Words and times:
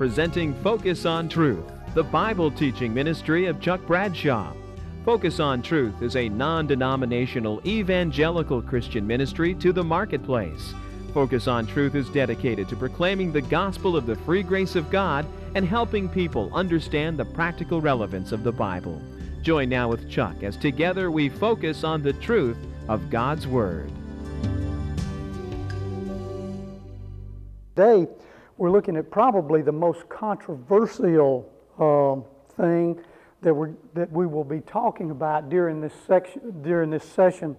presenting 0.00 0.54
Focus 0.62 1.04
on 1.04 1.28
Truth, 1.28 1.70
the 1.92 2.02
Bible 2.02 2.50
teaching 2.50 2.94
ministry 2.94 3.44
of 3.44 3.60
Chuck 3.60 3.86
Bradshaw. 3.86 4.54
Focus 5.04 5.40
on 5.40 5.60
Truth 5.60 6.00
is 6.00 6.16
a 6.16 6.26
non 6.26 6.66
denominational 6.66 7.60
evangelical 7.66 8.62
Christian 8.62 9.06
ministry 9.06 9.54
to 9.56 9.74
the 9.74 9.84
marketplace. 9.84 10.72
Focus 11.12 11.46
on 11.48 11.66
Truth 11.66 11.96
is 11.96 12.08
dedicated 12.08 12.66
to 12.70 12.76
proclaiming 12.76 13.30
the 13.30 13.42
gospel 13.42 13.94
of 13.94 14.06
the 14.06 14.16
free 14.16 14.42
grace 14.42 14.74
of 14.74 14.90
God 14.90 15.26
and 15.54 15.66
helping 15.66 16.08
people 16.08 16.50
understand 16.54 17.18
the 17.18 17.26
practical 17.26 17.82
relevance 17.82 18.32
of 18.32 18.42
the 18.42 18.52
Bible. 18.52 19.02
Join 19.42 19.68
now 19.68 19.90
with 19.90 20.08
Chuck 20.08 20.42
as 20.42 20.56
together 20.56 21.10
we 21.10 21.28
focus 21.28 21.84
on 21.84 22.02
the 22.02 22.14
truth 22.14 22.56
of 22.88 23.10
God's 23.10 23.46
Word. 23.46 23.92
Today, 27.76 28.08
we're 28.60 28.70
looking 28.70 28.98
at 28.98 29.10
probably 29.10 29.62
the 29.62 29.72
most 29.72 30.06
controversial 30.10 31.50
uh, 31.78 32.20
thing 32.62 33.00
that, 33.40 33.54
we 33.54 33.70
that 33.94 34.12
we 34.12 34.26
will 34.26 34.44
be 34.44 34.60
talking 34.60 35.10
about 35.10 35.48
during 35.48 35.80
this, 35.80 35.94
section, 36.06 36.60
during 36.60 36.90
this 36.90 37.02
session. 37.02 37.56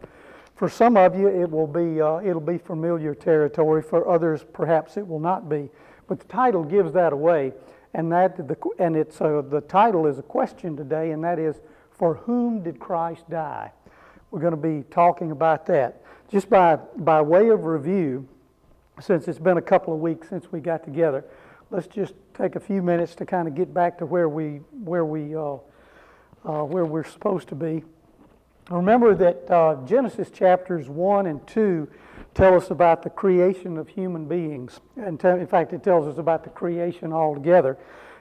For 0.54 0.70
some 0.70 0.96
of 0.98 1.18
you, 1.18 1.28
it 1.28 1.50
will 1.50 1.66
be, 1.66 2.00
uh, 2.00 2.20
it'll 2.20 2.40
be 2.40 2.60
familiar 2.60 3.16
territory. 3.16 3.82
For 3.82 4.08
others, 4.08 4.46
perhaps 4.54 4.96
it 4.96 5.08
will 5.08 5.20
not 5.20 5.50
be. 5.50 5.72
But 6.08 6.20
the 6.20 6.28
title 6.28 6.64
gives 6.64 6.94
that 6.94 7.14
away. 7.14 7.54
And, 7.96 8.12
that 8.12 8.38
the, 8.38 8.56
and 8.78 8.96
it's, 8.96 9.20
uh, 9.20 9.42
the 9.42 9.62
title 9.62 10.06
is 10.06 10.20
a 10.20 10.24
question 10.24 10.78
today, 10.78 11.10
and 11.10 11.24
that 11.24 11.40
is, 11.40 11.56
For 11.90 12.14
whom 12.14 12.62
did 12.62 12.80
Christ 12.80 13.28
die? 13.28 13.72
We're 14.30 14.40
going 14.40 14.52
to 14.52 14.56
be 14.56 14.84
talking 14.92 15.32
about 15.32 15.66
that. 15.66 16.04
Just 16.30 16.48
by, 16.48 16.76
by 16.96 17.22
way 17.22 17.50
of 17.50 17.66
review, 17.66 18.28
since 19.02 19.28
it's 19.28 19.40
been 19.40 19.58
a 19.58 19.62
couple 19.62 19.94
of 19.94 20.00
weeks 20.00 20.30
since 20.30 20.52
we 20.52 20.60
got 20.60 20.84
together, 20.84 21.26
let's 21.70 21.88
just 21.88 22.14
take 22.34 22.56
a 22.56 22.60
few 22.60 22.82
minutes 22.82 23.16
to 23.16 23.26
kind 23.26 23.48
of 23.48 23.56
get 23.56 23.74
back 23.74 23.98
to 23.98 24.06
where 24.06 24.30
we, 24.30 24.62
where 24.84 25.06
we, 25.06 25.36
uh, 25.36 25.56
uh, 26.46 26.64
where 26.64 26.86
we're 26.86 27.06
supposed 27.06 27.48
to 27.50 27.56
be. 27.56 27.84
Remember 28.70 29.16
that 29.16 29.52
uh, 29.52 29.76
Genesis 29.86 30.30
chapters 30.30 30.88
1 30.88 31.28
and 31.28 31.46
2 31.48 31.88
tell 32.34 32.56
us 32.56 32.72
about 32.72 33.04
the 33.04 33.10
creation 33.10 33.78
of 33.78 33.88
human 33.88 34.26
beings. 34.26 34.80
And 34.96 35.20
te- 35.20 35.28
in 35.28 35.48
fact, 35.48 35.74
it 35.74 35.84
tells 35.84 36.08
us 36.08 36.18
about 36.18 36.44
the 36.44 36.50
creation 36.50 37.12
altogether. 37.12 37.78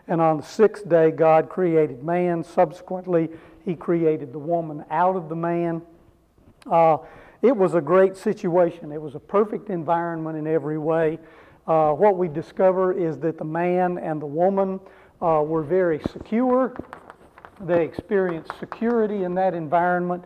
And 0.08 0.20
on 0.20 0.38
the 0.38 0.42
sixth 0.42 0.88
day, 0.88 1.10
God 1.12 1.48
created 1.48 2.02
man. 2.02 2.42
Subsequently, 2.42 3.28
He 3.64 3.76
created 3.76 4.32
the 4.32 4.38
woman 4.38 4.84
out 4.90 5.14
of 5.14 5.28
the 5.28 5.36
man. 5.36 5.82
It 7.42 7.56
was 7.56 7.74
a 7.74 7.80
great 7.80 8.16
situation. 8.16 8.92
It 8.92 9.00
was 9.00 9.14
a 9.14 9.20
perfect 9.20 9.70
environment 9.70 10.36
in 10.36 10.46
every 10.46 10.78
way. 10.78 11.18
Uh, 11.66 11.92
what 11.92 12.18
we 12.18 12.28
discover 12.28 12.92
is 12.92 13.18
that 13.18 13.38
the 13.38 13.44
man 13.44 13.96
and 13.98 14.20
the 14.20 14.26
woman 14.26 14.80
uh, 15.22 15.42
were 15.44 15.62
very 15.62 16.00
secure. 16.12 16.74
They 17.60 17.84
experienced 17.84 18.52
security 18.58 19.24
in 19.24 19.34
that 19.34 19.54
environment. 19.54 20.24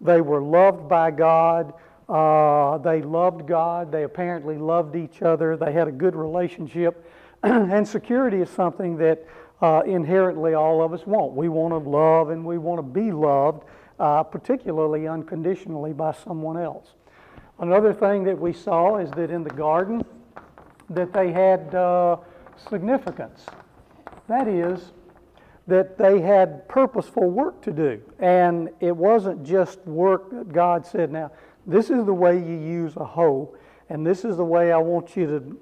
They 0.00 0.20
were 0.20 0.40
loved 0.40 0.88
by 0.88 1.10
God. 1.10 1.74
Uh, 2.08 2.78
they 2.78 3.02
loved 3.02 3.46
God. 3.46 3.90
They 3.90 4.04
apparently 4.04 4.56
loved 4.56 4.96
each 4.96 5.22
other. 5.22 5.56
They 5.56 5.72
had 5.72 5.88
a 5.88 5.92
good 5.92 6.14
relationship. 6.14 7.10
and 7.42 7.86
security 7.86 8.40
is 8.40 8.50
something 8.50 8.96
that 8.98 9.26
uh, 9.60 9.82
inherently 9.86 10.54
all 10.54 10.82
of 10.82 10.92
us 10.92 11.06
want. 11.06 11.32
We 11.32 11.48
want 11.48 11.72
to 11.72 11.90
love 11.90 12.30
and 12.30 12.44
we 12.44 12.58
want 12.58 12.78
to 12.78 12.82
be 12.82 13.12
loved, 13.12 13.64
uh, 13.98 14.22
particularly 14.22 15.06
unconditionally 15.06 15.92
by 15.92 16.12
someone 16.12 16.56
else. 16.56 16.94
Another 17.58 17.92
thing 17.92 18.24
that 18.24 18.38
we 18.38 18.52
saw 18.52 18.96
is 18.96 19.10
that 19.12 19.30
in 19.30 19.44
the 19.44 19.50
garden, 19.50 20.04
that 20.90 21.12
they 21.12 21.30
had 21.32 21.74
uh, 21.74 22.16
significance. 22.68 23.46
That 24.28 24.48
is, 24.48 24.92
that 25.66 25.96
they 25.96 26.20
had 26.20 26.68
purposeful 26.68 27.30
work 27.30 27.62
to 27.62 27.72
do. 27.72 28.02
And 28.18 28.70
it 28.80 28.96
wasn't 28.96 29.44
just 29.44 29.78
work 29.86 30.30
that 30.30 30.52
God 30.52 30.84
said, 30.84 31.12
now, 31.12 31.30
this 31.66 31.90
is 31.90 32.04
the 32.04 32.14
way 32.14 32.36
you 32.36 32.58
use 32.58 32.96
a 32.96 33.04
hoe, 33.04 33.56
and 33.88 34.06
this 34.06 34.24
is 34.24 34.36
the 34.36 34.44
way 34.44 34.72
I 34.72 34.78
want 34.78 35.16
you 35.16 35.26
to 35.26 35.58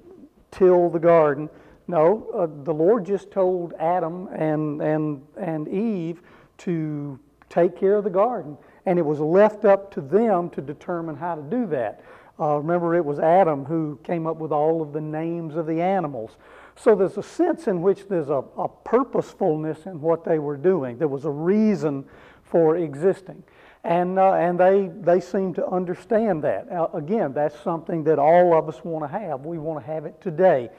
till 0.51 0.89
the 0.89 0.99
garden. 0.99 1.49
No, 1.87 2.27
uh, 2.33 2.47
the 2.63 2.73
Lord 2.73 3.05
just 3.05 3.31
told 3.31 3.73
Adam 3.79 4.27
and, 4.27 4.81
and, 4.81 5.21
and 5.37 5.67
Eve 5.67 6.21
to 6.59 7.19
take 7.53 7.77
care 7.77 7.95
of 7.95 8.03
the 8.03 8.09
garden. 8.09 8.57
And 8.85 8.97
it 8.97 9.03
was 9.03 9.19
left 9.19 9.63
up 9.63 9.93
to 9.93 10.01
them 10.01 10.49
to 10.51 10.61
determine 10.61 11.15
how 11.15 11.35
to 11.35 11.41
do 11.41 11.67
that. 11.67 12.03
Uh, 12.39 12.57
remember, 12.57 12.95
it 12.95 13.05
was 13.05 13.19
Adam 13.19 13.63
who 13.63 13.99
came 14.03 14.25
up 14.25 14.37
with 14.37 14.51
all 14.51 14.81
of 14.81 14.91
the 14.91 15.01
names 15.01 15.55
of 15.55 15.67
the 15.67 15.79
animals. 15.79 16.37
So 16.75 16.95
there's 16.95 17.17
a 17.17 17.23
sense 17.23 17.67
in 17.67 17.81
which 17.83 18.07
there's 18.07 18.29
a, 18.29 18.43
a 18.57 18.67
purposefulness 18.67 19.85
in 19.85 20.01
what 20.01 20.25
they 20.25 20.39
were 20.39 20.57
doing. 20.57 20.97
There 20.97 21.07
was 21.07 21.25
a 21.25 21.31
reason 21.31 22.05
for 22.43 22.77
existing. 22.77 23.43
And, 23.83 24.17
uh, 24.17 24.33
and 24.33 24.59
they, 24.59 24.89
they 25.01 25.19
seem 25.19 25.53
to 25.55 25.67
understand 25.67 26.43
that. 26.43 26.71
Uh, 26.71 26.87
again, 26.93 27.33
that's 27.33 27.59
something 27.59 28.03
that 28.05 28.17
all 28.17 28.57
of 28.57 28.67
us 28.67 28.83
want 28.83 29.03
to 29.03 29.19
have. 29.19 29.45
We 29.45 29.59
want 29.59 29.85
to 29.85 29.91
have 29.91 30.05
it 30.05 30.19
today. 30.19 30.69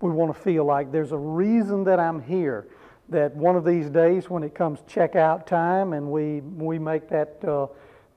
We 0.00 0.10
want 0.10 0.34
to 0.34 0.40
feel 0.40 0.64
like 0.64 0.90
there's 0.90 1.12
a 1.12 1.18
reason 1.18 1.84
that 1.84 2.00
I'm 2.00 2.20
here. 2.20 2.66
That 3.14 3.36
one 3.36 3.54
of 3.54 3.64
these 3.64 3.90
days, 3.90 4.28
when 4.28 4.42
it 4.42 4.56
comes 4.56 4.80
checkout 4.88 5.46
time 5.46 5.92
and 5.92 6.10
we, 6.10 6.40
we 6.40 6.80
make 6.80 7.08
that, 7.10 7.44
uh, 7.44 7.68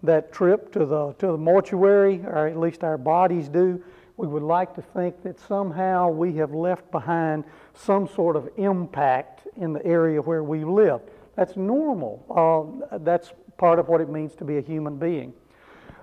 that 0.02 0.34
trip 0.34 0.72
to 0.72 0.88
the, 0.88 1.13
to 1.19 1.28
the 1.28 1.38
mortuary, 1.38 2.24
or 2.25 2.47
at 2.47 2.58
least 2.58 2.84
our 2.84 2.97
bodies 2.97 3.47
do, 3.47 3.84
we 4.18 4.25
would 4.25 4.41
like 4.41 4.74
to 4.74 4.81
think 4.81 5.22
that 5.22 5.40
somehow 5.40 6.09
we 6.09 6.34
have 6.38 6.52
left 6.52 6.90
behind 6.90 7.44
some 7.75 8.07
sort 8.07 8.36
of 8.36 8.50
impact 8.57 9.46
in 9.56 9.72
the 9.72 9.86
area 9.86 10.19
where 10.19 10.44
we 10.44 10.66
live. 10.66 11.02
That's 11.36 11.56
normal. 11.56 12.81
Uh, 12.91 12.97
that's 12.97 13.34
part 13.59 13.78
of 13.78 13.90
what 13.90 14.02
it 14.02 14.09
means 14.09 14.34
to 14.38 14.46
be 14.46 14.57
a 14.57 14.62
human 14.62 14.97
being. 14.97 15.31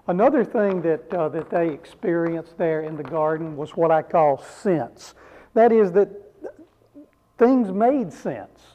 Another 0.06 0.44
thing 0.44 0.80
that, 0.82 1.12
uh, 1.12 1.28
that 1.30 1.50
they 1.50 1.70
experienced 1.70 2.56
there 2.58 2.82
in 2.82 2.96
the 2.96 3.02
garden 3.02 3.56
was 3.56 3.70
what 3.70 3.90
I 3.90 4.02
call 4.02 4.38
sense. 4.38 5.14
That 5.54 5.72
is, 5.72 5.90
that 5.90 6.10
things 7.38 7.72
made 7.72 8.12
sense. 8.12 8.73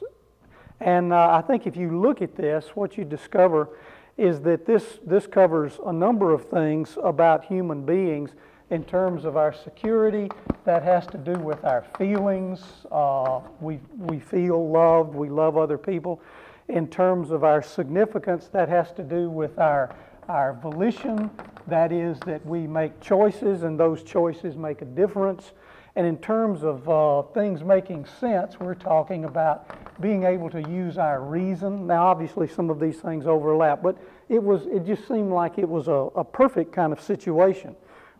And 0.80 1.12
uh, 1.12 1.30
I 1.30 1.42
think 1.42 1.66
if 1.66 1.76
you 1.76 2.00
look 2.00 2.22
at 2.22 2.36
this, 2.36 2.68
what 2.74 2.96
you 2.96 3.04
discover 3.04 3.68
is 4.16 4.40
that 4.40 4.66
this, 4.66 4.98
this 5.04 5.26
covers 5.26 5.78
a 5.86 5.92
number 5.92 6.32
of 6.32 6.48
things 6.48 6.96
about 7.02 7.44
human 7.44 7.84
beings 7.84 8.30
in 8.70 8.84
terms 8.84 9.24
of 9.24 9.36
our 9.36 9.52
security. 9.52 10.30
That 10.64 10.82
has 10.82 11.06
to 11.08 11.18
do 11.18 11.32
with 11.32 11.64
our 11.64 11.84
feelings. 11.98 12.60
Uh, 12.90 13.40
we, 13.60 13.80
we 13.98 14.20
feel 14.20 14.70
loved, 14.70 15.14
we 15.14 15.28
love 15.28 15.56
other 15.56 15.78
people. 15.78 16.20
In 16.68 16.86
terms 16.86 17.30
of 17.30 17.44
our 17.44 17.62
significance, 17.62 18.48
that 18.52 18.68
has 18.68 18.92
to 18.92 19.02
do 19.02 19.28
with 19.28 19.58
our, 19.58 19.94
our 20.28 20.52
volition. 20.54 21.30
That 21.66 21.92
is, 21.92 22.18
that 22.20 22.44
we 22.46 22.66
make 22.66 23.00
choices 23.00 23.64
and 23.64 23.78
those 23.78 24.02
choices 24.02 24.56
make 24.56 24.82
a 24.82 24.86
difference. 24.86 25.52
And 25.96 26.06
in 26.06 26.18
terms 26.18 26.62
of 26.62 26.88
uh, 26.88 27.22
things 27.32 27.64
making 27.64 28.06
sense, 28.20 28.60
we're 28.60 28.74
talking 28.74 29.24
about 29.24 30.00
being 30.00 30.24
able 30.24 30.48
to 30.50 30.62
use 30.70 30.98
our 30.98 31.20
reason. 31.20 31.86
Now, 31.86 32.06
obviously, 32.06 32.46
some 32.46 32.70
of 32.70 32.78
these 32.78 32.98
things 32.98 33.26
overlap, 33.26 33.82
but 33.82 33.96
it 34.28 34.42
was 34.42 34.66
it 34.66 34.86
just 34.86 35.08
seemed 35.08 35.32
like 35.32 35.58
it 35.58 35.68
was 35.68 35.88
a, 35.88 36.08
a 36.14 36.24
perfect 36.24 36.72
kind 36.72 36.92
of 36.92 37.00
situation. 37.00 37.74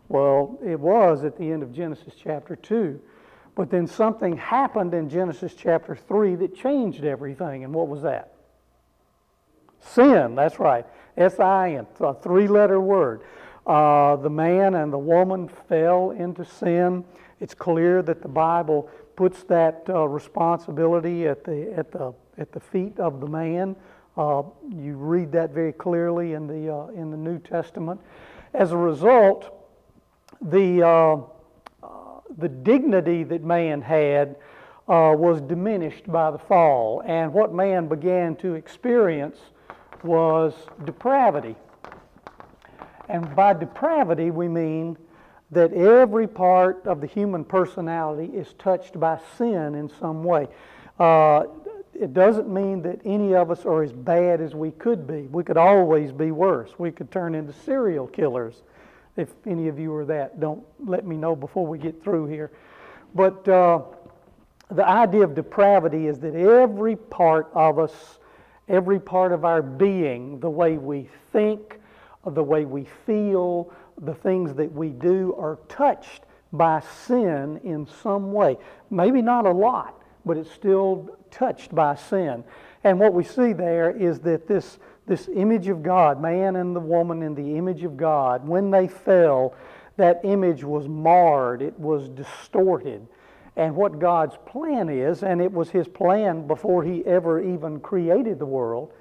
Well, 0.09 0.59
it 0.63 0.77
was 0.79 1.23
at 1.23 1.37
the 1.37 1.49
end 1.49 1.63
of 1.63 1.73
Genesis 1.73 2.13
chapter 2.21 2.57
2. 2.57 2.99
But 3.55 3.69
then 3.69 3.87
something 3.87 4.37
happened 4.37 4.93
in 4.93 5.09
Genesis 5.09 5.53
chapter 5.53 5.95
3 5.95 6.35
that 6.35 6.55
changed 6.55 7.03
everything. 7.03 7.63
And 7.63 7.73
what 7.73 7.87
was 7.87 8.01
that? 8.03 8.33
Sin, 9.79 10.35
that's 10.35 10.59
right. 10.59 10.85
S 11.17 11.39
I 11.39 11.71
N, 11.71 11.87
a 11.99 12.13
three 12.13 12.47
letter 12.47 12.79
word. 12.79 13.21
Uh, 13.65 14.15
the 14.15 14.29
man 14.29 14.75
and 14.75 14.91
the 14.91 14.97
woman 14.97 15.49
fell 15.69 16.11
into 16.11 16.45
sin. 16.45 17.03
It's 17.41 17.55
clear 17.55 18.03
that 18.03 18.21
the 18.21 18.27
Bible 18.27 18.89
puts 19.15 19.43
that 19.45 19.83
uh, 19.89 20.07
responsibility 20.07 21.27
at 21.27 21.43
the, 21.43 21.73
at, 21.75 21.91
the, 21.91 22.13
at 22.37 22.51
the 22.51 22.59
feet 22.59 22.99
of 22.99 23.19
the 23.19 23.27
man. 23.27 23.75
Uh, 24.15 24.43
you 24.69 24.95
read 24.95 25.31
that 25.31 25.49
very 25.49 25.73
clearly 25.73 26.33
in 26.33 26.45
the, 26.45 26.71
uh, 26.71 26.87
in 26.89 27.09
the 27.09 27.17
New 27.17 27.39
Testament. 27.39 27.99
As 28.53 28.71
a 28.71 28.77
result, 28.77 29.67
the, 30.39 30.83
uh, 30.83 31.15
uh, 31.81 31.87
the 32.37 32.47
dignity 32.47 33.23
that 33.23 33.43
man 33.43 33.81
had 33.81 34.35
uh, 34.87 35.15
was 35.17 35.41
diminished 35.41 36.11
by 36.11 36.29
the 36.29 36.37
fall. 36.37 37.01
And 37.05 37.33
what 37.33 37.53
man 37.53 37.87
began 37.87 38.35
to 38.37 38.53
experience 38.53 39.39
was 40.03 40.53
depravity. 40.85 41.55
And 43.09 43.35
by 43.35 43.53
depravity, 43.53 44.29
we 44.29 44.47
mean 44.47 44.97
that 45.51 45.73
every 45.73 46.27
part 46.27 46.85
of 46.85 47.01
the 47.01 47.07
human 47.07 47.43
personality 47.43 48.25
is 48.33 48.53
touched 48.53 48.99
by 48.99 49.19
sin 49.37 49.75
in 49.75 49.89
some 49.99 50.23
way. 50.23 50.47
Uh, 50.97 51.43
it 51.93 52.13
doesn't 52.13 52.47
mean 52.47 52.81
that 52.81 52.99
any 53.03 53.35
of 53.35 53.51
us 53.51 53.65
are 53.65 53.83
as 53.83 53.91
bad 53.91 54.41
as 54.41 54.55
we 54.55 54.71
could 54.71 55.05
be. 55.05 55.23
We 55.23 55.43
could 55.43 55.57
always 55.57 56.11
be 56.11 56.31
worse. 56.31 56.71
We 56.77 56.91
could 56.91 57.11
turn 57.11 57.35
into 57.35 57.53
serial 57.53 58.07
killers 58.07 58.61
if 59.17 59.29
any 59.45 59.67
of 59.67 59.77
you 59.77 59.93
are 59.93 60.05
that, 60.05 60.39
don't 60.39 60.63
let 60.83 61.05
me 61.05 61.17
know 61.17 61.35
before 61.35 61.67
we 61.67 61.77
get 61.77 62.03
through 62.03 62.27
here. 62.27 62.51
But 63.13 63.47
uh, 63.47 63.81
the 64.69 64.87
idea 64.87 65.23
of 65.23 65.35
depravity 65.35 66.07
is 66.07 66.19
that 66.19 66.35
every 66.35 66.95
part 66.95 67.49
of 67.53 67.77
us, 67.77 68.19
every 68.69 68.99
part 68.99 69.31
of 69.33 69.43
our 69.43 69.61
being, 69.61 70.39
the 70.39 70.49
way 70.49 70.77
we 70.77 71.09
think, 71.31 71.79
the 72.25 72.43
way 72.43 72.65
we 72.65 72.85
feel, 73.05 73.73
the 74.01 74.15
things 74.15 74.53
that 74.55 74.71
we 74.71 74.89
do 74.89 75.35
are 75.37 75.59
touched 75.69 76.23
by 76.51 76.81
sin 77.05 77.59
in 77.63 77.87
some 78.01 78.33
way. 78.33 78.57
Maybe 78.89 79.21
not 79.21 79.45
a 79.45 79.51
lot, 79.51 80.01
but 80.25 80.37
it's 80.37 80.51
still 80.51 81.17
touched 81.29 81.73
by 81.73 81.95
sin. 81.95 82.43
And 82.83 82.99
what 82.99 83.13
we 83.13 83.23
see 83.23 83.53
there 83.53 83.91
is 83.91 84.19
that 84.21 84.47
this, 84.47 84.79
this 85.07 85.29
image 85.33 85.67
of 85.67 85.83
God, 85.83 86.21
man 86.21 86.55
and 86.57 86.75
the 86.75 86.79
woman 86.79 87.21
in 87.21 87.35
the 87.35 87.57
image 87.57 87.83
of 87.83 87.95
God, 87.95 88.45
when 88.45 88.71
they 88.71 88.87
fell, 88.87 89.55
that 89.97 90.21
image 90.23 90.63
was 90.63 90.87
marred, 90.87 91.61
it 91.61 91.77
was 91.79 92.09
distorted. 92.09 93.07
And 93.55 93.75
what 93.75 93.99
God's 93.99 94.37
plan 94.45 94.89
is, 94.89 95.23
and 95.23 95.41
it 95.41 95.51
was 95.51 95.69
His 95.69 95.87
plan 95.87 96.47
before 96.47 96.83
He 96.83 97.05
ever 97.05 97.41
even 97.41 97.79
created 97.79 98.39
the 98.39 98.45
world, 98.45 98.93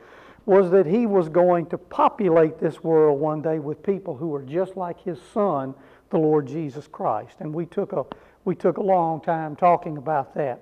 was 0.46 0.70
that 0.70 0.86
He 0.86 1.06
was 1.06 1.28
going 1.28 1.66
to 1.66 1.78
populate 1.78 2.58
this 2.58 2.82
world 2.82 3.20
one 3.20 3.42
day 3.42 3.58
with 3.58 3.82
people 3.82 4.16
who 4.16 4.28
were 4.28 4.42
just 4.42 4.76
like 4.76 5.00
His 5.02 5.18
Son, 5.32 5.74
the 6.10 6.18
Lord 6.18 6.46
Jesus 6.46 6.86
Christ. 6.86 7.36
And 7.40 7.54
we 7.54 7.66
took 7.66 7.92
a, 7.92 8.04
we 8.44 8.54
took 8.54 8.78
a 8.78 8.82
long 8.82 9.20
time 9.20 9.56
talking 9.56 9.96
about 9.96 10.34
that. 10.34 10.60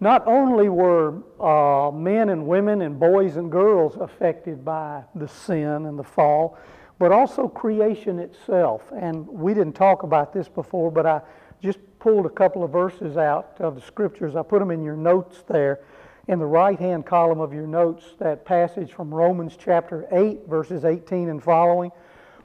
Not 0.00 0.26
only 0.26 0.68
were 0.68 1.22
uh, 1.40 1.90
men 1.90 2.28
and 2.28 2.46
women 2.46 2.82
and 2.82 3.00
boys 3.00 3.36
and 3.36 3.50
girls 3.50 3.96
affected 3.96 4.64
by 4.64 5.02
the 5.14 5.26
sin 5.26 5.86
and 5.86 5.98
the 5.98 6.04
fall, 6.04 6.56
but 6.98 7.12
also 7.12 7.48
creation 7.48 8.18
itself. 8.18 8.82
And 8.96 9.26
we 9.26 9.54
didn't 9.54 9.74
talk 9.74 10.04
about 10.04 10.32
this 10.32 10.48
before, 10.48 10.90
but 10.90 11.06
I 11.06 11.20
just 11.60 11.78
pulled 11.98 12.26
a 12.26 12.30
couple 12.30 12.62
of 12.62 12.70
verses 12.70 13.16
out 13.16 13.56
of 13.58 13.74
the 13.74 13.80
scriptures. 13.80 14.36
I 14.36 14.42
put 14.42 14.60
them 14.60 14.70
in 14.70 14.84
your 14.84 14.96
notes 14.96 15.42
there. 15.48 15.80
In 16.28 16.38
the 16.38 16.46
right 16.46 16.78
hand 16.78 17.06
column 17.06 17.40
of 17.40 17.54
your 17.54 17.66
notes, 17.66 18.04
that 18.18 18.44
passage 18.44 18.92
from 18.92 19.12
Romans 19.12 19.56
chapter 19.58 20.06
8, 20.12 20.40
verses 20.46 20.84
18 20.84 21.30
and 21.30 21.42
following. 21.42 21.90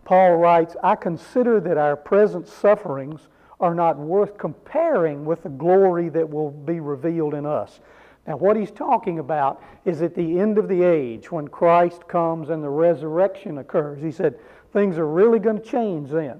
Paul 0.05 0.37
writes, 0.37 0.77
I 0.81 0.95
consider 0.95 1.59
that 1.59 1.77
our 1.77 1.97
present 1.97 2.47
sufferings 2.47 3.27
are 3.59 3.75
not 3.75 3.97
worth 3.97 4.37
comparing 4.37 5.25
with 5.25 5.43
the 5.43 5.49
glory 5.49 6.07
that 6.09 6.29
will 6.29 6.49
be 6.49 6.79
revealed 6.79 7.33
in 7.33 7.45
us. 7.45 7.81
Now, 8.25 8.37
what 8.37 8.55
he's 8.55 8.71
talking 8.71 9.19
about 9.19 9.61
is 9.83 10.01
at 10.01 10.15
the 10.15 10.39
end 10.39 10.57
of 10.57 10.69
the 10.69 10.81
age, 10.81 11.29
when 11.29 11.49
Christ 11.49 12.07
comes 12.07 12.51
and 12.51 12.63
the 12.63 12.69
resurrection 12.69 13.57
occurs. 13.57 14.01
He 14.01 14.13
said, 14.13 14.39
things 14.71 14.97
are 14.97 15.07
really 15.07 15.39
going 15.39 15.59
to 15.59 15.63
change 15.63 16.09
then. 16.09 16.39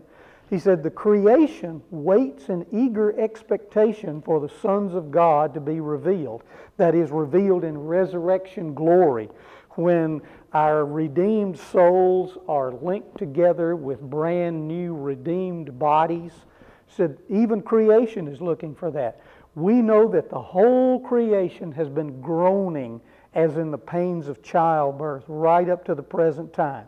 He 0.54 0.60
said, 0.60 0.84
the 0.84 0.92
creation 0.92 1.82
waits 1.90 2.50
in 2.50 2.68
eager 2.72 3.20
expectation 3.20 4.22
for 4.22 4.40
the 4.40 4.54
sons 4.62 4.94
of 4.94 5.10
God 5.10 5.52
to 5.56 5.60
be 5.60 5.80
revealed. 5.80 6.44
That 6.78 6.94
is, 6.94 7.10
revealed 7.10 7.64
in 7.64 7.76
resurrection 7.76 8.76
glory, 8.76 9.30
when 9.72 10.22
our 10.54 10.86
redeemed 10.86 11.58
souls 11.58 12.38
are 12.48 12.72
linked 12.72 13.18
together 13.18 13.76
with 13.76 14.00
brand 14.00 14.68
new 14.68 14.96
redeemed 14.96 15.80
bodies. 15.80 16.34
He 16.86 16.94
said, 16.94 17.18
even 17.30 17.64
creation 17.64 18.28
is 18.28 18.40
looking 18.40 18.76
for 18.76 18.92
that 18.92 19.22
we 19.56 19.82
know 19.82 20.08
that 20.08 20.30
the 20.30 20.42
whole 20.42 21.00
creation 21.00 21.72
has 21.72 21.90
been 21.90 22.22
groaning 22.22 23.02
as 23.34 23.58
in 23.58 23.72
the 23.72 23.78
pains 23.78 24.28
of 24.28 24.42
childbirth 24.42 25.24
right 25.28 25.70
up 25.70 25.84
to 25.86 25.96
the 25.96 26.04
present 26.04 26.54
time. 26.54 26.86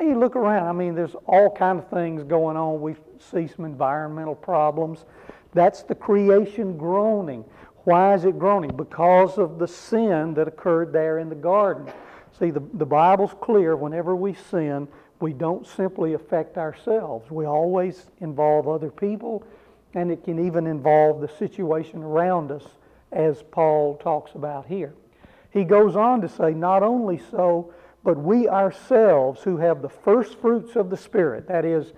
You 0.00 0.18
look 0.18 0.34
around, 0.34 0.66
I 0.66 0.72
mean, 0.72 0.94
there's 0.94 1.14
all 1.26 1.50
kind 1.50 1.78
of 1.78 1.88
things 1.88 2.24
going 2.24 2.56
on. 2.56 2.80
We 2.80 2.96
see 3.22 3.46
some 3.46 3.64
environmental 3.64 4.34
problems. 4.34 5.04
That's 5.52 5.82
the 5.82 5.94
creation 5.94 6.76
groaning. 6.76 7.44
Why 7.84 8.14
is 8.14 8.24
it 8.24 8.38
groaning? 8.38 8.76
Because 8.76 9.38
of 9.38 9.58
the 9.58 9.68
sin 9.68 10.34
that 10.34 10.48
occurred 10.48 10.92
there 10.92 11.18
in 11.18 11.28
the 11.28 11.34
garden. 11.34 11.92
See, 12.38 12.50
the, 12.50 12.62
the 12.74 12.86
Bible's 12.86 13.34
clear. 13.40 13.76
Whenever 13.76 14.16
we 14.16 14.34
sin, 14.34 14.88
we 15.20 15.32
don't 15.32 15.66
simply 15.66 16.14
affect 16.14 16.58
ourselves. 16.58 17.30
We 17.30 17.44
always 17.44 18.06
involve 18.20 18.68
other 18.68 18.90
people 18.90 19.44
and 19.94 20.10
it 20.10 20.24
can 20.24 20.44
even 20.44 20.66
involve 20.66 21.20
the 21.20 21.28
situation 21.28 22.02
around 22.02 22.50
us, 22.50 22.64
as 23.12 23.42
Paul 23.42 23.96
talks 23.96 24.34
about 24.34 24.66
here. 24.66 24.94
He 25.50 25.62
goes 25.62 25.94
on 25.94 26.20
to 26.20 26.28
say, 26.28 26.52
not 26.52 26.82
only 26.82 27.20
so, 27.30 27.72
but 28.02 28.18
we 28.18 28.48
ourselves 28.48 29.42
who 29.42 29.56
have 29.58 29.82
the 29.82 29.88
first 29.88 30.38
fruits 30.40 30.74
of 30.74 30.90
the 30.90 30.96
Spirit, 30.96 31.46
that 31.46 31.64
is, 31.64 31.92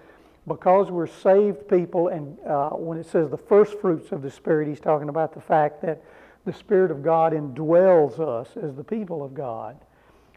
because 0.47 0.91
we're 0.91 1.07
saved 1.07 1.69
people, 1.69 2.09
and 2.09 2.39
uh, 2.47 2.71
when 2.71 2.99
it 2.99 3.07
says 3.07 3.31
the 3.31 3.37
first 3.37 3.79
fruits 3.81 4.13
of 4.13 4.23
the 4.23 4.31
Spirit, 4.31 4.69
he's 4.69 4.81
talking 4.81 5.09
about 5.09 5.35
the 5.35 5.41
fact 5.41 5.83
that 5.83 6.03
the 6.45 6.53
Spirit 6.53 6.91
of 6.91 7.03
God 7.03 7.33
indwells 7.33 8.21
us 8.21 8.57
as 8.57 8.75
the 8.77 8.85
people 8.85 9.25
of 9.25 9.35
God. 9.35 9.77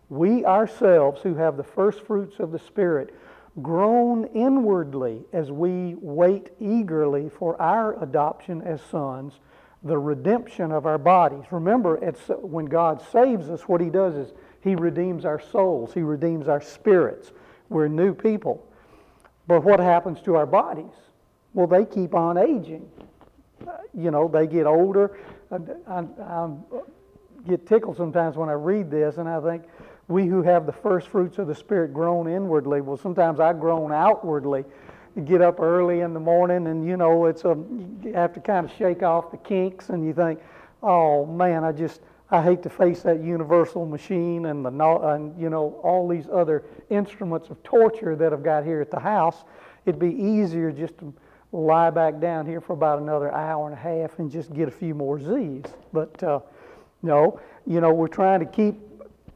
We 0.09 0.43
ourselves 0.43 1.21
who 1.21 1.35
have 1.35 1.55
the 1.55 1.63
first 1.63 2.01
fruits 2.01 2.39
of 2.39 2.51
the 2.51 2.57
Spirit 2.57 3.13
groan 3.61 4.25
inwardly 4.33 5.21
as 5.33 5.51
we 5.51 5.95
wait 5.99 6.49
eagerly 6.59 7.29
for 7.29 7.61
our 7.61 8.01
adoption 8.01 8.61
as 8.63 8.81
sons, 8.81 9.33
the 9.83 9.97
redemption 9.97 10.71
of 10.71 10.87
our 10.87 10.97
bodies. 10.97 11.43
Remember, 11.51 11.97
when 12.41 12.65
God 12.65 13.01
saves 13.11 13.49
us, 13.49 13.61
what 13.67 13.81
He 13.81 13.91
does 13.91 14.15
is 14.15 14.33
He 14.61 14.75
redeems 14.75 15.25
our 15.25 15.39
souls, 15.39 15.93
He 15.93 16.01
redeems 16.01 16.47
our 16.47 16.61
spirits. 16.61 17.31
We're 17.69 17.87
new 17.87 18.15
people. 18.15 18.65
But 19.49 19.63
what 19.63 19.79
happens 19.79 20.21
to 20.21 20.35
our 20.35 20.45
bodies? 20.45 20.93
Well, 21.55 21.65
they 21.65 21.83
keep 21.83 22.13
on 22.13 22.37
aging. 22.37 22.87
Uh, 23.67 23.77
you 23.95 24.11
know, 24.11 24.27
they 24.27 24.45
get 24.45 24.67
older. 24.67 25.17
Uh, 25.51 25.57
I, 25.87 25.93
I, 25.97 25.99
I 26.23 26.49
get 27.47 27.65
tickled 27.65 27.97
sometimes 27.97 28.37
when 28.37 28.47
I 28.47 28.53
read 28.53 28.91
this, 28.91 29.17
and 29.17 29.27
I 29.27 29.41
think, 29.41 29.63
we 30.07 30.27
who 30.27 30.43
have 30.43 30.67
the 30.67 30.71
first 30.71 31.07
fruits 31.07 31.39
of 31.39 31.47
the 31.47 31.55
Spirit 31.55 31.95
groan 31.95 32.27
inwardly. 32.27 32.81
Well, 32.81 32.95
sometimes 32.95 33.39
I 33.39 33.53
groan 33.53 33.91
outwardly. 33.91 34.65
Get 35.25 35.41
up 35.41 35.59
early 35.59 36.01
in 36.01 36.13
the 36.13 36.19
morning, 36.19 36.67
and 36.67 36.85
you 36.87 36.95
know 36.95 37.25
it's 37.25 37.43
a 37.43 37.57
you 38.03 38.13
have 38.13 38.33
to 38.33 38.39
kind 38.39 38.69
of 38.69 38.71
shake 38.77 39.01
off 39.01 39.31
the 39.31 39.37
kinks, 39.37 39.89
and 39.89 40.05
you 40.05 40.13
think, 40.13 40.39
"Oh 40.83 41.25
man, 41.25 41.63
I 41.63 41.71
just 41.71 42.01
I 42.31 42.43
hate 42.43 42.61
to 42.63 42.69
face 42.69 43.01
that 43.01 43.23
universal 43.23 43.85
machine 43.85 44.45
and 44.45 44.63
the 44.63 44.69
and 44.69 45.39
you 45.39 45.49
know 45.49 45.79
all 45.83 46.07
these 46.07 46.27
other 46.31 46.63
instruments 46.89 47.49
of 47.49 47.61
torture 47.63 48.15
that 48.15 48.33
I've 48.33 48.43
got 48.43 48.63
here 48.63 48.81
at 48.81 48.91
the 48.91 48.99
house. 48.99 49.43
It'd 49.85 49.99
be 49.99 50.13
easier 50.13 50.71
just 50.71 50.97
to 50.99 51.13
lie 51.51 51.89
back 51.89 52.19
down 52.19 52.45
here 52.45 52.61
for 52.61 52.73
about 52.73 52.99
another 52.99 53.33
hour 53.33 53.65
and 53.65 53.73
a 53.73 53.81
half 53.81 54.19
and 54.19 54.31
just 54.31 54.53
get 54.53 54.67
a 54.67 54.71
few 54.71 54.93
more 54.93 55.19
Z's. 55.19 55.65
But 55.91 56.21
uh, 56.21 56.41
no, 57.01 57.39
you 57.65 57.81
know 57.81 57.91
we're 57.91 58.07
trying 58.07 58.41
to 58.41 58.45
keep 58.45 58.75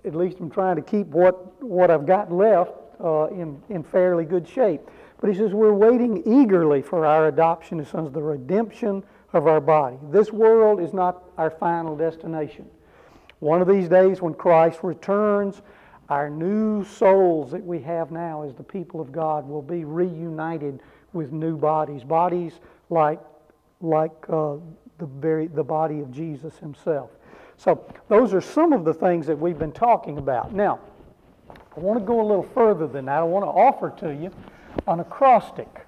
at 0.05 0.15
least 0.15 0.39
I'm 0.39 0.49
trying 0.49 0.75
to 0.75 0.81
keep 0.81 1.07
what, 1.07 1.61
what 1.61 1.89
I've 1.89 2.05
got 2.05 2.31
left 2.31 2.73
uh, 3.03 3.27
in, 3.27 3.61
in 3.69 3.83
fairly 3.83 4.25
good 4.25 4.47
shape. 4.47 4.81
But 5.19 5.29
he 5.29 5.37
says, 5.37 5.53
We're 5.53 5.73
waiting 5.73 6.23
eagerly 6.25 6.81
for 6.81 7.05
our 7.05 7.27
adoption 7.27 7.79
as 7.79 7.89
sons, 7.89 8.11
the 8.11 8.21
redemption 8.21 9.03
of 9.31 9.47
our 9.47 9.61
body. 9.61 9.97
This 10.11 10.31
world 10.31 10.81
is 10.81 10.93
not 10.93 11.23
our 11.37 11.49
final 11.49 11.95
destination. 11.95 12.69
One 13.43 13.61
of 13.61 13.67
these 13.67 13.89
days, 13.89 14.21
when 14.21 14.35
Christ 14.35 14.79
returns, 14.83 15.63
our 16.07 16.29
new 16.29 16.85
souls 16.85 17.51
that 17.51 17.61
we 17.61 17.81
have 17.81 18.09
now 18.09 18.43
as 18.43 18.55
the 18.55 18.63
people 18.63 19.01
of 19.01 19.11
God 19.11 19.45
will 19.45 19.61
be 19.61 19.83
reunited 19.83 20.79
with 21.11 21.33
new 21.33 21.57
bodies, 21.57 22.05
bodies 22.05 22.53
like, 22.89 23.19
like 23.81 24.13
uh, 24.29 24.55
the, 24.97 25.07
very, 25.07 25.47
the 25.47 25.63
body 25.63 25.99
of 25.99 26.09
Jesus 26.09 26.57
himself. 26.57 27.09
So 27.57 27.85
those 28.07 28.33
are 28.33 28.39
some 28.39 28.71
of 28.71 28.85
the 28.85 28.93
things 28.93 29.27
that 29.27 29.37
we've 29.37 29.59
been 29.59 29.73
talking 29.73 30.19
about. 30.19 30.53
Now, 30.53 30.79
I 31.75 31.81
want 31.81 31.99
to 31.99 32.05
go 32.05 32.21
a 32.21 32.25
little 32.25 32.47
further 32.53 32.87
than 32.87 33.03
that. 33.07 33.17
I 33.17 33.23
want 33.23 33.43
to 33.43 33.49
offer 33.49 33.89
to 34.07 34.13
you 34.15 34.31
an 34.87 35.01
acrostic. 35.01 35.85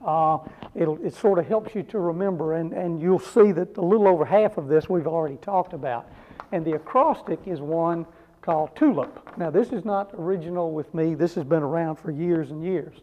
Uh, 0.00 0.38
it 0.76 1.12
sort 1.12 1.40
of 1.40 1.48
helps 1.48 1.74
you 1.74 1.82
to 1.82 1.98
remember, 1.98 2.54
and, 2.54 2.72
and 2.72 3.02
you'll 3.02 3.18
see 3.18 3.50
that 3.50 3.76
a 3.78 3.84
little 3.84 4.06
over 4.06 4.24
half 4.24 4.58
of 4.58 4.68
this 4.68 4.88
we've 4.88 5.08
already 5.08 5.38
talked 5.38 5.72
about. 5.72 6.08
And 6.52 6.64
the 6.64 6.72
acrostic 6.72 7.40
is 7.46 7.60
one 7.60 8.06
called 8.42 8.74
TULIP. 8.76 9.36
Now, 9.36 9.50
this 9.50 9.70
is 9.70 9.84
not 9.84 10.10
original 10.16 10.72
with 10.72 10.94
me, 10.94 11.14
this 11.14 11.34
has 11.34 11.44
been 11.44 11.62
around 11.62 11.96
for 11.96 12.10
years 12.10 12.50
and 12.50 12.64
years. 12.64 12.96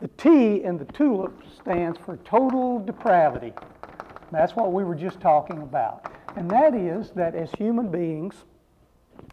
The 0.00 0.08
T 0.08 0.64
in 0.64 0.78
the 0.78 0.84
TULIP 0.86 1.32
stands 1.60 1.98
for 1.98 2.16
total 2.18 2.80
depravity. 2.80 3.52
That's 4.32 4.56
what 4.56 4.72
we 4.72 4.82
were 4.82 4.96
just 4.96 5.20
talking 5.20 5.58
about. 5.58 6.10
And 6.36 6.50
that 6.50 6.74
is 6.74 7.10
that 7.10 7.34
as 7.34 7.50
human 7.56 7.88
beings, 7.88 8.34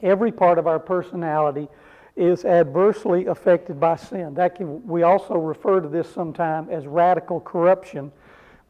every 0.04 0.32
part 0.32 0.60
of 0.60 0.68
our 0.68 0.80
personality 0.80 1.68
is 2.16 2.44
adversely 2.44 3.28
affected 3.28 3.80
by 3.80 3.96
sin. 3.96 4.34
That 4.34 4.56
can, 4.56 4.86
we 4.86 5.04
also 5.04 5.36
refer 5.36 5.80
to 5.80 5.88
this 5.88 6.12
sometime 6.12 6.70
as 6.70 6.86
radical 6.86 7.40
corruption. 7.40 8.12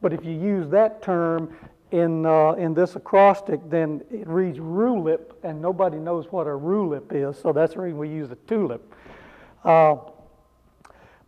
But 0.00 0.12
if 0.12 0.24
you 0.24 0.32
use 0.32 0.68
that 0.70 1.02
term 1.02 1.54
in, 1.90 2.26
uh, 2.26 2.52
in 2.52 2.74
this 2.74 2.96
acrostic, 2.96 3.60
then 3.68 4.02
it 4.10 4.26
reads 4.28 4.58
rulip, 4.58 5.32
and 5.42 5.60
nobody 5.60 5.98
knows 5.98 6.26
what 6.30 6.46
a 6.46 6.50
rulip 6.50 7.12
is, 7.12 7.38
so 7.38 7.52
that's 7.52 7.74
the 7.74 7.80
reason 7.80 7.98
we 7.98 8.08
use 8.08 8.28
the 8.28 8.36
tulip. 8.46 8.94
Uh, 9.64 9.96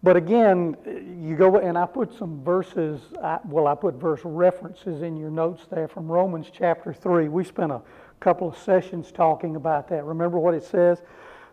But 0.04 0.16
again, 0.16 0.76
you 1.20 1.36
go 1.36 1.58
and 1.58 1.78
I 1.78 1.86
put 1.86 2.12
some 2.12 2.42
verses, 2.42 3.00
I, 3.22 3.38
well, 3.44 3.68
I 3.68 3.74
put 3.76 3.94
verse 3.94 4.20
references 4.24 5.02
in 5.02 5.16
your 5.16 5.30
notes 5.30 5.66
there 5.70 5.86
from 5.86 6.10
Romans 6.10 6.48
chapter 6.52 6.92
3. 6.92 7.28
We 7.28 7.44
spent 7.44 7.70
a 7.70 7.80
couple 8.18 8.48
of 8.48 8.58
sessions 8.58 9.12
talking 9.12 9.54
about 9.54 9.88
that. 9.90 10.04
Remember 10.04 10.40
what 10.40 10.54
it 10.54 10.64
says? 10.64 10.98
It 10.98 11.04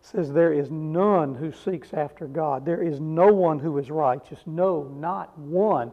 says, 0.02 0.32
There 0.32 0.52
is 0.52 0.72
none 0.72 1.36
who 1.36 1.52
seeks 1.52 1.94
after 1.94 2.26
God. 2.26 2.66
There 2.66 2.82
is 2.82 3.00
no 3.00 3.28
one 3.28 3.60
who 3.60 3.78
is 3.78 3.92
righteous. 3.92 4.40
No, 4.48 4.84
not 4.98 5.38
one. 5.38 5.92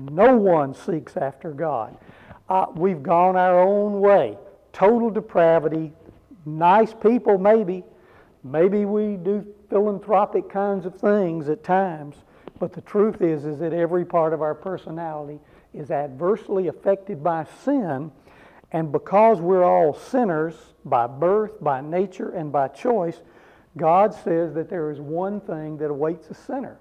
No 0.00 0.36
one 0.36 0.74
seeks 0.74 1.16
after 1.16 1.50
God. 1.50 1.96
Uh, 2.48 2.66
we've 2.74 3.02
gone 3.02 3.36
our 3.36 3.60
own 3.60 4.00
way. 4.00 4.38
Total 4.72 5.10
depravity. 5.10 5.92
Nice 6.46 6.94
people, 6.94 7.38
maybe. 7.38 7.84
Maybe 8.42 8.84
we 8.84 9.16
do 9.16 9.46
philanthropic 9.68 10.48
kinds 10.48 10.86
of 10.86 10.94
things 10.94 11.48
at 11.48 11.62
times, 11.62 12.16
but 12.58 12.72
the 12.72 12.80
truth 12.80 13.20
is, 13.20 13.44
is 13.44 13.58
that 13.58 13.72
every 13.72 14.04
part 14.04 14.32
of 14.32 14.40
our 14.40 14.54
personality 14.54 15.38
is 15.74 15.90
adversely 15.90 16.68
affected 16.68 17.22
by 17.22 17.44
sin, 17.64 18.10
and 18.72 18.90
because 18.90 19.40
we're 19.40 19.64
all 19.64 19.92
sinners 19.92 20.54
by 20.84 21.06
birth, 21.06 21.62
by 21.62 21.80
nature, 21.80 22.30
and 22.30 22.50
by 22.50 22.68
choice, 22.68 23.20
God 23.76 24.14
says 24.14 24.54
that 24.54 24.70
there 24.70 24.90
is 24.90 25.00
one 25.00 25.40
thing 25.40 25.76
that 25.78 25.90
awaits 25.90 26.30
a 26.30 26.34
sinner. 26.34 26.78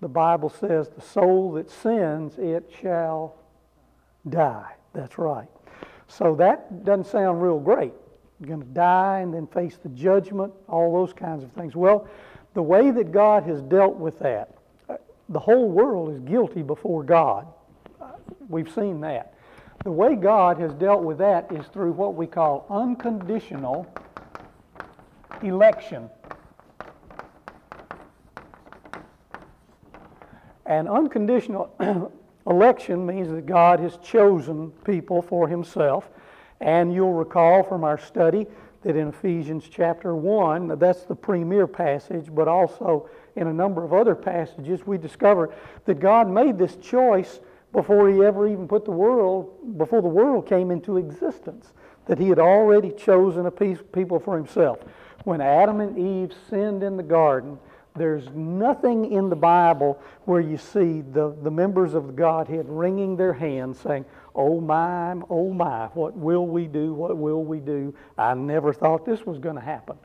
The 0.00 0.08
Bible 0.08 0.48
says, 0.48 0.88
the 0.88 1.02
soul 1.02 1.52
that 1.52 1.70
sins, 1.70 2.38
it 2.38 2.72
shall 2.80 3.36
die. 4.28 4.72
That's 4.92 5.18
right. 5.18 5.48
So 6.08 6.34
that 6.36 6.84
doesn't 6.84 7.06
sound 7.06 7.40
real 7.40 7.58
great. 7.58 7.92
You're 8.40 8.48
going 8.48 8.60
to 8.60 8.66
die 8.74 9.20
and 9.20 9.32
then 9.32 9.46
face 9.46 9.78
the 9.82 9.90
judgment, 9.90 10.52
all 10.68 10.92
those 10.92 11.12
kinds 11.12 11.44
of 11.44 11.52
things. 11.52 11.76
Well, 11.76 12.08
the 12.54 12.62
way 12.62 12.90
that 12.90 13.12
God 13.12 13.44
has 13.44 13.62
dealt 13.62 13.96
with 13.96 14.18
that, 14.20 14.54
uh, 14.88 14.96
the 15.28 15.38
whole 15.38 15.68
world 15.68 16.12
is 16.12 16.18
guilty 16.20 16.62
before 16.62 17.04
God. 17.04 17.46
Uh, 18.00 18.12
we've 18.48 18.72
seen 18.72 19.00
that. 19.02 19.34
The 19.84 19.92
way 19.92 20.14
God 20.14 20.58
has 20.58 20.74
dealt 20.74 21.02
with 21.02 21.18
that 21.18 21.50
is 21.52 21.66
through 21.66 21.92
what 21.92 22.14
we 22.14 22.26
call 22.26 22.66
unconditional 22.68 23.86
election. 25.42 26.10
And 30.66 30.88
unconditional 30.88 31.72
election 32.46 33.06
means 33.06 33.30
that 33.30 33.46
God 33.46 33.80
has 33.80 33.96
chosen 33.98 34.70
people 34.84 35.22
for 35.22 35.48
himself. 35.48 36.08
And 36.60 36.92
you'll 36.92 37.14
recall 37.14 37.62
from 37.62 37.84
our 37.84 37.98
study 37.98 38.46
that 38.82 38.96
in 38.96 39.08
Ephesians 39.08 39.68
chapter 39.70 40.14
1, 40.14 40.78
that's 40.78 41.04
the 41.04 41.14
premier 41.14 41.66
passage, 41.66 42.26
but 42.34 42.48
also 42.48 43.08
in 43.36 43.46
a 43.46 43.52
number 43.52 43.84
of 43.84 43.92
other 43.92 44.14
passages, 44.14 44.86
we 44.86 44.98
discover 44.98 45.54
that 45.84 46.00
God 46.00 46.28
made 46.28 46.58
this 46.58 46.76
choice 46.76 47.40
before 47.72 48.08
he 48.08 48.22
ever 48.24 48.48
even 48.48 48.66
put 48.66 48.84
the 48.84 48.90
world, 48.90 49.78
before 49.78 50.02
the 50.02 50.08
world 50.08 50.46
came 50.46 50.70
into 50.70 50.96
existence, 50.96 51.72
that 52.06 52.18
he 52.18 52.28
had 52.28 52.38
already 52.38 52.90
chosen 52.90 53.46
a 53.46 53.50
people 53.50 54.18
for 54.18 54.36
himself. 54.36 54.80
When 55.24 55.40
Adam 55.40 55.80
and 55.80 55.98
Eve 55.98 56.36
sinned 56.48 56.82
in 56.82 56.96
the 56.96 57.02
garden, 57.02 57.58
there's 58.00 58.30
nothing 58.30 59.12
in 59.12 59.28
the 59.28 59.36
Bible 59.36 60.00
where 60.24 60.40
you 60.40 60.56
see 60.56 61.02
the, 61.02 61.36
the 61.42 61.50
members 61.50 61.92
of 61.92 62.06
the 62.06 62.12
Godhead 62.14 62.66
wringing 62.66 63.14
their 63.14 63.34
hands 63.34 63.78
saying, 63.78 64.06
Oh 64.34 64.58
my, 64.58 65.12
oh 65.28 65.52
my, 65.52 65.86
what 65.88 66.16
will 66.16 66.46
we 66.46 66.66
do? 66.66 66.94
What 66.94 67.18
will 67.18 67.44
we 67.44 67.60
do? 67.60 67.94
I 68.16 68.32
never 68.32 68.72
thought 68.72 69.04
this 69.04 69.26
was 69.26 69.38
going 69.38 69.56
to 69.56 69.60
happen. 69.60 69.98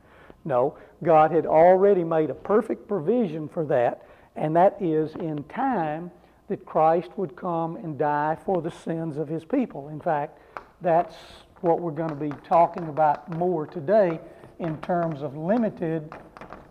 No, 0.43 0.77
God 1.03 1.31
had 1.31 1.45
already 1.45 2.03
made 2.03 2.29
a 2.29 2.33
perfect 2.33 2.85
provision 2.87 3.47
for 3.47 3.65
that, 3.67 4.05
and 4.35 4.55
that 4.57 4.77
is 4.81 5.15
in 5.15 5.43
time 5.45 6.11
that 6.49 6.65
Christ 6.65 7.11
would 7.15 7.35
come 7.37 7.77
and 7.77 7.97
die 7.97 8.37
for 8.45 8.61
the 8.61 8.71
sins 8.71 9.15
of 9.15 9.29
his 9.29 9.45
people. 9.45 9.87
In 9.87 10.01
fact, 10.01 10.37
that's 10.81 11.15
what 11.61 11.79
we're 11.79 11.91
going 11.91 12.09
to 12.09 12.15
be 12.15 12.31
talking 12.45 12.89
about 12.89 13.29
more 13.37 13.65
today 13.65 14.19
in 14.59 14.77
terms 14.81 15.21
of 15.21 15.37
limited 15.37 16.13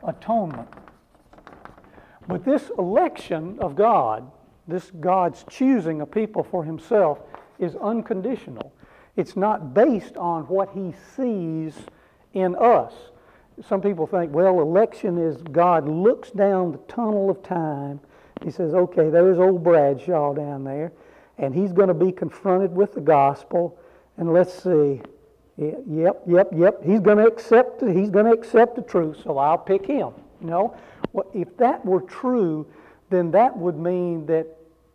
atonement. 0.07 0.69
But 2.27 2.45
this 2.45 2.71
election 2.79 3.59
of 3.61 3.77
God, 3.77 4.31
this 4.67 4.91
God's 5.01 5.45
choosing 5.49 6.01
a 6.01 6.07
people 6.07 6.43
for 6.43 6.65
himself, 6.65 7.21
is 7.59 7.77
unconditional. 7.77 8.73
It's 9.17 9.37
not 9.37 9.75
based 9.75 10.17
on 10.17 10.45
what 10.45 10.71
he 10.71 10.95
sees 11.15 11.75
in 12.33 12.57
us. 12.57 12.93
Some 13.69 13.81
people 13.81 14.07
think, 14.07 14.33
well, 14.33 14.61
election 14.61 15.19
is 15.19 15.37
God 15.43 15.87
looks 15.89 16.31
down 16.31 16.73
the 16.73 16.79
tunnel 16.89 17.31
of 17.31 17.43
time. 17.43 18.01
He 18.43 18.51
says, 18.51 18.75
okay, 18.75 19.11
there's 19.11 19.39
old 19.39 19.63
Bradshaw 19.63 20.35
down 20.35 20.65
there, 20.65 20.93
and 21.39 21.55
he's 21.55 21.73
going 21.73 21.89
to 21.89 21.95
be 21.95 22.11
confronted 22.11 22.75
with 22.75 22.95
the 22.95 23.01
gospel. 23.01 23.79
And 24.17 24.33
let's 24.33 24.53
see, 24.53 25.01
yep, 25.57 26.21
yep, 26.27 26.49
yep, 26.53 26.83
he's 26.85 27.01
going 27.01 27.19
to 27.19 27.27
accept 27.27 27.81
he's 27.83 28.11
going 28.11 28.27
to 28.27 28.33
accept 28.33 28.75
the 28.75 28.83
truth, 28.83 29.19
so 29.23 29.39
I'll 29.39 29.59
pick 29.59 29.87
him. 29.87 30.13
You 30.41 30.51
know, 30.51 30.77
well, 31.15 31.31
if 31.33 31.57
that 31.57 31.83
were 31.87 32.03
true, 32.03 32.67
then 33.09 33.31
that 33.31 33.57
would 33.57 33.79
mean 33.79 34.27
that 34.27 34.47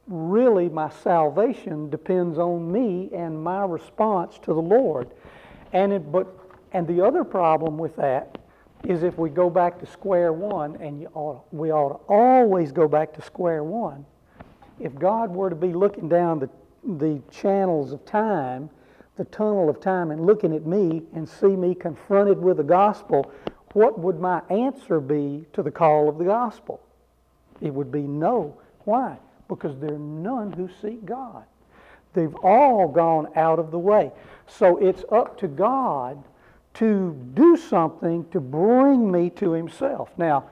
really 0.05 0.67
my 0.69 0.89
salvation 0.89 1.89
depends 1.89 2.38
on 2.38 2.71
me 2.71 3.09
and 3.13 3.41
my 3.41 3.63
response 3.63 4.38
to 4.39 4.53
the 4.53 4.61
Lord. 4.61 5.09
And 5.71 5.93
it, 5.93 6.11
but 6.11 6.27
and 6.73 6.85
the 6.85 7.01
other 7.01 7.23
problem 7.23 7.77
with 7.77 7.95
that 7.95 8.38
is 8.83 9.03
if 9.03 9.17
we 9.17 9.29
go 9.29 9.49
back 9.49 9.79
to 9.79 9.85
square 9.85 10.33
one, 10.33 10.75
and 10.81 11.07
ought, 11.13 11.45
we 11.51 11.71
ought 11.71 11.89
to 11.89 12.13
always 12.13 12.71
go 12.71 12.88
back 12.88 13.13
to 13.13 13.21
square 13.21 13.63
one. 13.63 14.05
If 14.79 14.95
God 14.95 15.33
were 15.33 15.49
to 15.49 15.55
be 15.55 15.73
looking 15.73 16.07
down 16.07 16.39
the, 16.39 16.49
the 16.97 17.21
channels 17.31 17.91
of 17.91 18.05
time, 18.05 18.69
the 19.17 19.25
tunnel 19.25 19.69
of 19.69 19.81
time, 19.81 20.11
and 20.11 20.25
looking 20.25 20.53
at 20.53 20.65
me 20.65 21.03
and 21.13 21.27
see 21.27 21.55
me 21.55 21.75
confronted 21.75 22.39
with 22.39 22.57
the 22.57 22.63
gospel, 22.63 23.31
what 23.73 23.99
would 23.99 24.19
my 24.19 24.41
answer 24.49 24.99
be 24.99 25.45
to 25.53 25.63
the 25.63 25.71
call 25.71 26.09
of 26.09 26.17
the 26.17 26.25
gospel? 26.25 26.81
It 27.61 27.73
would 27.73 27.91
be 27.91 28.01
no. 28.01 28.57
Why? 28.85 29.17
because 29.49 29.77
there 29.79 29.93
are 29.93 29.99
none 29.99 30.53
who 30.53 30.69
seek 30.81 31.03
God. 31.03 31.43
They've 32.13 32.35
all 32.35 32.88
gone 32.88 33.27
out 33.35 33.59
of 33.59 33.71
the 33.71 33.79
way. 33.79 34.11
So 34.47 34.77
it's 34.77 35.03
up 35.11 35.38
to 35.39 35.47
God 35.47 36.23
to 36.75 37.13
do 37.33 37.57
something 37.57 38.29
to 38.29 38.39
bring 38.39 39.11
me 39.11 39.29
to 39.31 39.51
Himself. 39.51 40.09
Now, 40.17 40.45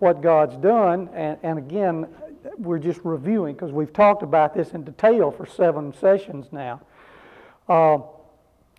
what 0.00 0.20
God's 0.20 0.56
done, 0.56 1.08
and, 1.14 1.38
and 1.42 1.58
again, 1.58 2.06
we're 2.58 2.78
just 2.78 3.00
reviewing 3.04 3.54
because 3.54 3.72
we've 3.72 3.92
talked 3.92 4.22
about 4.22 4.54
this 4.54 4.72
in 4.72 4.82
detail 4.82 5.30
for 5.30 5.46
seven 5.46 5.94
sessions 5.94 6.46
now. 6.52 6.80
Uh, 7.68 7.98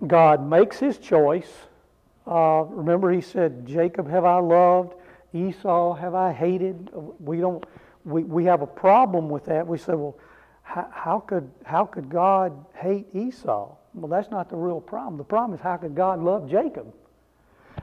God 0.05 0.47
makes 0.47 0.79
His 0.79 0.97
choice. 0.97 1.51
Uh, 2.27 2.63
remember, 2.69 3.11
He 3.11 3.21
said, 3.21 3.65
Jacob 3.65 4.09
have 4.09 4.25
I 4.25 4.39
loved, 4.39 4.95
Esau 5.33 5.95
have 5.95 6.13
I 6.13 6.33
hated. 6.33 6.89
We 7.19 7.37
don't 7.37 7.63
we, 8.05 8.23
we 8.23 8.45
have 8.45 8.61
a 8.61 8.67
problem 8.67 9.29
with 9.29 9.45
that. 9.45 9.67
We 9.67 9.77
say, 9.77 9.93
well, 9.93 10.17
how, 10.63 10.87
how, 10.91 11.19
could, 11.19 11.49
how 11.65 11.85
could 11.85 12.09
God 12.09 12.65
hate 12.75 13.07
Esau? 13.13 13.75
Well, 13.93 14.07
that's 14.07 14.31
not 14.31 14.49
the 14.49 14.55
real 14.55 14.81
problem. 14.81 15.17
The 15.17 15.23
problem 15.23 15.57
is 15.57 15.61
how 15.61 15.77
could 15.77 15.95
God 15.95 16.19
love 16.21 16.49
Jacob? 16.49 16.93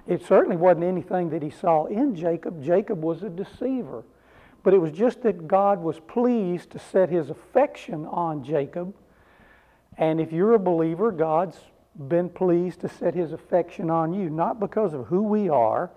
It 0.07 0.25
certainly 0.25 0.57
wasn't 0.57 0.85
anything 0.85 1.30
that 1.30 1.42
he 1.42 1.50
saw 1.50 1.87
in 1.87 2.14
Jacob. 2.14 2.62
Jacob 2.62 3.02
was 3.02 3.23
a 3.23 3.28
deceiver. 3.28 4.04
But 4.62 4.75
it 4.75 4.78
was 4.78 4.90
just 4.90 5.23
that 5.23 5.47
God 5.47 5.80
was 5.80 6.00
pleased 6.00 6.71
to 6.71 6.78
set 6.78 7.11
his 7.11 7.30
affection 7.30 8.07
on 8.07 8.42
Jacob. 8.42 8.95
And 9.97 10.21
if 10.21 10.33
you're 10.33 10.54
a 10.54 10.59
believer, 10.59 11.12
God's 11.12 11.59
been 12.07 12.28
pleased 12.28 12.81
to 12.81 12.88
set 12.88 13.14
his 13.14 13.33
affection 13.33 13.90
on 13.90 14.12
you, 14.12 14.31
not 14.31 14.61
because 14.61 14.95
of 14.95 15.07
who 15.07 15.23
we 15.23 15.49
are, 15.49 15.90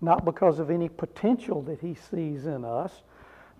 not 0.00 0.24
because 0.24 0.58
of 0.58 0.70
any 0.70 0.88
potential 0.88 1.62
that 1.62 1.80
he 1.80 1.94
sees 1.94 2.46
in 2.46 2.64
us, 2.64 3.02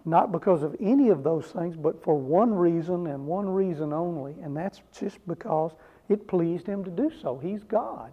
not 0.05 0.33
because 0.33 0.63
of 0.63 0.75
any 0.81 1.11
of 1.11 1.23
those 1.23 1.47
things, 1.47 1.77
but 1.77 2.03
for 2.03 2.19
one 2.19 2.53
reason 2.53 3.07
and 3.07 3.27
one 3.27 3.49
reason 3.49 3.93
only, 3.93 4.35
and 4.43 4.57
that's 4.57 4.81
just 4.99 5.19
because 5.29 5.73
it 6.09 6.27
pleased 6.27 6.67
him 6.67 6.83
to 6.85 6.91
do 6.91 7.11
so. 7.21 7.39
He's 7.39 7.63
God, 7.63 8.13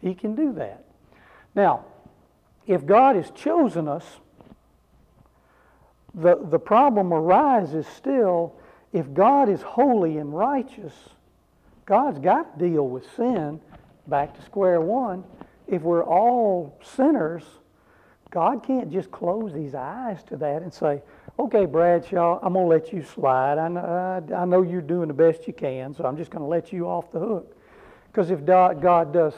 He 0.00 0.14
can 0.14 0.34
do 0.34 0.52
that. 0.52 0.84
Now, 1.54 1.84
if 2.66 2.86
God 2.86 3.16
has 3.16 3.30
chosen 3.30 3.88
us, 3.88 4.04
the, 6.14 6.38
the 6.50 6.58
problem 6.58 7.12
arises 7.12 7.86
still 7.86 8.54
if 8.92 9.12
God 9.12 9.48
is 9.48 9.60
holy 9.60 10.18
and 10.18 10.32
righteous, 10.32 10.94
God's 11.86 12.18
got 12.18 12.58
to 12.58 12.68
deal 12.68 12.88
with 12.88 13.04
sin 13.16 13.60
back 14.06 14.34
to 14.36 14.42
square 14.42 14.80
one. 14.80 15.24
If 15.66 15.82
we're 15.82 16.04
all 16.04 16.78
sinners, 16.82 17.42
God 18.30 18.62
can't 18.62 18.90
just 18.90 19.10
close 19.10 19.52
his 19.52 19.74
eyes 19.74 20.22
to 20.24 20.36
that 20.38 20.62
and 20.62 20.72
say, 20.72 21.02
okay, 21.38 21.66
Bradshaw, 21.66 22.38
I'm 22.42 22.54
going 22.54 22.64
to 22.64 22.68
let 22.68 22.92
you 22.92 23.02
slide. 23.02 23.58
I 23.58 23.68
know, 23.68 24.24
I 24.36 24.44
know 24.44 24.62
you're 24.62 24.82
doing 24.82 25.08
the 25.08 25.14
best 25.14 25.46
you 25.46 25.52
can, 25.52 25.94
so 25.94 26.04
I'm 26.04 26.16
just 26.16 26.30
going 26.30 26.42
to 26.42 26.48
let 26.48 26.72
you 26.72 26.86
off 26.86 27.10
the 27.12 27.20
hook. 27.20 27.56
Because 28.10 28.30
if 28.30 28.44
God 28.44 29.12
does, 29.12 29.34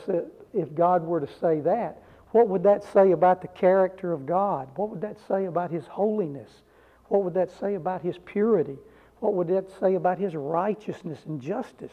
if 0.53 0.75
God 0.75 1.05
were 1.05 1.21
to 1.21 1.33
say 1.41 1.61
that, 1.61 2.03
what 2.31 2.49
would 2.49 2.63
that 2.65 2.85
say 2.93 3.13
about 3.13 3.41
the 3.41 3.49
character 3.49 4.13
of 4.13 4.27
God? 4.27 4.69
What 4.77 4.91
would 4.91 5.01
that 5.01 5.17
say 5.27 5.47
about 5.47 5.71
His 5.71 5.87
holiness? 5.87 6.51
What 7.09 7.23
would 7.25 7.35
that 7.35 7.51
say 7.51 7.75
about 7.75 8.03
his 8.03 8.19
purity? 8.19 8.79
What 9.21 9.35
would 9.35 9.49
that 9.49 9.71
say 9.81 9.95
about 9.95 10.19
his 10.19 10.35
righteousness 10.35 11.21
and 11.27 11.41
justice? 11.41 11.93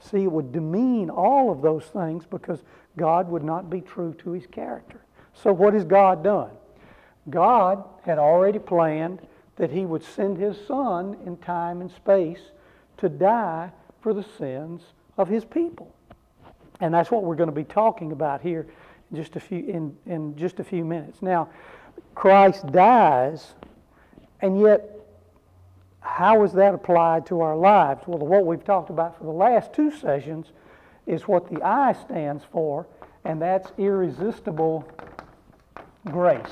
See, 0.00 0.24
it 0.24 0.32
would 0.32 0.52
demean 0.52 1.10
all 1.10 1.50
of 1.50 1.60
those 1.60 1.84
things 1.84 2.24
because 2.24 2.62
God 2.96 3.28
would 3.28 3.44
not 3.44 3.68
be 3.68 3.80
true 3.80 4.14
to 4.20 4.32
his 4.32 4.46
character. 4.46 5.00
So, 5.34 5.52
what 5.52 5.74
has 5.74 5.84
God 5.84 6.22
done? 6.22 6.50
God 7.30 7.84
had 8.02 8.18
already 8.18 8.58
planned 8.58 9.20
that 9.56 9.70
he 9.70 9.84
would 9.84 10.02
send 10.02 10.38
his 10.38 10.56
son 10.66 11.16
in 11.26 11.36
time 11.38 11.80
and 11.80 11.90
space 11.90 12.40
to 12.98 13.08
die 13.08 13.70
for 14.00 14.14
the 14.14 14.24
sins 14.38 14.82
of 15.16 15.28
his 15.28 15.44
people. 15.44 15.92
And 16.80 16.94
that's 16.94 17.10
what 17.10 17.24
we're 17.24 17.34
going 17.34 17.48
to 17.48 17.54
be 17.54 17.64
talking 17.64 18.12
about 18.12 18.40
here 18.40 18.66
in 19.10 19.16
just 19.16 19.36
a 19.36 19.40
few, 19.40 19.64
in, 19.66 19.96
in 20.06 20.36
just 20.36 20.60
a 20.60 20.64
few 20.64 20.84
minutes. 20.84 21.22
Now, 21.22 21.48
Christ 22.14 22.70
dies, 22.72 23.54
and 24.40 24.60
yet, 24.60 24.97
how 26.08 26.42
is 26.42 26.52
that 26.52 26.74
applied 26.74 27.26
to 27.26 27.40
our 27.40 27.56
lives? 27.56 28.02
Well, 28.06 28.18
what 28.18 28.44
we've 28.44 28.64
talked 28.64 28.90
about 28.90 29.16
for 29.18 29.24
the 29.24 29.30
last 29.30 29.72
two 29.72 29.90
sessions 29.90 30.46
is 31.06 31.28
what 31.28 31.48
the 31.48 31.62
I 31.62 31.92
stands 31.92 32.44
for, 32.50 32.86
and 33.24 33.40
that's 33.40 33.70
irresistible 33.78 34.90
grace. 36.06 36.42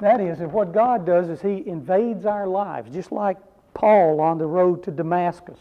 That 0.00 0.20
is, 0.20 0.40
if 0.40 0.50
what 0.50 0.72
God 0.72 1.06
does 1.06 1.28
is 1.28 1.40
He 1.40 1.66
invades 1.68 2.24
our 2.26 2.46
lives, 2.46 2.92
just 2.92 3.12
like 3.12 3.36
Paul 3.74 4.20
on 4.20 4.38
the 4.38 4.46
road 4.46 4.82
to 4.84 4.90
Damascus. 4.90 5.58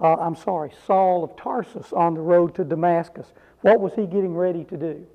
Uh, 0.00 0.14
I'm 0.14 0.36
sorry, 0.36 0.72
Saul 0.86 1.22
of 1.22 1.36
Tarsus 1.36 1.92
on 1.92 2.14
the 2.14 2.20
road 2.20 2.54
to 2.56 2.64
Damascus. 2.64 3.26
What 3.60 3.80
was 3.80 3.94
he 3.94 4.06
getting 4.06 4.34
ready 4.34 4.64
to 4.64 4.76
do? 4.76 5.06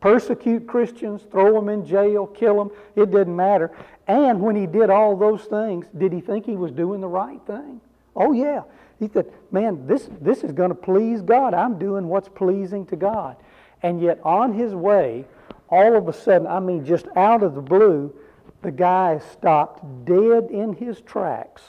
Persecute 0.00 0.66
Christians, 0.66 1.22
throw 1.30 1.52
them 1.54 1.68
in 1.68 1.86
jail, 1.86 2.26
kill 2.26 2.56
them. 2.56 2.70
It 2.96 3.10
didn't 3.10 3.36
matter. 3.36 3.70
And 4.08 4.40
when 4.40 4.56
he 4.56 4.66
did 4.66 4.90
all 4.90 5.16
those 5.16 5.44
things, 5.44 5.86
did 5.96 6.12
he 6.12 6.20
think 6.20 6.46
he 6.46 6.56
was 6.56 6.72
doing 6.72 7.00
the 7.00 7.08
right 7.08 7.40
thing? 7.46 7.80
Oh, 8.16 8.32
yeah. 8.32 8.62
He 8.98 9.08
said, 9.08 9.32
man, 9.50 9.86
this, 9.86 10.08
this 10.20 10.42
is 10.42 10.52
going 10.52 10.70
to 10.70 10.74
please 10.74 11.22
God. 11.22 11.54
I'm 11.54 11.78
doing 11.78 12.08
what's 12.08 12.28
pleasing 12.28 12.86
to 12.86 12.96
God. 12.96 13.36
And 13.82 14.00
yet, 14.00 14.18
on 14.24 14.52
his 14.52 14.74
way, 14.74 15.26
all 15.68 15.96
of 15.96 16.08
a 16.08 16.12
sudden, 16.12 16.46
I 16.46 16.60
mean, 16.60 16.84
just 16.84 17.06
out 17.16 17.42
of 17.42 17.54
the 17.54 17.62
blue, 17.62 18.14
the 18.62 18.70
guy 18.70 19.20
stopped 19.32 20.04
dead 20.04 20.48
in 20.50 20.74
his 20.74 21.00
tracks. 21.00 21.62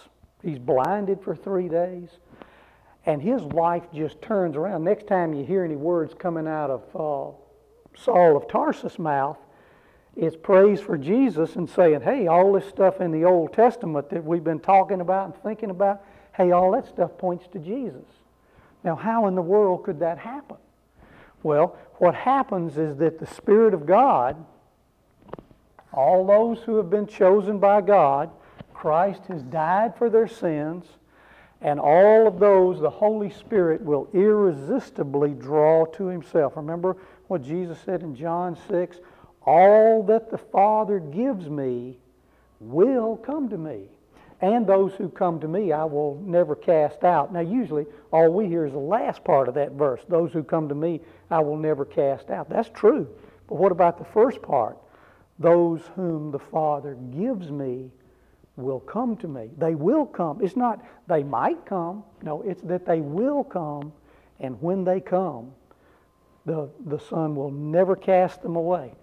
He's 0.44 0.60
blinded 0.60 1.22
for 1.22 1.36
three 1.36 1.70
days. 1.70 2.10
And 3.06 3.22
his 3.22 3.42
life 3.42 3.84
just 3.94 4.22
turns 4.22 4.56
around. 4.56 4.84
Next 4.84 5.08
time 5.08 5.34
you 5.34 5.46
hear 5.46 5.64
any 5.64 5.76
words 5.76 6.14
coming 6.14 6.48
out 6.48 6.70
of 6.70 6.84
uh, 6.96 7.36
Saul 7.96 8.36
of 8.36 8.48
Tarsus' 8.48 9.00
mouth, 9.00 9.38
is 10.16 10.36
praise 10.36 10.82
for 10.82 10.98
Jesus 10.98 11.56
and 11.56 11.70
saying, 11.70 12.02
hey, 12.02 12.28
all 12.28 12.52
this 12.54 12.68
stuff 12.68 13.00
in 13.00 13.12
the 13.12 13.24
Old 13.24 13.54
Testament 13.54 14.10
that 14.10 14.24
we've 14.24 14.44
been 14.44 14.60
talking 14.60 15.00
about 15.02 15.26
and 15.26 15.44
thinking 15.44 15.70
about, 15.70 16.04
hey, 16.34 16.52
all 16.52 16.72
that 16.72 16.88
stuff 16.88 17.18
points 17.18 17.48
to 17.54 17.60
Jesus. 17.60 18.06
Now, 18.84 18.96
how 18.96 19.28
in 19.28 19.36
the 19.36 19.42
world 19.42 19.84
could 19.84 20.00
that 20.00 20.18
happen? 20.18 20.58
Well, 21.44 21.78
what 21.96 22.14
happens 22.14 22.78
is 22.78 22.98
that 22.98 23.20
the 23.20 23.26
Spirit 23.26 23.74
of 23.74 23.86
God, 23.86 24.44
all 25.94 26.26
those 26.26 26.60
who 26.64 26.78
have 26.78 26.90
been 26.90 27.08
chosen 27.08 27.60
by 27.60 27.82
God, 27.82 28.32
Christ 28.74 29.26
has 29.28 29.44
died 29.44 29.96
for 29.96 30.10
their 30.10 30.28
sins, 30.28 30.86
and 31.62 31.80
all 31.80 32.28
of 32.28 32.40
those 32.40 32.80
the 32.80 32.90
Holy 32.90 33.30
Spirit 33.30 33.82
will 33.82 34.10
irresistibly 34.14 35.32
draw 35.32 35.86
to 35.86 36.08
Himself. 36.08 36.54
Remember 36.56 36.98
what 37.32 37.44
Jesus 37.44 37.80
said 37.86 38.04
in 38.04 38.14
John 38.14 38.58
6 38.70 39.00
All 39.44 40.04
that 40.04 40.30
the 40.30 40.38
Father 40.38 41.00
gives 41.00 41.50
me 41.50 41.98
will 42.60 43.16
come 43.16 43.48
to 43.48 43.58
me. 43.58 43.86
And 44.42 44.68
those 44.68 44.92
who 44.96 45.08
come 45.08 45.40
to 45.40 45.48
me, 45.48 45.72
I 45.72 45.86
will 45.86 46.22
never 46.26 46.58
cast 46.58 47.06
out. 47.06 47.32
Now, 47.32 47.40
usually, 47.40 47.86
all 48.12 48.34
we 48.34 48.48
hear 48.48 48.66
is 48.66 48.74
the 48.74 48.80
last 48.80 49.24
part 49.24 49.48
of 49.48 49.54
that 49.54 49.72
verse 49.72 50.02
those 50.10 50.34
who 50.34 50.44
come 50.44 50.68
to 50.68 50.76
me, 50.76 51.00
I 51.30 51.40
will 51.40 51.56
never 51.56 51.86
cast 51.86 52.30
out. 52.30 52.50
That's 52.50 52.70
true. 52.70 53.08
But 53.48 53.56
what 53.56 53.72
about 53.72 53.98
the 53.98 54.04
first 54.04 54.42
part? 54.42 54.78
Those 55.40 55.80
whom 55.96 56.32
the 56.32 56.40
Father 56.40 56.96
gives 57.16 57.50
me 57.50 57.92
will 58.58 58.82
come 58.82 59.16
to 59.18 59.30
me. 59.30 59.52
They 59.58 59.76
will 59.76 60.06
come. 60.06 60.44
It's 60.44 60.58
not 60.58 60.84
they 61.08 61.24
might 61.24 61.66
come. 61.66 62.04
No, 62.24 62.42
it's 62.42 62.62
that 62.64 62.86
they 62.86 63.00
will 63.00 63.46
come. 63.46 63.94
And 64.42 64.62
when 64.62 64.84
they 64.84 65.00
come, 65.00 65.54
the, 66.46 66.70
the 66.86 67.00
Son 67.00 67.36
will 67.36 67.52
never 67.52 67.96
cast 67.96 68.42
them 68.42 68.56
away. 68.56 68.94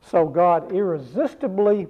So 0.00 0.26
God 0.26 0.72
irresistibly 0.72 1.86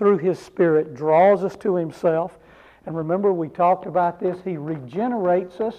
through 0.00 0.16
His 0.16 0.38
Spirit, 0.38 0.94
draws 0.94 1.44
us 1.44 1.56
to 1.56 1.76
Himself. 1.76 2.38
And 2.86 2.96
remember, 2.96 3.34
we 3.34 3.48
talked 3.48 3.84
about 3.84 4.18
this. 4.18 4.38
He 4.42 4.56
regenerates 4.56 5.60
us. 5.60 5.76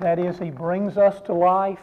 That 0.00 0.18
is, 0.18 0.38
He 0.38 0.50
brings 0.50 0.96
us 0.96 1.20
to 1.26 1.34
life. 1.34 1.82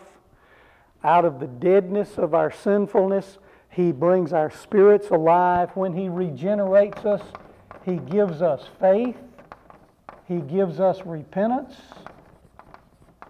Out 1.03 1.25
of 1.25 1.39
the 1.39 1.45
deadness 1.45 2.17
of 2.17 2.33
our 2.33 2.49
sinfulness, 2.51 3.37
He 3.69 3.91
brings 3.91 4.33
our 4.33 4.49
spirits 4.49 5.11
alive. 5.11 5.69
When 5.75 5.93
He 5.93 6.09
regenerates 6.09 7.05
us, 7.05 7.21
He 7.85 7.97
gives 7.97 8.41
us 8.41 8.67
faith, 8.79 9.17
He 10.27 10.39
gives 10.39 10.79
us 10.79 11.05
repentance. 11.05 11.75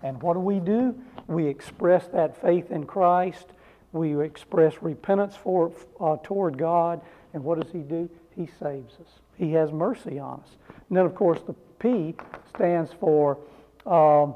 And 0.04 0.22
what 0.22 0.34
do 0.34 0.40
we 0.40 0.60
do? 0.60 0.96
We 1.28 1.48
express 1.48 2.08
that 2.08 2.42
faith 2.42 2.72
in 2.72 2.86
Christ 2.86 3.48
we 3.92 4.20
express 4.22 4.82
repentance 4.82 5.36
for, 5.36 5.72
uh, 6.00 6.18
toward 6.24 6.58
God, 6.58 7.02
and 7.34 7.44
what 7.44 7.60
does 7.60 7.72
He 7.72 7.80
do? 7.80 8.10
He 8.36 8.48
saves 8.60 8.94
us. 8.96 9.20
He 9.36 9.52
has 9.54 9.72
mercy 9.72 10.18
on 10.20 10.40
us. 10.42 10.50
And 10.90 10.98
then, 10.98 11.06
of 11.06 11.16
course, 11.16 11.42
the 11.42 11.54
P 11.80 12.16
stands 12.56 12.92
for 12.94 13.38
um, 13.86 14.36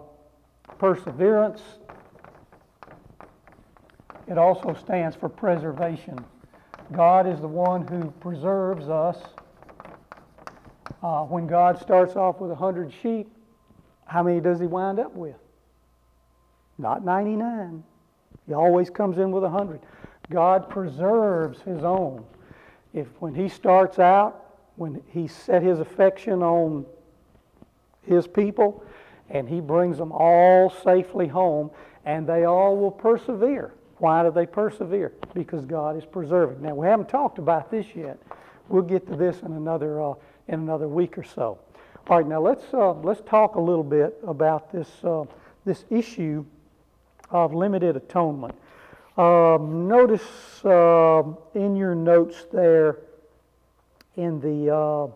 perseverance. 0.78 1.62
It 4.28 4.38
also 4.38 4.73
stands 4.73 5.15
for 5.15 5.30
preservation. 5.30 6.23
God 6.91 7.28
is 7.28 7.39
the 7.39 7.47
one 7.47 7.88
who 7.88 8.12
preserves 8.19 8.89
us. 8.89 9.17
Uh, 11.01 11.23
when 11.23 11.45
God 11.45 11.80
starts 11.80 12.15
off 12.15 12.39
with 12.39 12.49
100 12.49 12.91
sheep, 13.01 13.32
how 14.06 14.23
many 14.23 14.39
does 14.39 14.60
he 14.60 14.65
wind 14.65 14.99
up 14.99 15.13
with? 15.13 15.36
Not 16.77 17.03
99. 17.03 17.83
He 18.47 18.53
always 18.53 18.89
comes 18.89 19.17
in 19.17 19.31
with 19.31 19.43
a 19.43 19.49
hundred. 19.49 19.81
God 20.29 20.69
preserves 20.69 21.61
his 21.61 21.83
own. 21.83 22.25
If 22.93 23.07
when 23.19 23.33
he 23.33 23.49
starts 23.49 23.99
out, 23.99 24.41
when 24.75 25.01
he 25.09 25.27
set 25.27 25.63
his 25.63 25.79
affection 25.79 26.41
on 26.43 26.85
his 28.01 28.27
people, 28.27 28.83
and 29.29 29.47
he 29.49 29.59
brings 29.59 29.97
them 29.97 30.11
all 30.11 30.69
safely 30.69 31.27
home, 31.27 31.71
and 32.05 32.27
they 32.27 32.45
all 32.45 32.77
will 32.77 32.91
persevere. 32.91 33.73
Why 33.97 34.23
do 34.23 34.31
they 34.31 34.45
persevere? 34.45 35.13
Because 35.33 35.65
God 35.65 35.97
is 35.97 36.05
preserving. 36.05 36.61
Now 36.61 36.75
we 36.75 36.85
haven't 36.88 37.09
talked 37.09 37.39
about 37.39 37.71
this 37.71 37.88
yet. 37.95 38.19
We'll 38.67 38.83
get 38.83 39.07
to 39.07 39.15
this 39.15 39.41
in 39.41 39.53
another 39.53 40.01
uh, 40.01 40.13
in 40.47 40.59
another 40.59 40.88
week 40.88 41.17
or 41.17 41.23
so. 41.23 41.57
All 42.07 42.17
right, 42.17 42.27
now 42.27 42.41
let's 42.41 42.65
uh, 42.73 42.93
let's 42.93 43.21
talk 43.21 43.55
a 43.55 43.61
little 43.61 43.83
bit 43.83 44.19
about 44.27 44.71
this 44.71 44.89
uh, 45.03 45.23
this 45.63 45.85
issue 45.89 46.45
of 47.29 47.53
limited 47.53 47.95
atonement. 47.95 48.55
Um, 49.17 49.88
notice 49.88 50.65
uh, 50.65 51.23
in 51.53 51.75
your 51.75 51.95
notes 51.95 52.45
there 52.51 52.97
in 54.15 54.39
the, 54.39 54.75
uh, 54.75 55.07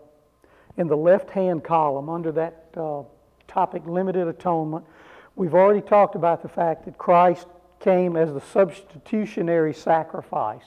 in 0.77 0.87
the 0.87 0.95
left 0.95 1.29
hand 1.29 1.63
column 1.63 2.09
under 2.09 2.31
that 2.31 2.65
uh, 2.77 3.03
topic, 3.47 3.83
limited 3.85 4.27
atonement, 4.27 4.85
we've 5.35 5.53
already 5.53 5.81
talked 5.81 6.15
about 6.15 6.41
the 6.41 6.49
fact 6.49 6.85
that 6.85 6.97
Christ 6.97 7.47
came 7.79 8.15
as 8.15 8.33
the 8.33 8.41
substitutionary 8.41 9.73
sacrifice. 9.73 10.63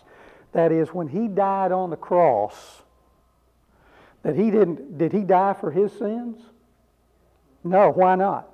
That 0.53 0.73
is, 0.73 0.93
when 0.93 1.09
he 1.09 1.29
died 1.29 1.73
on 1.73 1.91
the 1.91 1.97
cross, 1.97 2.83
that 4.23 4.37
he 4.37 4.51
didn't, 4.51 4.99
did 4.99 5.13
he 5.13 5.21
die 5.21 5.55
for 5.55 5.71
his 5.71 5.93
sins? 5.93 6.39
No, 7.65 7.91
why 7.91 8.15
not? 8.17 8.52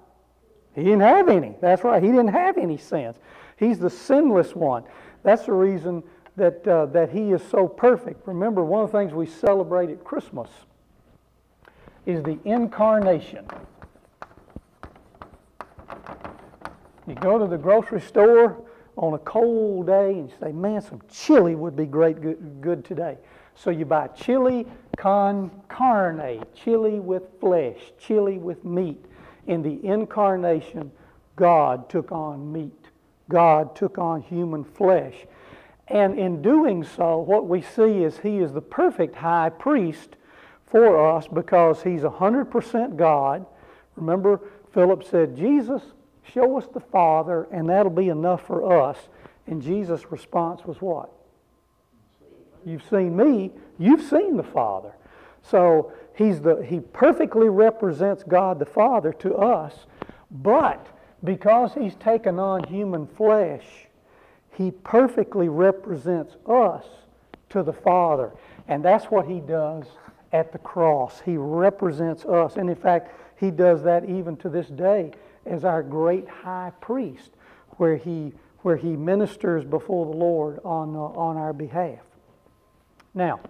He 0.79 0.85
didn't 0.85 1.01
have 1.01 1.29
any. 1.29 1.55
That's 1.61 1.83
right. 1.83 2.03
He 2.03 2.09
didn't 2.09 2.29
have 2.29 2.57
any 2.57 2.77
sins. 2.77 3.17
He's 3.57 3.79
the 3.79 3.91
sinless 3.91 4.55
one. 4.55 4.85
That's 5.25 5.47
the 5.47 5.53
reason 5.53 6.05
that, 6.37 6.67
uh, 6.67 6.87
that 6.87 7.11
he 7.11 7.33
is 7.33 7.43
so 7.43 7.67
perfect. 7.67 8.27
Remember, 8.27 8.65
one 8.65 8.85
of 8.85 8.93
the 8.93 8.99
things 8.99 9.13
we 9.13 9.27
celebrate 9.27 9.91
at 9.91 10.05
Christmas 10.05 10.49
is 12.07 12.23
the 12.23 12.39
incarnation. 12.45 13.45
You 17.09 17.15
go 17.17 17.39
to 17.39 17.47
the 17.47 17.59
grocery 17.59 18.01
store 18.01 18.57
on 18.97 19.15
a 19.15 19.19
cold 19.19 19.87
day 19.87 20.11
and 20.11 20.31
you 20.31 20.35
say, 20.41 20.53
man, 20.53 20.81
some 20.81 21.03
chili 21.11 21.57
would 21.57 21.75
be 21.75 21.87
great 21.87 22.21
good, 22.21 22.61
good 22.61 22.85
today. 22.85 23.19
So 23.57 23.71
you 23.71 23.85
buy 23.85 24.09
chili 24.09 24.67
con 24.97 25.51
carne, 25.69 26.45
chili 26.55 27.01
with 27.01 27.25
flesh, 27.41 27.79
chili 27.99 28.39
with 28.39 28.65
meat 28.65 29.05
in 29.49 29.63
the 29.63 29.85
incarnation, 29.85 30.93
God 31.35 31.89
took 31.89 32.13
on 32.13 32.53
meat. 32.53 32.87
God 33.29 33.75
took 33.75 33.99
on 33.99 34.23
human 34.23 34.65
flesh. 34.65 35.15
And 35.89 36.19
in 36.19 36.43
doing 36.43 36.85
so, 36.85 37.19
what 37.19 37.47
we 37.47 37.63
see 37.63 38.05
is 38.05 38.19
he 38.19 38.39
is 38.39 38.53
the 38.53 38.61
perfect 38.61 39.17
high 39.17 39.49
priest 39.49 40.17
for 40.67 41.17
us 41.17 41.27
because 41.27 41.83
he's 41.83 42.03
100% 42.03 42.97
God. 42.97 43.47
Remember, 43.97 44.41
Philip 44.73 45.03
said, 45.03 45.37
Jesus, 45.37 45.83
show 46.33 46.59
us 46.59 46.67
the 46.73 46.81
Father, 46.81 47.49
and 47.51 47.69
that'll 47.69 47.91
be 47.91 48.11
enough 48.11 48.47
for 48.47 48.83
us. 48.83 48.99
And 49.47 49.63
Jesus' 49.63 50.13
response 50.13 50.65
was 50.67 50.81
what? 50.83 51.11
You've 52.67 52.87
seen 52.89 53.17
me, 53.17 53.53
you've 53.79 54.03
seen 54.03 54.37
the 54.37 54.43
Father. 54.43 54.93
So 55.43 55.93
he's 56.19 56.41
the, 56.41 56.57
he 56.69 56.81
perfectly 56.81 57.49
represents 57.49 58.25
God 58.25 58.59
the 58.59 58.67
Father 58.67 59.13
to 59.15 59.37
us, 59.37 59.87
but 60.33 60.85
because 61.23 61.73
he's 61.75 61.95
taken 61.95 62.41
on 62.41 62.65
human 62.65 63.07
flesh, 63.07 63.65
he 64.51 64.73
perfectly 64.73 65.49
represents 65.49 66.35
us 66.45 66.85
to 67.51 67.63
the 67.63 67.73
Father. 67.73 68.33
And 68.67 68.85
that's 68.85 69.05
what 69.07 69.27
he 69.27 69.39
does 69.39 69.85
at 70.33 70.51
the 70.51 70.59
cross. 70.59 71.23
He 71.25 71.37
represents 71.37 72.25
us. 72.25 72.57
And 72.57 72.69
in 72.69 72.77
fact, 72.77 73.13
he 73.37 73.53
does 73.53 73.85
that 73.85 74.05
even 74.05 74.37
to 74.39 74.49
this 74.49 74.67
day 74.67 75.13
as 75.47 75.65
our 75.65 75.85
great 75.85 76.29
high 76.29 76.73
priest, 76.81 77.31
where 77.77 77.97
he, 77.97 78.33
where 78.63 78.77
he 78.77 78.97
ministers 78.97 79.65
before 79.65 80.05
the 80.05 80.19
Lord 80.19 80.59
on, 80.65 80.97
uh, 80.97 80.99
on 80.99 81.37
our 81.37 81.53
behalf. 81.53 82.01
Now, 83.15 83.41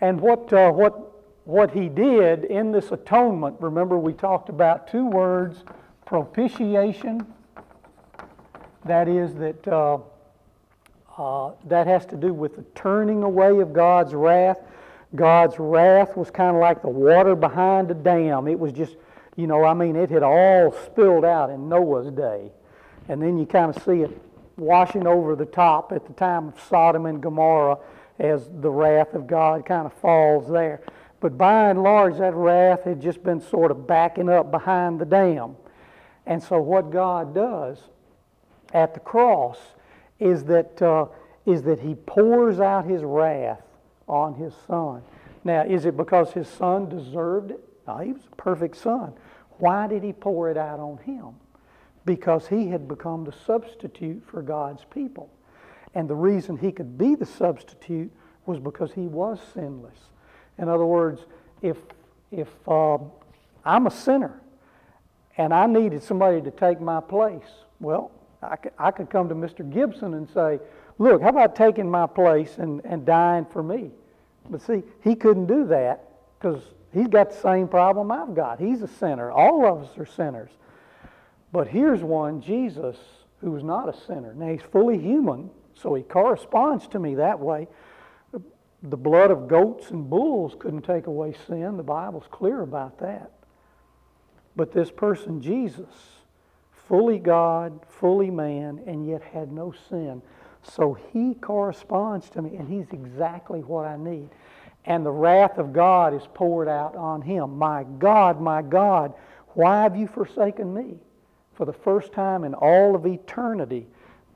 and 0.00 0.20
what, 0.20 0.52
uh, 0.52 0.70
what, 0.70 1.17
what 1.48 1.70
he 1.70 1.88
did 1.88 2.44
in 2.44 2.72
this 2.72 2.92
atonement, 2.92 3.56
remember 3.58 3.96
we 3.96 4.12
talked 4.12 4.50
about 4.50 4.86
two 4.86 5.06
words 5.06 5.64
propitiation. 6.04 7.26
That 8.84 9.08
is, 9.08 9.34
that, 9.36 9.66
uh, 9.66 9.96
uh, 11.16 11.52
that 11.64 11.86
has 11.86 12.04
to 12.06 12.16
do 12.16 12.34
with 12.34 12.56
the 12.56 12.64
turning 12.74 13.22
away 13.22 13.58
of 13.60 13.72
God's 13.72 14.12
wrath. 14.12 14.58
God's 15.14 15.58
wrath 15.58 16.18
was 16.18 16.30
kind 16.30 16.54
of 16.54 16.60
like 16.60 16.82
the 16.82 16.90
water 16.90 17.34
behind 17.34 17.90
a 17.90 17.94
dam. 17.94 18.46
It 18.46 18.58
was 18.58 18.74
just, 18.74 18.96
you 19.36 19.46
know, 19.46 19.64
I 19.64 19.72
mean, 19.72 19.96
it 19.96 20.10
had 20.10 20.22
all 20.22 20.70
spilled 20.84 21.24
out 21.24 21.48
in 21.48 21.66
Noah's 21.66 22.10
day. 22.10 22.52
And 23.08 23.22
then 23.22 23.38
you 23.38 23.46
kind 23.46 23.74
of 23.74 23.82
see 23.84 24.02
it 24.02 24.22
washing 24.58 25.06
over 25.06 25.34
the 25.34 25.46
top 25.46 25.92
at 25.92 26.06
the 26.06 26.12
time 26.12 26.48
of 26.48 26.60
Sodom 26.68 27.06
and 27.06 27.22
Gomorrah 27.22 27.78
as 28.18 28.50
the 28.60 28.70
wrath 28.70 29.14
of 29.14 29.26
God 29.26 29.64
kind 29.64 29.86
of 29.86 29.94
falls 29.94 30.46
there. 30.50 30.82
But 31.20 31.36
by 31.36 31.70
and 31.70 31.82
large, 31.82 32.18
that 32.18 32.34
wrath 32.34 32.84
had 32.84 33.00
just 33.00 33.22
been 33.22 33.40
sort 33.40 33.70
of 33.70 33.86
backing 33.86 34.28
up 34.28 34.50
behind 34.50 35.00
the 35.00 35.04
dam. 35.04 35.56
And 36.26 36.42
so, 36.42 36.60
what 36.60 36.90
God 36.90 37.34
does 37.34 37.78
at 38.72 38.94
the 38.94 39.00
cross 39.00 39.58
is 40.20 40.44
that, 40.44 40.80
uh, 40.80 41.06
is 41.46 41.62
that 41.62 41.80
He 41.80 41.94
pours 41.94 42.60
out 42.60 42.84
His 42.84 43.02
wrath 43.02 43.62
on 44.06 44.34
His 44.34 44.54
Son. 44.66 45.02
Now, 45.44 45.62
is 45.62 45.86
it 45.86 45.96
because 45.96 46.32
His 46.32 46.48
Son 46.48 46.88
deserved 46.88 47.52
it? 47.52 47.64
No, 47.86 47.98
He 47.98 48.12
was 48.12 48.22
a 48.30 48.36
perfect 48.36 48.76
Son. 48.76 49.12
Why 49.58 49.86
did 49.86 50.02
He 50.02 50.12
pour 50.12 50.50
it 50.50 50.56
out 50.56 50.78
on 50.78 50.98
Him? 50.98 51.34
Because 52.04 52.46
He 52.46 52.68
had 52.68 52.86
become 52.86 53.24
the 53.24 53.32
substitute 53.32 54.22
for 54.24 54.42
God's 54.42 54.84
people. 54.84 55.30
And 55.94 56.08
the 56.08 56.14
reason 56.14 56.56
he 56.56 56.72
could 56.72 56.98
be 56.98 57.14
the 57.14 57.26
substitute 57.26 58.12
was 58.46 58.58
because 58.58 58.92
he 58.92 59.06
was 59.06 59.40
sinless. 59.52 59.98
In 60.58 60.68
other 60.68 60.84
words, 60.84 61.22
if, 61.62 61.76
if 62.30 62.48
uh, 62.66 62.98
I'm 63.64 63.86
a 63.86 63.90
sinner 63.90 64.40
and 65.36 65.54
I 65.54 65.66
needed 65.66 66.02
somebody 66.02 66.40
to 66.42 66.50
take 66.50 66.80
my 66.80 67.00
place, 67.00 67.48
well, 67.80 68.10
I 68.42 68.56
could, 68.56 68.72
I 68.78 68.90
could 68.90 69.10
come 69.10 69.28
to 69.28 69.34
Mr. 69.34 69.68
Gibson 69.68 70.14
and 70.14 70.28
say, 70.30 70.60
Look, 70.98 71.22
how 71.22 71.28
about 71.28 71.54
taking 71.54 71.88
my 71.88 72.06
place 72.06 72.58
and, 72.58 72.80
and 72.84 73.06
dying 73.06 73.46
for 73.46 73.62
me? 73.62 73.92
But 74.50 74.62
see, 74.62 74.82
he 75.02 75.14
couldn't 75.14 75.46
do 75.46 75.64
that 75.66 76.04
because 76.38 76.60
he's 76.92 77.06
got 77.06 77.30
the 77.30 77.36
same 77.36 77.68
problem 77.68 78.10
I've 78.10 78.34
got. 78.34 78.58
He's 78.58 78.82
a 78.82 78.88
sinner. 78.88 79.30
All 79.30 79.64
of 79.64 79.84
us 79.84 79.96
are 79.96 80.06
sinners. 80.06 80.50
But 81.52 81.68
here's 81.68 82.02
one, 82.02 82.40
Jesus, 82.40 82.96
who 83.40 83.52
was 83.52 83.62
not 83.62 83.88
a 83.88 83.96
sinner. 84.06 84.34
Now, 84.34 84.48
he's 84.48 84.62
fully 84.72 84.98
human, 84.98 85.50
so 85.74 85.94
he 85.94 86.02
corresponds 86.02 86.88
to 86.88 86.98
me 86.98 87.14
that 87.14 87.38
way. 87.38 87.68
The 88.82 88.96
blood 88.96 89.30
of 89.30 89.48
goats 89.48 89.90
and 89.90 90.08
bulls 90.08 90.54
couldn't 90.58 90.82
take 90.82 91.06
away 91.06 91.34
sin. 91.46 91.76
The 91.76 91.82
Bible's 91.82 92.28
clear 92.30 92.62
about 92.62 92.98
that. 93.00 93.32
But 94.54 94.72
this 94.72 94.90
person, 94.90 95.40
Jesus, 95.40 95.86
fully 96.70 97.18
God, 97.18 97.80
fully 97.88 98.30
man, 98.30 98.80
and 98.86 99.08
yet 99.08 99.22
had 99.22 99.52
no 99.52 99.74
sin. 99.88 100.22
So 100.62 100.94
he 101.12 101.34
corresponds 101.34 102.30
to 102.30 102.42
me, 102.42 102.56
and 102.56 102.68
he's 102.68 102.90
exactly 102.92 103.60
what 103.60 103.84
I 103.86 103.96
need. 103.96 104.30
And 104.84 105.04
the 105.04 105.10
wrath 105.10 105.58
of 105.58 105.72
God 105.72 106.14
is 106.14 106.22
poured 106.34 106.68
out 106.68 106.96
on 106.96 107.20
him. 107.20 107.58
My 107.58 107.84
God, 107.98 108.40
my 108.40 108.62
God, 108.62 109.12
why 109.48 109.82
have 109.82 109.96
you 109.96 110.06
forsaken 110.06 110.72
me? 110.72 110.98
For 111.54 111.64
the 111.64 111.72
first 111.72 112.12
time 112.12 112.44
in 112.44 112.54
all 112.54 112.94
of 112.94 113.06
eternity, 113.06 113.86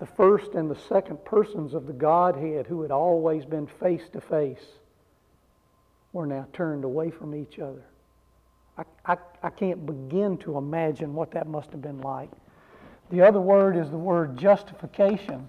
the 0.03 0.07
first 0.07 0.55
and 0.55 0.69
the 0.69 0.81
second 0.89 1.25
persons 1.25 1.75
of 1.75 1.87
the 1.87 1.93
Godhead 1.93 2.67
who 2.67 2.83
had 2.83 2.91
always 2.91 3.45
been 3.45 3.69
face 3.69 4.03
to 4.13 4.21
face 4.21 4.65
were 6.13 6.27
now 6.27 6.45
turned 6.53 6.83
away 6.83 7.09
from 7.09 7.37
each 7.37 7.61
other. 7.61 7.85
I, 8.77 8.83
I, 9.07 9.17
I 9.45 9.51
can't 9.51 9.87
begin 9.87 10.39
to 10.39 10.59
imagine 10.59 11.15
what 11.15 11.31
that 11.31 11.47
must 11.47 11.71
have 11.71 11.83
been 11.83 12.01
like. 12.01 12.31
The 13.11 13.23
other 13.23 13.41
word 13.41 13.77
is 13.77 13.91
the 13.91 13.97
word 13.97 14.37
justification. 14.37 15.47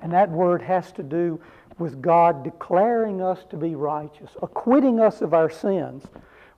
And 0.00 0.10
that 0.14 0.30
word 0.30 0.62
has 0.62 0.90
to 0.92 1.02
do 1.02 1.38
with 1.76 2.00
God 2.00 2.42
declaring 2.42 3.20
us 3.20 3.40
to 3.50 3.58
be 3.58 3.74
righteous, 3.74 4.30
acquitting 4.40 5.00
us 5.00 5.20
of 5.20 5.34
our 5.34 5.50
sins. 5.50 6.02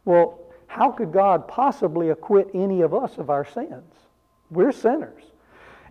Well, 0.04 0.38
how 0.68 0.92
could 0.92 1.10
God 1.10 1.48
possibly 1.48 2.10
acquit 2.10 2.48
any 2.54 2.82
of 2.82 2.94
us 2.94 3.18
of 3.18 3.28
our 3.28 3.44
sins? 3.44 3.92
We're 4.52 4.70
sinners 4.70 5.29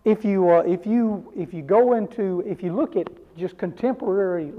if 0.09 0.25
you, 0.25 0.49
uh, 0.49 0.61
if, 0.61 0.87
you, 0.87 1.31
if 1.37 1.53
you 1.53 1.61
go 1.61 1.93
into, 1.93 2.43
if 2.45 2.63
you 2.63 2.73
look 2.73 2.95
at 2.95 3.07
just 3.37 3.57
contemporary 3.57 4.51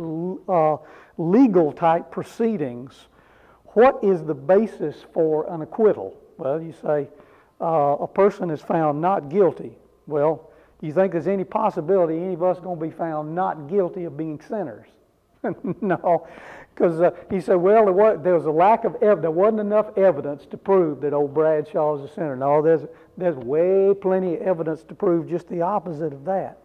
uh, 0.48 0.76
legal 1.18 1.72
type 1.72 2.10
proceedings, 2.10 3.08
what 3.74 3.98
is 4.02 4.22
the 4.22 4.34
basis 4.34 5.04
for 5.12 5.52
an 5.52 5.62
acquittal? 5.62 6.16
Well, 6.38 6.62
you 6.62 6.72
say 6.72 7.08
uh, 7.60 7.96
a 8.00 8.06
person 8.06 8.50
is 8.50 8.60
found 8.60 9.00
not 9.00 9.28
guilty. 9.28 9.76
Well, 10.06 10.50
do 10.80 10.86
you 10.86 10.92
think 10.92 11.12
there's 11.12 11.26
any 11.26 11.44
possibility 11.44 12.16
any 12.16 12.34
of 12.34 12.42
us 12.42 12.60
going 12.60 12.78
to 12.78 12.86
be 12.86 12.92
found 12.92 13.34
not 13.34 13.68
guilty 13.68 14.04
of 14.04 14.16
being 14.16 14.40
sinners? 14.40 14.86
no, 15.80 16.26
because 16.74 17.00
uh, 17.00 17.10
he 17.30 17.40
said, 17.40 17.56
well, 17.56 17.84
there 17.84 17.92
was, 17.92 18.18
there 18.22 18.34
was 18.34 18.46
a 18.46 18.50
lack 18.50 18.84
of 18.84 18.94
evidence. 18.96 19.22
There 19.22 19.30
wasn't 19.30 19.60
enough 19.60 19.96
evidence 19.98 20.46
to 20.46 20.56
prove 20.56 21.00
that 21.00 21.12
old 21.12 21.34
Bradshaw 21.34 21.96
is 21.96 22.10
a 22.10 22.14
sinner. 22.14 22.36
No, 22.36 22.62
there's, 22.62 22.82
there's 23.20 23.36
way 23.36 23.94
plenty 23.94 24.34
of 24.34 24.42
evidence 24.42 24.82
to 24.84 24.94
prove 24.94 25.28
just 25.28 25.48
the 25.48 25.62
opposite 25.62 26.12
of 26.12 26.24
that. 26.24 26.58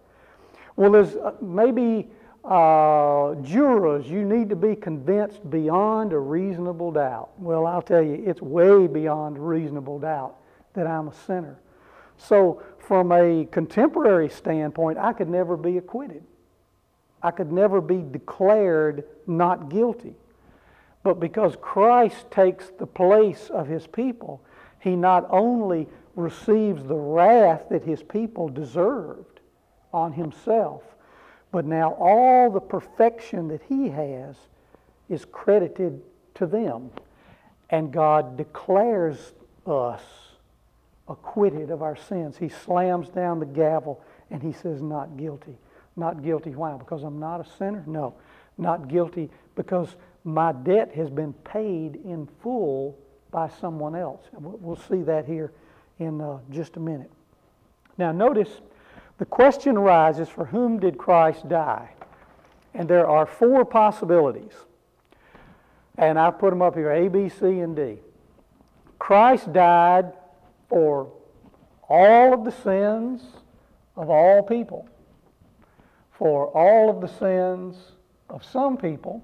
Well, 0.75 0.91
there's 0.91 1.15
uh, 1.15 1.33
maybe 1.41 2.09
uh, 2.45 3.33
jurors, 3.41 4.07
you 4.07 4.23
need 4.23 4.49
to 4.49 4.55
be 4.55 4.75
convinced 4.75 5.49
beyond 5.49 6.13
a 6.13 6.19
reasonable 6.19 6.91
doubt. 6.91 7.29
Well, 7.39 7.65
I'll 7.65 7.81
tell 7.81 8.03
you, 8.03 8.23
it's 8.25 8.41
way 8.41 8.85
beyond 8.85 9.39
reasonable 9.39 9.99
doubt 9.99 10.35
that 10.73 10.85
I'm 10.85 11.07
a 11.07 11.13
sinner. 11.13 11.59
So, 12.17 12.61
from 12.77 13.11
a 13.11 13.45
contemporary 13.51 14.29
standpoint, 14.29 14.99
I 14.99 15.11
could 15.11 15.27
never 15.27 15.57
be 15.57 15.77
acquitted. 15.77 16.23
I 17.23 17.31
could 17.31 17.51
never 17.51 17.81
be 17.81 18.03
declared 18.03 19.05
not 19.25 19.69
guilty. 19.69 20.15
But 21.01 21.19
because 21.19 21.55
Christ 21.59 22.29
takes 22.29 22.69
the 22.69 22.85
place 22.85 23.49
of 23.49 23.67
his 23.67 23.87
people, 23.87 24.43
he 24.79 24.95
not 24.95 25.25
only 25.31 25.87
receives 26.15 26.83
the 26.83 26.95
wrath 26.95 27.67
that 27.69 27.83
his 27.83 28.01
people 28.01 28.49
deserved 28.49 29.39
on 29.93 30.13
himself, 30.13 30.83
but 31.51 31.65
now 31.65 31.93
all 31.93 32.49
the 32.49 32.59
perfection 32.59 33.47
that 33.47 33.61
he 33.67 33.89
has 33.89 34.35
is 35.09 35.25
credited 35.25 36.01
to 36.35 36.45
them. 36.45 36.89
And 37.69 37.91
God 37.91 38.37
declares 38.37 39.33
us 39.65 40.01
acquitted 41.07 41.71
of 41.71 41.81
our 41.81 41.95
sins. 41.95 42.37
He 42.37 42.49
slams 42.49 43.09
down 43.09 43.39
the 43.39 43.45
gavel 43.45 44.03
and 44.29 44.41
he 44.41 44.51
says, 44.51 44.81
Not 44.81 45.17
guilty. 45.17 45.57
Not 45.95 46.23
guilty. 46.23 46.51
Why? 46.51 46.75
Because 46.77 47.03
I'm 47.03 47.19
not 47.19 47.39
a 47.39 47.49
sinner? 47.57 47.83
No. 47.87 48.15
Not 48.57 48.87
guilty 48.87 49.29
because 49.55 49.95
my 50.23 50.51
debt 50.51 50.93
has 50.95 51.09
been 51.09 51.33
paid 51.33 51.95
in 52.03 52.27
full 52.41 52.97
by 53.31 53.49
someone 53.49 53.95
else. 53.95 54.23
We'll 54.33 54.75
see 54.75 55.01
that 55.03 55.25
here 55.25 55.51
in 55.99 56.21
uh, 56.21 56.39
just 56.51 56.77
a 56.77 56.79
minute. 56.79 57.11
Now, 57.97 58.11
notice 58.11 58.49
the 59.17 59.25
question 59.25 59.77
arises 59.77 60.27
for 60.27 60.45
whom 60.45 60.79
did 60.79 60.97
Christ 60.97 61.47
die? 61.47 61.89
And 62.73 62.89
there 62.89 63.07
are 63.07 63.25
four 63.25 63.63
possibilities. 63.63 64.53
And 65.97 66.19
I 66.19 66.31
put 66.31 66.49
them 66.49 66.61
up 66.61 66.75
here 66.75 66.91
A, 66.91 67.07
B, 67.07 67.29
C, 67.29 67.59
and 67.59 67.75
D. 67.75 67.99
Christ 68.99 69.53
died 69.53 70.11
for 70.67 71.11
all 71.87 72.33
of 72.33 72.43
the 72.43 72.51
sins 72.51 73.21
of 73.95 74.09
all 74.09 74.43
people 74.43 74.89
for 76.17 76.47
all 76.47 76.89
of 76.89 77.01
the 77.01 77.07
sins 77.07 77.75
of 78.29 78.43
some 78.43 78.77
people, 78.77 79.23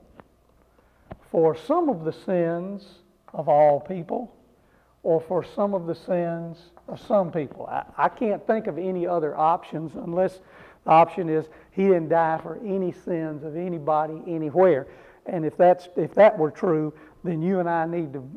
for 1.31 1.55
some 1.55 1.89
of 1.89 2.03
the 2.03 2.11
sins 2.11 2.99
of 3.33 3.47
all 3.47 3.79
people, 3.79 4.33
or 5.03 5.19
for 5.19 5.43
some 5.43 5.73
of 5.73 5.87
the 5.87 5.95
sins 5.95 6.71
of 6.87 6.99
some 6.99 7.31
people. 7.31 7.65
I, 7.67 7.83
I 7.97 8.09
can't 8.09 8.45
think 8.45 8.67
of 8.67 8.77
any 8.77 9.07
other 9.07 9.37
options 9.37 9.95
unless 9.95 10.39
the 10.83 10.91
option 10.91 11.29
is 11.29 11.45
he 11.71 11.83
didn't 11.83 12.09
die 12.09 12.39
for 12.41 12.59
any 12.65 12.91
sins 12.91 13.43
of 13.43 13.55
anybody 13.55 14.21
anywhere. 14.27 14.87
And 15.25 15.45
if 15.45 15.57
that's 15.57 15.89
if 15.95 16.13
that 16.15 16.37
were 16.37 16.51
true, 16.51 16.93
then 17.23 17.41
you 17.41 17.59
and 17.59 17.69
I 17.69 17.85
need 17.85 18.13
to 18.13 18.29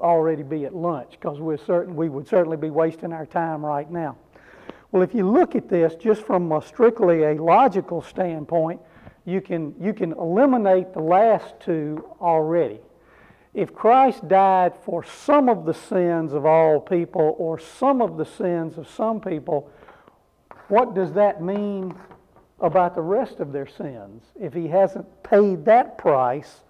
already 0.00 0.42
be 0.42 0.64
at 0.64 0.74
lunch 0.74 1.10
because 1.12 1.40
we're 1.40 1.58
certain 1.58 1.94
we 1.94 2.08
would 2.08 2.26
certainly 2.26 2.56
be 2.56 2.70
wasting 2.70 3.12
our 3.12 3.26
time 3.26 3.64
right 3.64 3.90
now. 3.90 4.16
Well, 4.92 5.02
if 5.02 5.14
you 5.14 5.30
look 5.30 5.54
at 5.54 5.68
this 5.68 5.94
just 5.94 6.22
from 6.22 6.50
a 6.52 6.62
strictly 6.62 7.24
a 7.24 7.34
logical 7.34 8.02
standpoint, 8.02 8.80
you 9.24 9.40
can 9.40 9.74
you 9.80 9.92
can 9.92 10.12
eliminate 10.12 10.92
the 10.92 11.02
last 11.02 11.54
two 11.60 12.04
already. 12.20 12.80
If 13.52 13.74
Christ 13.74 14.28
died 14.28 14.74
for 14.84 15.04
some 15.04 15.48
of 15.48 15.64
the 15.64 15.74
sins 15.74 16.32
of 16.32 16.46
all 16.46 16.80
people 16.80 17.34
or 17.38 17.58
some 17.58 18.00
of 18.00 18.16
the 18.16 18.24
sins 18.24 18.78
of 18.78 18.88
some 18.88 19.20
people, 19.20 19.70
what 20.68 20.94
does 20.94 21.12
that 21.14 21.42
mean 21.42 21.94
about 22.60 22.94
the 22.94 23.02
rest 23.02 23.40
of 23.40 23.52
their 23.52 23.66
sins? 23.66 24.22
If 24.40 24.54
he 24.54 24.68
hasn't 24.68 25.22
paid 25.24 25.64
that 25.64 25.98
price, 25.98 26.60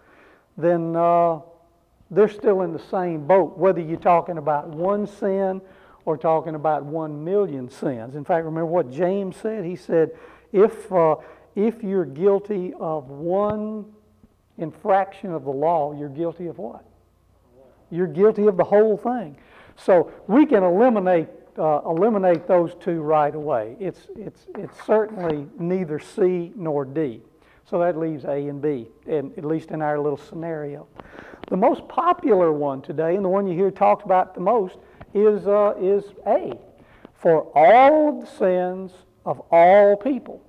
then 0.57 0.97
uh, 0.97 1.40
they're 2.11 2.29
still 2.29 2.62
in 2.62 2.73
the 2.73 2.83
same 2.90 3.27
boat, 3.27 3.59
whether 3.59 3.81
you're 3.81 3.99
talking 3.99 4.38
about 4.38 4.69
one 4.69 5.07
sin 5.07 5.61
or 6.07 6.16
talking 6.16 6.55
about 6.55 6.85
one 6.85 7.23
million 7.23 7.69
sins. 7.69 8.14
In 8.14 8.25
fact, 8.25 8.47
remember 8.47 8.66
what 8.66 8.90
James 8.90 9.37
said? 9.37 9.66
He 9.66 9.77
said, 9.77 10.12
if, 10.51 10.90
uh, 10.90 11.16
if 11.55 11.83
you're 11.83 12.07
guilty 12.07 12.73
of 12.81 13.11
one 13.11 13.85
infraction 14.59 15.33
of 15.33 15.45
the 15.45 15.51
law, 15.51 15.93
you're 15.93 16.09
guilty 16.09 16.47
of 16.47 16.59
what? 16.59 16.85
You're 17.91 18.07
guilty 18.07 18.47
of 18.47 18.57
the 18.57 18.65
whole 18.65 18.97
thing. 18.97 19.37
So 19.77 20.13
we 20.27 20.47
can 20.47 20.63
eliminate 20.63 21.29
uh, 21.59 21.81
eliminate 21.85 22.47
those 22.47 22.75
two 22.81 23.03
right 23.03 23.35
away. 23.35 23.77
It's, 23.79 24.09
it's, 24.17 24.47
it's 24.57 24.83
certainly 24.87 25.47
neither 25.59 25.99
C 25.99 26.53
nor 26.57 26.85
D. 26.85 27.21
So 27.69 27.79
that 27.81 27.99
leaves 27.99 28.25
A 28.25 28.49
and 28.49 28.63
B, 28.63 28.89
and 29.07 29.37
at 29.37 29.45
least 29.45 29.71
in 29.71 29.83
our 29.83 29.99
little 29.99 30.17
scenario. 30.17 30.87
The 31.49 31.57
most 31.57 31.87
popular 31.87 32.53
one 32.53 32.81
today, 32.81 33.15
and 33.17 33.25
the 33.25 33.29
one 33.29 33.47
you 33.47 33.55
hear 33.55 33.71
talked 33.71 34.05
about 34.05 34.35
the 34.35 34.41
most, 34.41 34.79
is, 35.13 35.47
uh, 35.47 35.75
is 35.79 36.05
A, 36.27 36.59
for 37.15 37.43
all 37.55 38.21
the 38.21 38.27
sins 38.27 38.93
of 39.27 39.41
all 39.51 39.97
people. 39.97 40.43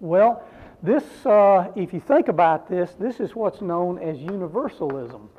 Well, 0.00 0.42
this, 0.82 1.04
uh, 1.24 1.70
if 1.74 1.92
you 1.92 2.00
think 2.00 2.28
about 2.28 2.68
this, 2.68 2.92
this 2.98 3.20
is 3.20 3.34
what's 3.34 3.60
known 3.60 3.98
as 3.98 4.18
universalism. 4.18 5.30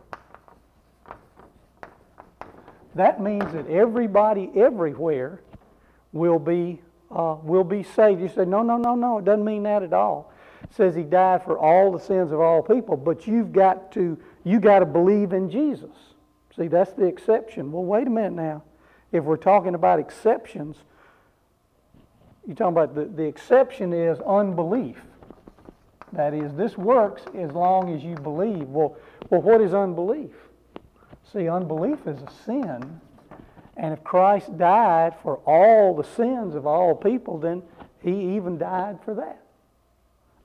That 2.96 3.22
means 3.22 3.54
that 3.54 3.70
everybody 3.70 4.50
everywhere 4.56 5.42
will 6.12 6.40
be, 6.40 6.82
uh, 7.12 7.38
will 7.44 7.64
be 7.64 7.84
saved. 7.84 8.22
You 8.22 8.30
say, 8.30 8.46
no, 8.46 8.64
no, 8.64 8.78
no, 8.78 8.96
no, 8.96 9.20
it 9.20 9.26
doesn't 9.26 9.46
mean 9.46 9.64
that 9.64 9.84
at 9.84 9.94
all. 9.94 10.34
It 10.64 10.74
says 10.74 10.96
he 10.96 11.04
died 11.04 11.44
for 11.44 11.60
all 11.60 11.92
the 11.92 12.00
sins 12.00 12.32
of 12.32 12.40
all 12.40 12.64
people, 12.64 12.98
but 12.98 13.28
you've 13.28 13.54
got 13.54 13.92
to, 13.94 14.18
you 14.44 14.60
got 14.60 14.80
to 14.80 14.86
believe 14.86 15.32
in 15.34 15.50
Jesus. 15.50 15.96
See, 16.56 16.68
that's 16.68 16.94
the 16.94 17.06
exception. 17.06 17.72
Well, 17.72 17.84
wait 17.84 18.08
a 18.08 18.10
minute 18.10 18.34
now. 18.34 18.64
If 19.12 19.24
we're 19.24 19.38
talking 19.38 19.76
about 19.76 20.00
exceptions, 20.00 20.78
you're 22.48 22.56
talking 22.56 22.74
about 22.74 22.96
the, 22.96 23.06
the 23.06 23.24
exception 23.24 23.94
is 23.94 24.20
unbelief. 24.22 25.00
That 26.14 26.34
is, 26.34 26.54
this 26.54 26.78
works 26.78 27.24
as 27.38 27.52
long 27.52 27.94
as 27.94 28.04
you 28.04 28.16
believe. 28.16 28.68
Well, 28.68 28.96
well, 29.30 29.42
what 29.42 29.62
is 29.62 29.74
unbelief? 29.74 30.32
See, 31.34 31.50
unbelief 31.50 32.00
is 32.08 32.18
a 32.22 32.32
sin. 32.46 33.02
And 33.76 33.94
if 33.94 34.04
Christ 34.04 34.58
died 34.58 35.16
for 35.22 35.38
all 35.46 35.94
the 35.94 36.04
sins 36.04 36.56
of 36.56 36.66
all 36.66 36.96
people, 36.96 37.38
then 37.38 37.62
he 38.02 38.36
even 38.36 38.58
died 38.58 39.00
for 39.04 39.14
that. 39.16 39.42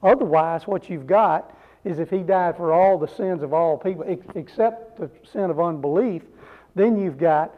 Otherwise, 0.03 0.66
what 0.66 0.90
you've 0.90 1.07
got 1.07 1.57
is 1.85 1.98
if 1.98 2.11
he 2.11 2.18
died 2.18 2.57
for 2.57 2.72
all 2.72 2.98
the 2.98 3.07
sins 3.07 3.42
of 3.42 3.53
all 3.53 3.79
people, 3.79 4.05
except 4.35 4.98
the 4.98 5.11
sin 5.25 5.51
of 5.51 5.61
unbelief, 5.61 6.22
then 6.75 6.98
you've 6.98 7.18
got 7.18 7.55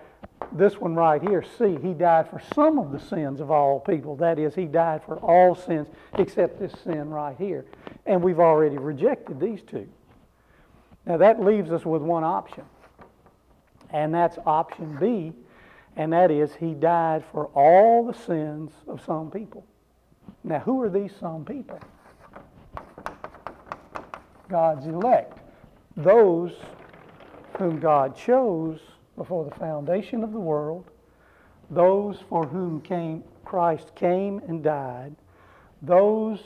this 0.53 0.79
one 0.81 0.95
right 0.95 1.23
here, 1.23 1.43
C. 1.59 1.79
He 1.83 1.95
died 1.95 2.29
for 2.29 2.41
some 2.55 2.79
of 2.79 2.93
the 2.93 3.01
sins 3.01 3.41
of 3.41 3.51
all 3.51 3.81
people. 3.81 4.17
That 4.17 4.39
is, 4.39 4.55
he 4.55 4.67
died 4.67 5.03
for 5.05 5.17
all 5.17 5.55
sins 5.55 5.89
except 6.19 6.59
this 6.59 6.73
sin 6.83 7.11
right 7.11 7.37
here. 7.37 7.65
And 8.07 8.23
we've 8.23 8.41
already 8.41 8.79
rejected 8.79 9.41
these 9.41 9.63
two. 9.63 9.89
Now, 11.07 11.17
that 11.19 11.41
leaves 11.41 11.71
us 11.71 11.85
with 11.85 12.03
one 12.03 12.25
option 12.25 12.65
and 13.95 14.13
that's 14.13 14.39
option 14.45 14.97
B, 15.01 15.33
and 15.97 16.13
that 16.13 16.31
is 16.33 16.53
he 16.57 16.75
died 16.75 17.25
for 17.31 17.47
all 17.55 18.05
the 18.05 18.13
sins 18.13 18.73
of 18.89 19.01
some 19.07 19.31
people. 19.31 19.65
Now, 20.43 20.59
who 20.59 20.83
are 20.83 20.91
these 20.91 21.13
some 21.19 21.45
people? 21.45 21.79
God's 24.49 24.87
elect, 24.87 25.39
those 25.97 26.53
whom 27.57 27.79
God 27.79 28.17
chose 28.17 28.81
before 29.17 29.45
the 29.45 29.55
foundation 29.55 30.23
of 30.23 30.33
the 30.33 30.41
world, 30.41 30.91
those 31.71 32.19
for 32.29 32.47
whom 32.47 32.81
came, 32.81 33.23
Christ 33.45 33.95
came 33.95 34.41
and 34.47 34.63
died, 34.63 35.15
those 35.83 36.41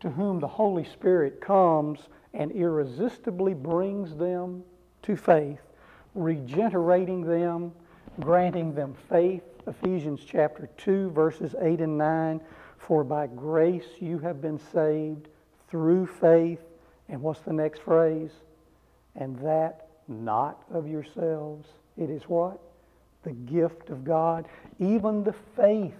to 0.00 0.10
whom 0.10 0.40
the 0.40 0.48
Holy 0.48 0.84
Spirit 0.84 1.40
comes 1.40 2.00
and 2.34 2.50
irresistibly 2.52 3.54
brings 3.54 4.16
them 4.16 4.62
to 5.02 5.16
faith, 5.16 5.60
regenerating 6.14 7.22
them, 7.22 7.72
granting 8.20 8.74
them 8.74 8.94
faith. 9.08 9.42
Ephesians 9.66 10.20
chapter 10.26 10.68
2, 10.78 11.10
verses 11.10 11.54
8 11.60 11.80
and 11.80 11.96
9. 11.96 12.40
For 12.78 13.04
by 13.04 13.28
grace 13.28 13.86
you 14.00 14.18
have 14.18 14.40
been 14.40 14.58
saved 14.72 15.28
through 15.68 16.06
faith. 16.06 16.60
And 17.08 17.22
what's 17.22 17.40
the 17.40 17.52
next 17.52 17.82
phrase? 17.82 18.32
And 19.14 19.38
that 19.38 19.88
not 20.08 20.64
of 20.72 20.88
yourselves. 20.88 21.68
It 21.96 22.10
is 22.10 22.22
what? 22.24 22.60
The 23.22 23.32
gift 23.32 23.90
of 23.90 24.04
God. 24.04 24.46
Even 24.78 25.22
the 25.24 25.34
faith 25.56 25.94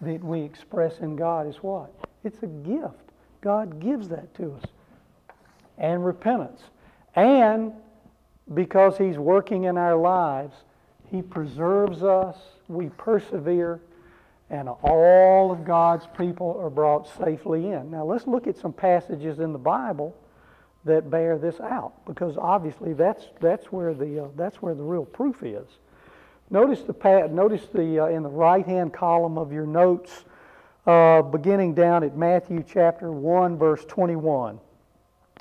that 0.00 0.22
we 0.22 0.42
express 0.42 0.98
in 0.98 1.16
God 1.16 1.46
is 1.46 1.56
what? 1.56 1.92
It's 2.24 2.42
a 2.42 2.46
gift. 2.46 3.12
God 3.40 3.80
gives 3.80 4.08
that 4.08 4.34
to 4.36 4.52
us. 4.52 4.64
And 5.78 6.04
repentance. 6.04 6.62
And 7.14 7.72
because 8.54 8.98
He's 8.98 9.18
working 9.18 9.64
in 9.64 9.76
our 9.76 9.96
lives, 9.96 10.54
He 11.10 11.22
preserves 11.22 12.02
us, 12.02 12.36
we 12.68 12.88
persevere, 12.90 13.80
and 14.50 14.68
all 14.68 15.50
of 15.50 15.64
God's 15.64 16.06
people 16.16 16.56
are 16.60 16.70
brought 16.70 17.08
safely 17.18 17.70
in. 17.70 17.90
Now, 17.90 18.04
let's 18.04 18.26
look 18.26 18.46
at 18.46 18.56
some 18.56 18.72
passages 18.72 19.40
in 19.40 19.52
the 19.52 19.58
Bible 19.58 20.14
that 20.86 21.10
bear 21.10 21.36
this 21.36 21.60
out, 21.60 21.92
because 22.06 22.36
obviously 22.38 22.92
that's, 22.92 23.26
that's, 23.40 23.66
where, 23.66 23.92
the, 23.92 24.24
uh, 24.24 24.28
that's 24.36 24.62
where 24.62 24.74
the 24.74 24.82
real 24.82 25.04
proof 25.04 25.42
is. 25.42 25.66
Notice, 26.48 26.82
the, 26.82 27.28
notice 27.30 27.66
the, 27.74 28.04
uh, 28.04 28.06
in 28.06 28.22
the 28.22 28.28
right 28.28 28.64
hand 28.64 28.92
column 28.92 29.36
of 29.36 29.52
your 29.52 29.66
notes, 29.66 30.24
uh, 30.86 31.22
beginning 31.22 31.74
down 31.74 32.04
at 32.04 32.16
Matthew 32.16 32.64
chapter 32.66 33.10
1, 33.10 33.58
verse 33.58 33.84
21. 33.86 34.60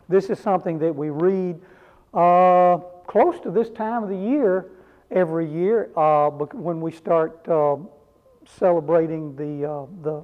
This 0.10 0.32
is 0.32 0.40
something 0.40 0.80
that 0.80 0.96
we 0.96 1.12
read 1.12 1.62
uh, 2.14 2.78
close 3.06 3.40
to 3.42 3.52
this 3.52 3.70
time 3.70 4.04
of 4.04 4.10
the 4.10 4.18
year 4.18 4.66
every 5.12 5.48
year 5.48 5.92
uh, 5.96 6.30
when 6.30 6.82
we 6.82 6.92
start 6.92 7.48
uh, 7.48 7.76
celebrating 8.58 9.36
the, 9.36 9.88
the 10.02 10.24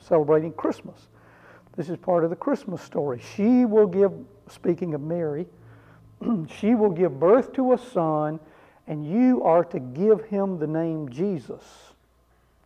celebrating 0.00 0.52
Christmas. 0.52 1.08
This 1.78 1.88
is 1.90 1.96
part 1.96 2.24
of 2.24 2.30
the 2.30 2.36
Christmas 2.36 2.82
story. 2.82 3.22
She 3.36 3.64
will 3.64 3.86
give, 3.86 4.10
speaking 4.48 4.94
of 4.94 5.00
Mary, 5.00 5.46
she 6.58 6.74
will 6.74 6.90
give 6.90 7.20
birth 7.20 7.52
to 7.52 7.72
a 7.72 7.78
son, 7.78 8.40
and 8.88 9.06
you 9.06 9.44
are 9.44 9.62
to 9.66 9.78
give 9.78 10.24
him 10.24 10.58
the 10.58 10.66
name 10.66 11.08
Jesus. 11.08 11.62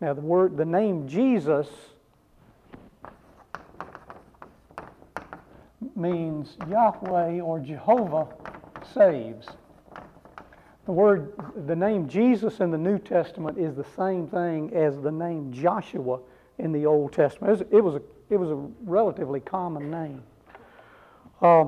Now, 0.00 0.14
the 0.14 0.22
word, 0.22 0.56
the 0.56 0.64
name 0.64 1.06
Jesus 1.06 1.68
means 5.94 6.56
Yahweh 6.66 7.40
or 7.40 7.60
Jehovah 7.60 8.28
saves. 8.94 9.46
The 10.86 10.92
word, 10.92 11.34
the 11.66 11.76
name 11.76 12.08
Jesus 12.08 12.60
in 12.60 12.70
the 12.70 12.78
New 12.78 12.98
Testament 12.98 13.58
is 13.58 13.76
the 13.76 13.86
same 13.94 14.26
thing 14.26 14.72
as 14.74 15.02
the 15.02 15.12
name 15.12 15.52
Joshua 15.52 16.20
in 16.56 16.72
the 16.72 16.86
Old 16.86 17.12
Testament. 17.12 17.50
It 17.50 17.58
was, 17.58 17.66
it 17.72 17.84
was, 17.84 17.94
a, 17.96 18.02
it 18.32 18.40
was 18.40 18.50
a 18.50 18.56
relatively 18.84 19.40
common 19.40 19.90
name. 19.90 20.22
Uh, 21.40 21.66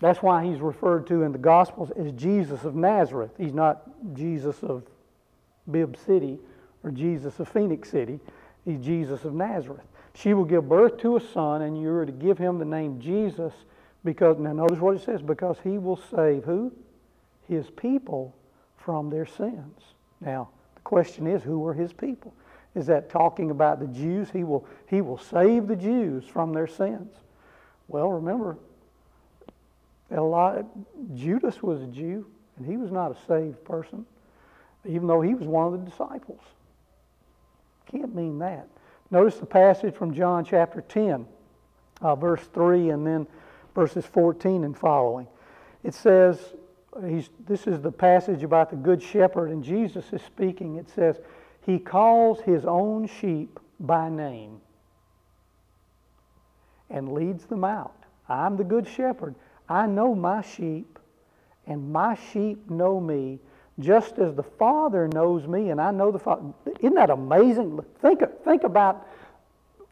that's 0.00 0.22
why 0.22 0.44
he's 0.44 0.60
referred 0.60 1.06
to 1.08 1.22
in 1.22 1.32
the 1.32 1.38
Gospels 1.38 1.90
as 1.96 2.12
Jesus 2.12 2.64
of 2.64 2.74
Nazareth. 2.74 3.32
He's 3.36 3.52
not 3.52 3.82
Jesus 4.14 4.62
of 4.62 4.84
Bibb 5.70 5.96
City 5.96 6.38
or 6.82 6.90
Jesus 6.90 7.40
of 7.40 7.48
Phenix 7.48 7.90
City. 7.90 8.20
He's 8.64 8.78
Jesus 8.78 9.24
of 9.24 9.34
Nazareth. 9.34 9.84
She 10.14 10.32
will 10.32 10.44
give 10.44 10.68
birth 10.68 10.98
to 10.98 11.16
a 11.16 11.20
son, 11.20 11.62
and 11.62 11.80
you 11.80 11.90
are 11.90 12.06
to 12.06 12.12
give 12.12 12.38
him 12.38 12.58
the 12.58 12.64
name 12.64 13.00
Jesus, 13.00 13.52
because, 14.04 14.38
now 14.38 14.52
notice 14.52 14.78
what 14.78 14.94
it 14.94 15.02
says, 15.02 15.22
because 15.22 15.56
he 15.64 15.78
will 15.78 16.00
save 16.14 16.44
who? 16.44 16.72
His 17.48 17.68
people 17.70 18.34
from 18.76 19.10
their 19.10 19.26
sins. 19.26 19.80
Now, 20.20 20.50
the 20.76 20.82
question 20.82 21.26
is, 21.26 21.42
who 21.42 21.66
are 21.66 21.74
his 21.74 21.92
people? 21.92 22.32
Is 22.74 22.86
that 22.86 23.08
talking 23.08 23.50
about 23.50 23.78
the 23.78 23.86
Jews? 23.86 24.30
He 24.30 24.42
will, 24.44 24.66
he 24.86 25.00
will 25.00 25.18
save 25.18 25.68
the 25.68 25.76
Jews 25.76 26.24
from 26.24 26.52
their 26.52 26.66
sins. 26.66 27.12
Well, 27.86 28.10
remember, 28.10 28.56
Judas 31.14 31.62
was 31.62 31.82
a 31.82 31.86
Jew, 31.86 32.26
and 32.56 32.66
he 32.66 32.76
was 32.76 32.90
not 32.90 33.12
a 33.12 33.16
saved 33.26 33.64
person, 33.64 34.06
even 34.84 35.06
though 35.06 35.20
he 35.20 35.34
was 35.34 35.46
one 35.46 35.72
of 35.72 35.72
the 35.72 35.90
disciples. 35.90 36.40
Can't 37.90 38.14
mean 38.14 38.38
that. 38.40 38.66
Notice 39.10 39.36
the 39.36 39.46
passage 39.46 39.94
from 39.94 40.14
John 40.14 40.44
chapter 40.44 40.80
10, 40.80 41.26
uh, 42.00 42.16
verse 42.16 42.42
3, 42.52 42.90
and 42.90 43.06
then 43.06 43.26
verses 43.74 44.04
14 44.04 44.64
and 44.64 44.76
following. 44.76 45.28
It 45.84 45.94
says, 45.94 46.54
this 46.96 47.66
is 47.66 47.80
the 47.80 47.92
passage 47.92 48.42
about 48.42 48.70
the 48.70 48.76
Good 48.76 49.02
Shepherd, 49.02 49.50
and 49.50 49.62
Jesus 49.62 50.12
is 50.12 50.22
speaking. 50.22 50.76
It 50.76 50.88
says, 50.88 51.18
He 51.64 51.78
calls 51.78 52.40
His 52.40 52.64
own 52.64 53.06
sheep 53.06 53.58
by 53.80 54.08
name 54.08 54.60
and 56.90 57.12
leads 57.12 57.46
them 57.46 57.64
out. 57.64 57.96
I'm 58.28 58.56
the 58.56 58.64
Good 58.64 58.86
Shepherd. 58.86 59.34
I 59.68 59.86
know 59.86 60.14
my 60.14 60.42
sheep, 60.42 60.98
and 61.66 61.92
my 61.92 62.16
sheep 62.32 62.70
know 62.70 63.00
me, 63.00 63.38
just 63.80 64.18
as 64.18 64.34
the 64.34 64.42
Father 64.42 65.08
knows 65.08 65.46
me, 65.46 65.70
and 65.70 65.80
I 65.80 65.90
know 65.90 66.12
the 66.12 66.18
Father. 66.18 66.42
Isn't 66.80 66.94
that 66.94 67.10
amazing? 67.10 67.80
Think, 68.00 68.22
think 68.44 68.64
about 68.64 69.08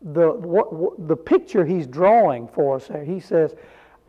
the, 0.02 0.30
what, 0.32 0.72
what, 0.72 1.08
the 1.08 1.16
picture 1.16 1.64
he's 1.64 1.86
drawing 1.86 2.48
for 2.48 2.76
us 2.76 2.88
there. 2.88 3.04
He 3.04 3.18
says, 3.18 3.54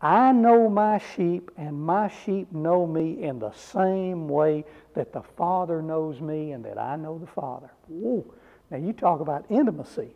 I 0.01 0.33
know 0.33 0.69
my 0.69 1.01
sheep, 1.15 1.49
and 1.57 1.81
my 1.81 2.09
sheep 2.09 2.51
know 2.51 2.85
me 2.85 3.23
in 3.23 3.39
the 3.39 3.51
same 3.51 4.27
way 4.27 4.65
that 4.95 5.13
the 5.13 5.21
Father 5.21 5.81
knows 5.81 6.21
me 6.21 6.51
and 6.51 6.63
that 6.65 6.77
I 6.77 6.95
know 6.95 7.17
the 7.17 7.27
Father. 7.27 7.69
Now, 7.89 8.77
you 8.77 8.93
talk 8.93 9.19
about 9.19 9.45
intimacy. 9.49 10.09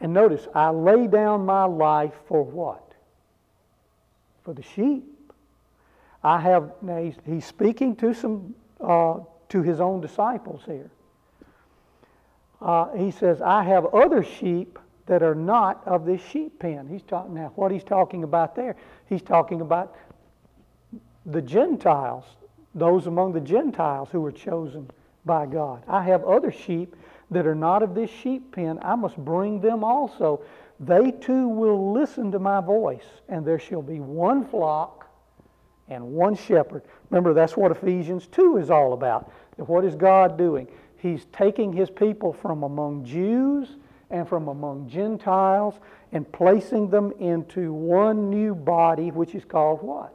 And 0.00 0.12
notice, 0.12 0.46
I 0.54 0.70
lay 0.70 1.06
down 1.06 1.44
my 1.44 1.64
life 1.64 2.14
for 2.26 2.42
what? 2.42 2.90
for 4.50 4.54
the 4.54 4.62
sheep. 4.62 5.04
I 6.22 6.40
have, 6.40 6.72
now 6.82 7.02
he's, 7.02 7.14
he's 7.24 7.44
speaking 7.44 7.96
to 7.96 8.12
some, 8.12 8.54
uh, 8.80 9.20
to 9.50 9.62
his 9.62 9.80
own 9.80 10.00
disciples 10.00 10.62
here. 10.66 10.90
Uh, 12.60 12.92
he 12.94 13.10
says, 13.10 13.40
I 13.40 13.62
have 13.62 13.86
other 13.94 14.22
sheep 14.22 14.78
that 15.06 15.22
are 15.22 15.34
not 15.34 15.82
of 15.86 16.04
this 16.04 16.20
sheep 16.22 16.58
pen. 16.58 16.88
He's 16.88 17.02
talking 17.02 17.34
now. 17.34 17.52
What 17.54 17.72
he's 17.72 17.84
talking 17.84 18.22
about 18.22 18.54
there? 18.54 18.76
He's 19.08 19.22
talking 19.22 19.60
about 19.60 19.96
the 21.24 21.40
Gentiles, 21.40 22.24
those 22.74 23.06
among 23.06 23.32
the 23.32 23.40
Gentiles 23.40 24.08
who 24.10 24.20
were 24.20 24.32
chosen 24.32 24.88
by 25.24 25.46
God. 25.46 25.82
I 25.88 26.02
have 26.04 26.24
other 26.24 26.52
sheep 26.52 26.96
that 27.30 27.46
are 27.46 27.54
not 27.54 27.82
of 27.82 27.94
this 27.94 28.10
sheep 28.10 28.52
pen. 28.52 28.78
I 28.82 28.94
must 28.94 29.16
bring 29.16 29.60
them 29.60 29.84
also, 29.84 30.42
they 30.78 31.10
too 31.10 31.46
will 31.48 31.92
listen 31.92 32.32
to 32.32 32.38
my 32.38 32.60
voice, 32.60 33.04
and 33.28 33.44
there 33.44 33.58
shall 33.58 33.82
be 33.82 34.00
one 34.00 34.46
flock 34.46 35.08
and 35.88 36.12
one 36.12 36.34
shepherd. 36.34 36.82
Remember, 37.10 37.34
that's 37.34 37.56
what 37.56 37.70
Ephesians 37.70 38.26
2 38.28 38.56
is 38.56 38.70
all 38.70 38.92
about. 38.92 39.30
What 39.56 39.84
is 39.84 39.94
God 39.94 40.38
doing? 40.38 40.68
He's 40.96 41.26
taking 41.32 41.72
his 41.72 41.90
people 41.90 42.32
from 42.32 42.62
among 42.62 43.04
Jews 43.04 43.76
and 44.10 44.28
from 44.28 44.48
among 44.48 44.88
Gentiles 44.88 45.74
and 46.12 46.30
placing 46.32 46.88
them 46.90 47.12
into 47.18 47.72
one 47.72 48.30
new 48.30 48.54
body, 48.54 49.10
which 49.10 49.34
is 49.34 49.44
called 49.44 49.82
what? 49.82 50.14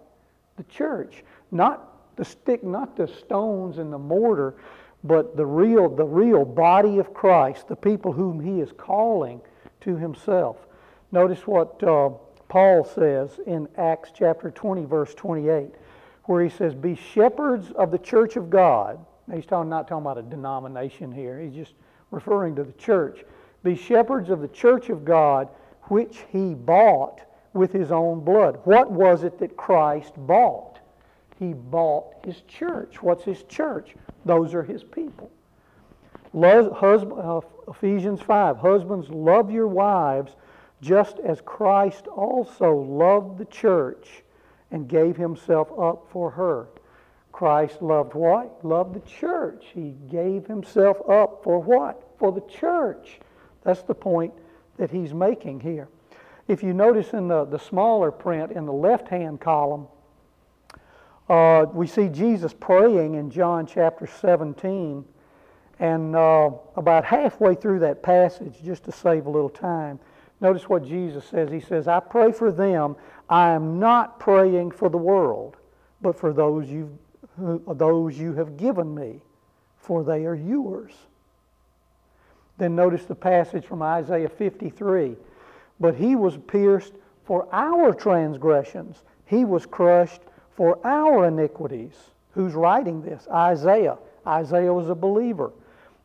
The 0.58 0.63
church. 0.63 1.24
Not 1.52 1.94
the 2.15 2.25
stick, 2.25 2.63
not 2.63 2.95
the 2.95 3.08
stones 3.08 3.78
and 3.78 3.91
the 3.91 3.97
mortar, 3.97 4.56
but 5.04 5.38
the 5.38 5.45
real, 5.45 5.88
the 5.88 6.06
real 6.06 6.45
body 6.45 6.97
of 6.97 7.13
Christ, 7.13 7.67
the 7.67 7.75
people 7.75 8.12
whom 8.12 8.39
he 8.39 8.60
is 8.60 8.71
calling 8.78 9.41
to 9.82 9.95
himself. 9.95 10.58
Notice 11.12 11.45
what 11.45 11.82
uh, 11.84 12.10
Paul 12.49 12.84
says 12.84 13.39
in 13.45 13.67
Acts 13.78 14.12
chapter 14.15 14.49
20, 14.49 14.86
verse 14.86 15.13
28, 15.13 15.69
where 16.23 16.43
he 16.43 16.49
says, 16.49 16.73
Be 16.73 16.95
shepherds 16.95 17.71
of 17.71 17.91
the 17.91 17.99
church 17.99 18.36
of 18.36 18.49
God. 18.49 19.04
Now, 19.28 19.36
he's 19.36 19.45
talking, 19.45 19.69
not 19.69 19.88
talking 19.88 20.04
about 20.04 20.17
a 20.17 20.23
denomination 20.23 21.12
here, 21.12 21.39
he's 21.39 21.54
just 21.54 21.73
referring 22.12 22.56
to 22.56 22.63
the 22.63 22.73
church. 22.73 23.23
Be 23.63 23.75
shepherds 23.75 24.30
of 24.30 24.41
the 24.41 24.47
church 24.47 24.89
of 24.89 25.06
God, 25.06 25.49
which 25.84 26.23
he 26.32 26.54
bought 26.54 27.21
with 27.54 27.71
his 27.71 27.91
own 27.91 28.19
blood. 28.21 28.60
What 28.63 28.91
was 28.91 29.23
it 29.23 29.39
that 29.39 29.56
Christ 29.56 30.13
bought? 30.17 30.74
He 31.39 31.54
bought 31.54 32.26
his 32.26 32.41
church. 32.48 33.02
What's 33.02 33.24
his 33.24 33.43
church? 33.43 33.95
Those 34.24 34.54
are 34.54 34.63
his 34.63 34.84
people. 34.84 35.32
Uh, 36.34 37.41
Ephesians 37.67 38.21
5 38.21 38.58
Husbands, 38.58 39.10
love 39.10 39.52
your 39.52 39.67
wives 39.67 40.34
just 40.82 41.19
as 41.19 41.41
Christ 41.41 42.08
also 42.08 42.76
loved 42.76 43.38
the 43.38 43.45
church 43.45 44.24
and 44.71 44.88
gave 44.88 45.15
himself 45.15 45.69
up 45.80 46.08
for 46.12 46.32
her. 46.32 46.67
Christ 47.32 47.82
loved 47.82 48.13
what? 48.13 48.63
Loved 48.63 48.95
the 48.95 49.10
church. 49.10 49.65
He 49.74 49.95
gave 50.10 50.45
himself 50.45 50.98
up 51.10 51.43
for 51.43 51.60
what? 51.60 52.02
For 52.17 52.32
the 52.32 52.41
church. 52.41 53.19
That's 53.63 53.84
the 53.84 53.95
point 53.95 54.34
that 54.78 54.91
he's 54.91 55.13
making 55.13 55.60
here. 55.60 55.88
If 56.48 56.62
you 56.62 56.74
notice 56.74 57.13
in 57.13 57.28
the, 57.28 57.45
the 57.45 57.58
smaller 57.58 58.12
print 58.12 58.52
in 58.52 58.65
the 58.65 58.74
left 58.74 59.08
hand 59.08 59.41
column, 59.41 59.88
uh, 61.29 61.65
we 61.73 61.88
see 61.88 62.07
Jesus 62.07 62.53
praying 62.53 63.15
in 63.15 63.31
John 63.31 63.65
chapter 63.65 64.07
17 64.07 65.03
and 65.79 66.15
uh, 66.15 66.51
about 66.75 67.03
halfway 67.03 67.55
through 67.55 67.79
that 67.79 68.01
passage, 68.01 68.55
just 68.63 68.85
to 68.85 68.91
save 68.91 69.25
a 69.25 69.29
little 69.29 69.49
time, 69.49 69.99
notice 70.39 70.69
what 70.69 70.85
Jesus 70.85 71.25
says. 71.25 71.51
He 71.51 71.59
says, 71.59 71.88
I 71.88 71.99
pray 71.99 72.31
for 72.31 72.51
them. 72.51 72.95
I 73.29 73.49
am 73.49 73.79
not 73.79 74.19
praying 74.19 74.71
for 74.71 74.89
the 74.89 74.97
world, 74.97 75.57
but 76.01 76.17
for 76.17 76.31
those 76.31 76.69
you, 76.69 76.97
those 77.38 78.17
you 78.17 78.33
have 78.35 78.55
given 78.55 78.93
me, 78.93 79.21
for 79.77 80.03
they 80.03 80.25
are 80.25 80.35
yours. 80.35 80.93
Then 82.57 82.75
notice 82.75 83.03
the 83.03 83.15
passage 83.15 83.65
from 83.65 83.81
Isaiah 83.81 84.29
53. 84.29 85.15
But 85.79 85.95
he 85.95 86.15
was 86.15 86.38
pierced 86.38 86.93
for 87.25 87.47
our 87.51 87.91
transgressions, 87.93 89.01
he 89.25 89.43
was 89.43 89.65
crushed 89.65 90.21
for 90.56 90.80
our 90.86 91.28
iniquities. 91.28 91.94
Who's 92.32 92.54
writing 92.54 93.02
this? 93.02 93.28
Isaiah. 93.32 93.98
Isaiah 94.26 94.74
was 94.74 94.89
a 94.89 94.96
believer. 94.96 95.52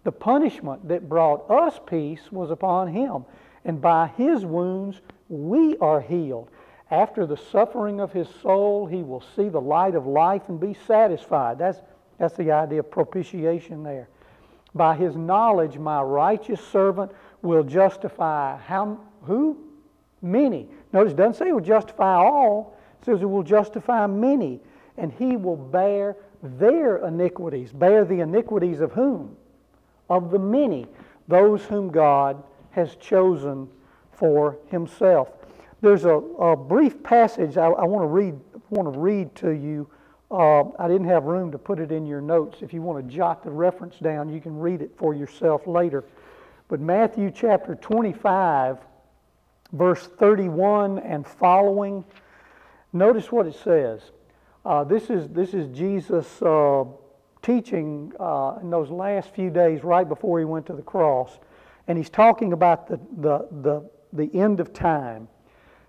The 0.05 0.13
punishment 0.13 0.89
that 0.89 1.09
brought 1.09 1.51
us 1.51 1.79
peace 1.87 2.33
was 2.33 2.51
upon 2.51 2.89
him, 2.89 3.25
and 3.65 3.81
by 3.81 4.09
his 4.17 4.45
wounds 4.45 5.01
we 5.29 5.77
are 5.79 6.01
healed. 6.01 6.49
After 6.91 7.27
the 7.27 7.37
suffering 7.37 8.01
of 8.01 8.13
his 8.13 8.29
soul, 8.43 8.87
he 8.87 9.03
will 9.03 9.23
see 9.37 9.49
the 9.49 9.61
light 9.61 9.95
of 9.95 10.07
life 10.07 10.43
and 10.49 10.59
be 10.59 10.75
satisfied. 10.87 11.59
That's, 11.59 11.79
that's 12.19 12.35
the 12.35 12.51
idea 12.51 12.81
of 12.81 12.91
propitiation 12.91 13.83
there. 13.83 14.09
By 14.75 14.97
his 14.97 15.17
knowledge, 15.17 15.79
my 15.79 16.03
righteous 16.03 16.61
servant 16.61 17.13
will 17.43 17.63
justify 17.63 18.57
how, 18.59 18.99
who? 19.23 19.59
Many. 20.23 20.69
Notice 20.93 21.13
it 21.13 21.17
doesn't 21.17 21.43
say 21.43 21.53
will 21.53 21.61
justify 21.61 22.15
all, 22.15 22.77
says 23.05 23.21
he 23.21 23.27
will 23.27 23.43
justify 23.43 24.07
many. 24.07 24.61
And 24.97 25.13
he 25.13 25.37
will 25.37 25.57
bear 25.57 26.17
their 26.43 27.07
iniquities. 27.07 27.73
Bear 27.73 28.05
the 28.05 28.21
iniquities 28.21 28.81
of 28.81 28.93
whom? 28.93 29.37
of 30.11 30.33
the 30.33 30.39
many, 30.39 30.87
those 31.29 31.65
whom 31.65 31.91
God 31.91 32.43
has 32.73 32.97
chosen 32.97 33.69
for 34.13 34.59
himself. 34.67 35.31
There's 35.81 36.05
a, 36.05 36.17
a 36.17 36.57
brief 36.57 37.03
passage 37.03 37.57
I, 37.57 37.67
I 37.67 37.85
want 37.85 38.03
to 38.03 38.09
read 38.09 38.39
want 38.69 38.93
to 38.93 39.01
read 39.01 39.35
to 39.37 39.51
you. 39.51 39.89
Uh, 40.31 40.63
I 40.79 40.87
didn't 40.87 41.09
have 41.09 41.25
room 41.25 41.51
to 41.51 41.59
put 41.59 41.81
it 41.81 41.91
in 41.91 42.07
your 42.07 42.21
notes. 42.21 42.59
If 42.61 42.73
you 42.73 42.83
want 42.83 43.05
to 43.05 43.13
jot 43.13 43.43
the 43.43 43.51
reference 43.51 43.99
down, 43.99 44.29
you 44.29 44.41
can 44.41 44.57
read 44.57 44.81
it 44.81 44.93
for 44.97 45.13
yourself 45.13 45.67
later. 45.67 46.05
But 46.69 46.79
Matthew 46.79 47.33
chapter 47.35 47.75
25, 47.75 48.79
verse 49.73 50.07
31 50.07 51.01
and 51.01 51.27
following, 51.27 52.05
notice 52.93 53.31
what 53.31 53.47
it 53.47 53.55
says. 53.55 54.01
Uh, 54.65 54.85
this, 54.85 55.11
is, 55.11 55.29
this 55.29 55.55
is 55.55 55.67
Jesus' 55.77 56.43
uh, 56.43 56.85
teaching 57.43 58.13
uh, 58.21 58.59
in 58.61 58.71
those 58.71 58.91
last 58.91 59.35
few 59.35 59.51
days 59.51 59.83
right 59.83 60.09
before 60.09 60.39
he 60.39 60.45
went 60.45 60.67
to 60.67 60.75
the 60.75 60.83
cross. 60.83 61.39
And 61.89 61.97
he's 61.97 62.11
talking 62.11 62.53
about 62.53 62.87
the, 62.87 63.01
the, 63.19 63.49
the, 63.63 63.91
the 64.13 64.39
end 64.39 64.61
of 64.61 64.73
time. 64.73 65.29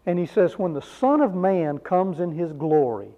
And 0.06 0.18
he 0.18 0.26
says, 0.26 0.58
When 0.58 0.74
the 0.74 0.82
Son 0.82 1.22
of 1.22 1.36
Man 1.36 1.78
comes 1.78 2.20
in 2.20 2.32
his 2.32 2.54
glory 2.54 3.12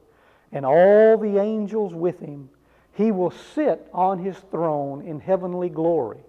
and 0.52 0.66
all 0.66 1.18
the 1.18 1.38
angels 1.38 1.94
with 1.94 2.20
him, 2.20 2.50
he 2.94 3.12
will 3.12 3.32
sit 3.32 3.88
on 3.94 4.20
his 4.20 4.38
throne 4.52 5.02
in 5.02 5.20
heavenly 5.20 5.70
glory. 5.70 6.20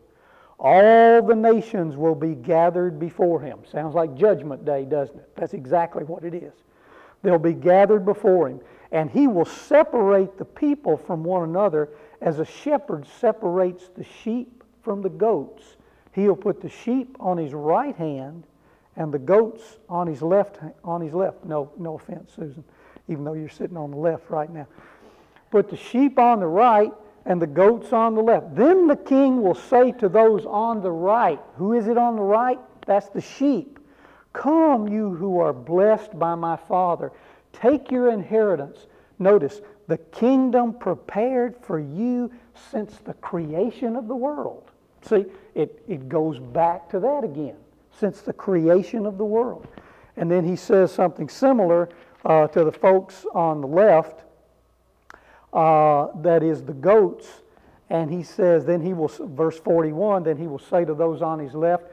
All 0.58 1.20
the 1.22 1.34
nations 1.34 1.96
will 1.96 2.14
be 2.14 2.34
gathered 2.34 2.98
before 2.98 3.40
him. 3.40 3.60
Sounds 3.70 3.94
like 3.94 4.14
Judgment 4.14 4.64
Day, 4.64 4.84
doesn't 4.84 5.16
it? 5.16 5.30
That's 5.36 5.52
exactly 5.52 6.04
what 6.04 6.24
it 6.24 6.34
is. 6.34 6.52
They'll 7.24 7.38
be 7.38 7.54
gathered 7.54 8.04
before 8.04 8.48
him, 8.50 8.60
and 8.92 9.10
he 9.10 9.26
will 9.26 9.46
separate 9.46 10.36
the 10.36 10.44
people 10.44 10.98
from 10.98 11.24
one 11.24 11.48
another 11.48 11.88
as 12.20 12.38
a 12.38 12.44
shepherd 12.44 13.06
separates 13.18 13.88
the 13.96 14.04
sheep 14.04 14.62
from 14.82 15.00
the 15.00 15.08
goats. 15.08 15.76
He'll 16.12 16.36
put 16.36 16.60
the 16.60 16.68
sheep 16.68 17.16
on 17.18 17.38
his 17.38 17.54
right 17.54 17.96
hand 17.96 18.44
and 18.96 19.12
the 19.12 19.18
goats 19.18 19.78
on 19.88 20.06
his 20.06 20.20
left 20.20 20.58
on 20.84 21.00
his 21.00 21.14
left. 21.14 21.44
No, 21.46 21.72
no 21.78 21.94
offense, 21.94 22.32
Susan, 22.36 22.62
even 23.08 23.24
though 23.24 23.32
you're 23.32 23.48
sitting 23.48 23.78
on 23.78 23.90
the 23.90 23.96
left 23.96 24.28
right 24.28 24.50
now. 24.50 24.66
Put 25.50 25.70
the 25.70 25.78
sheep 25.78 26.18
on 26.18 26.40
the 26.40 26.46
right 26.46 26.92
and 27.24 27.40
the 27.40 27.46
goats 27.46 27.94
on 27.94 28.14
the 28.14 28.22
left. 28.22 28.54
Then 28.54 28.86
the 28.86 28.96
king 28.96 29.42
will 29.42 29.54
say 29.54 29.92
to 29.92 30.10
those 30.10 30.44
on 30.44 30.82
the 30.82 30.92
right, 30.92 31.40
Who 31.56 31.72
is 31.72 31.88
it 31.88 31.96
on 31.96 32.16
the 32.16 32.22
right? 32.22 32.58
That's 32.86 33.08
the 33.08 33.22
sheep. 33.22 33.78
Come, 34.34 34.88
you 34.88 35.14
who 35.14 35.38
are 35.38 35.54
blessed 35.54 36.18
by 36.18 36.34
my 36.34 36.56
Father, 36.56 37.12
take 37.52 37.90
your 37.90 38.10
inheritance. 38.10 38.86
Notice, 39.18 39.62
the 39.86 39.96
kingdom 39.96 40.74
prepared 40.74 41.56
for 41.62 41.78
you 41.78 42.30
since 42.70 42.98
the 42.98 43.14
creation 43.14 43.96
of 43.96 44.08
the 44.08 44.14
world. 44.14 44.70
See, 45.02 45.26
it, 45.54 45.82
it 45.88 46.08
goes 46.08 46.38
back 46.38 46.90
to 46.90 47.00
that 47.00 47.24
again, 47.24 47.56
since 47.98 48.22
the 48.22 48.32
creation 48.32 49.06
of 49.06 49.18
the 49.18 49.24
world. 49.24 49.66
And 50.16 50.30
then 50.30 50.44
he 50.44 50.56
says 50.56 50.92
something 50.92 51.28
similar 51.28 51.88
uh, 52.24 52.48
to 52.48 52.64
the 52.64 52.72
folks 52.72 53.26
on 53.34 53.60
the 53.60 53.66
left 53.66 54.22
uh, 55.52 56.08
that 56.22 56.42
is 56.42 56.62
the 56.64 56.72
goats. 56.72 57.28
And 57.90 58.10
he 58.10 58.22
says, 58.22 58.64
then 58.64 58.80
he 58.80 58.94
will, 58.94 59.08
verse 59.08 59.58
41, 59.60 60.24
then 60.24 60.38
he 60.38 60.46
will 60.46 60.58
say 60.58 60.84
to 60.84 60.94
those 60.94 61.22
on 61.22 61.38
his 61.38 61.54
left, 61.54 61.84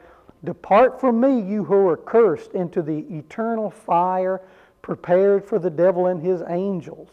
Depart 0.44 1.00
from 1.00 1.20
me, 1.20 1.40
you 1.40 1.64
who 1.64 1.86
are 1.88 1.96
cursed, 1.96 2.52
into 2.52 2.82
the 2.82 2.98
eternal 3.10 3.70
fire 3.70 4.40
prepared 4.80 5.44
for 5.44 5.58
the 5.58 5.70
devil 5.70 6.06
and 6.06 6.20
his 6.20 6.42
angels. 6.48 7.08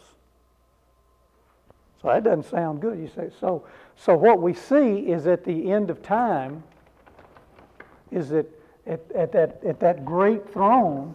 So 2.02 2.08
that 2.08 2.24
doesn't 2.24 2.50
sound 2.50 2.80
good. 2.80 2.98
You 2.98 3.08
say, 3.14 3.30
so, 3.38 3.64
so 3.94 4.16
what 4.16 4.40
we 4.40 4.54
see 4.54 5.10
is 5.10 5.26
at 5.26 5.44
the 5.44 5.70
end 5.70 5.90
of 5.90 6.02
time, 6.02 6.62
is 8.10 8.30
that 8.30 8.46
at, 8.86 9.00
at, 9.12 9.32
that, 9.32 9.62
at 9.64 9.78
that 9.80 10.04
great 10.04 10.50
throne, 10.52 11.14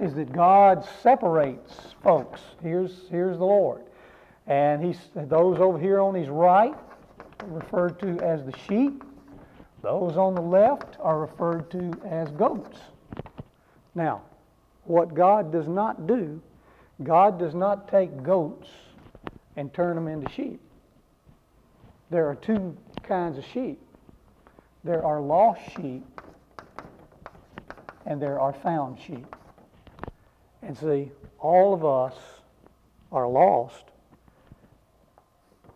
is 0.00 0.14
that 0.14 0.32
God 0.32 0.86
separates 1.02 1.94
folks. 2.02 2.40
Here's, 2.62 3.08
here's 3.10 3.38
the 3.38 3.44
Lord. 3.44 3.82
And 4.46 4.84
he's, 4.84 4.98
those 5.14 5.58
over 5.58 5.78
here 5.78 6.00
on 6.00 6.14
his 6.14 6.28
right 6.28 6.74
referred 7.46 7.98
to 8.00 8.18
as 8.20 8.44
the 8.44 8.56
sheep. 8.68 9.02
Those 9.84 10.16
on 10.16 10.34
the 10.34 10.40
left 10.40 10.96
are 10.98 11.20
referred 11.20 11.70
to 11.72 11.92
as 12.06 12.30
goats. 12.30 12.78
Now, 13.94 14.22
what 14.84 15.12
God 15.12 15.52
does 15.52 15.68
not 15.68 16.06
do, 16.06 16.40
God 17.02 17.38
does 17.38 17.54
not 17.54 17.86
take 17.86 18.22
goats 18.22 18.66
and 19.56 19.72
turn 19.74 19.94
them 19.94 20.08
into 20.08 20.26
sheep. 20.32 20.58
There 22.08 22.26
are 22.26 22.34
two 22.34 22.74
kinds 23.02 23.36
of 23.36 23.44
sheep 23.44 23.78
there 24.84 25.04
are 25.04 25.20
lost 25.20 25.60
sheep, 25.76 26.04
and 28.06 28.20
there 28.20 28.40
are 28.40 28.52
found 28.52 28.98
sheep. 28.98 29.36
And 30.62 30.76
see, 30.76 31.10
all 31.38 31.72
of 31.74 31.84
us 31.84 32.14
are 33.12 33.28
lost 33.28 33.84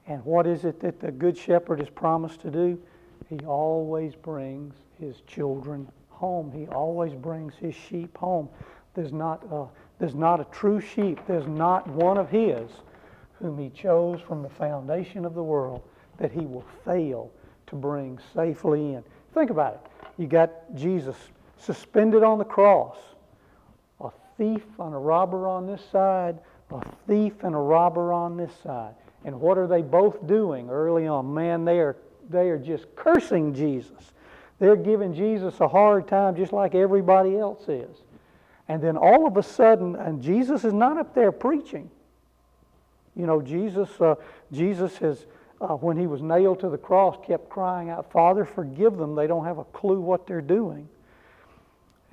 and 0.08 0.24
what 0.24 0.46
is 0.46 0.64
it 0.64 0.80
that 0.80 1.00
the 1.00 1.12
Good 1.12 1.36
Shepherd 1.36 1.80
has 1.80 1.90
promised 1.90 2.40
to 2.40 2.50
do? 2.50 2.80
He 3.28 3.38
always 3.46 4.14
brings 4.14 4.74
his 4.98 5.20
children 5.26 5.88
home. 6.08 6.50
He 6.52 6.66
always 6.68 7.14
brings 7.14 7.54
his 7.54 7.74
sheep 7.74 8.16
home. 8.16 8.48
There's 8.94 9.12
not 9.12 9.44
a, 9.52 9.66
there's 9.98 10.14
not 10.14 10.40
a 10.40 10.44
true 10.44 10.80
sheep. 10.80 11.20
There's 11.26 11.46
not 11.46 11.86
one 11.88 12.16
of 12.16 12.30
his 12.30 12.70
whom 13.34 13.58
he 13.58 13.70
chose 13.70 14.20
from 14.20 14.42
the 14.42 14.48
foundation 14.48 15.24
of 15.24 15.34
the 15.34 15.42
world 15.42 15.82
that 16.18 16.32
he 16.32 16.40
will 16.40 16.64
fail 16.84 17.30
to 17.68 17.76
bring 17.76 18.18
safely 18.34 18.94
in. 18.94 19.04
Think 19.34 19.50
about 19.50 19.74
it. 19.74 19.80
You 20.16 20.26
got 20.26 20.50
Jesus 20.74 21.16
suspended 21.58 22.22
on 22.22 22.38
the 22.38 22.44
cross, 22.44 22.96
a 24.00 24.10
thief 24.36 24.64
and 24.78 24.94
a 24.94 24.98
robber 24.98 25.46
on 25.46 25.66
this 25.66 25.82
side, 25.92 26.38
a 26.70 26.82
thief 27.06 27.34
and 27.42 27.54
a 27.54 27.58
robber 27.58 28.12
on 28.12 28.36
this 28.36 28.52
side. 28.62 28.94
And 29.24 29.40
what 29.40 29.58
are 29.58 29.66
they 29.66 29.82
both 29.82 30.26
doing 30.26 30.70
early 30.70 31.06
on? 31.06 31.32
Man, 31.32 31.64
they 31.64 31.78
are, 31.78 31.96
they 32.28 32.50
are 32.50 32.58
just 32.58 32.86
cursing 32.96 33.54
Jesus. 33.54 34.12
They're 34.58 34.76
giving 34.76 35.14
Jesus 35.14 35.60
a 35.60 35.68
hard 35.68 36.08
time 36.08 36.36
just 36.36 36.52
like 36.52 36.74
everybody 36.74 37.38
else 37.38 37.68
is. 37.68 37.96
And 38.68 38.82
then 38.82 38.96
all 38.96 39.26
of 39.26 39.36
a 39.36 39.42
sudden, 39.42 39.96
and 39.96 40.20
Jesus 40.22 40.64
is 40.64 40.72
not 40.72 40.98
up 40.98 41.14
there 41.14 41.32
preaching. 41.32 41.90
You 43.16 43.26
know, 43.26 43.40
Jesus, 43.40 43.88
uh, 44.00 44.16
Jesus 44.52 44.96
has, 44.98 45.26
uh, 45.60 45.74
when 45.76 45.96
he 45.96 46.06
was 46.06 46.22
nailed 46.22 46.60
to 46.60 46.68
the 46.68 46.78
cross, 46.78 47.16
kept 47.26 47.48
crying 47.48 47.88
out, 47.88 48.12
Father, 48.12 48.44
forgive 48.44 48.96
them. 48.96 49.14
They 49.14 49.26
don't 49.26 49.44
have 49.44 49.58
a 49.58 49.64
clue 49.64 50.00
what 50.00 50.26
they're 50.26 50.40
doing. 50.40 50.88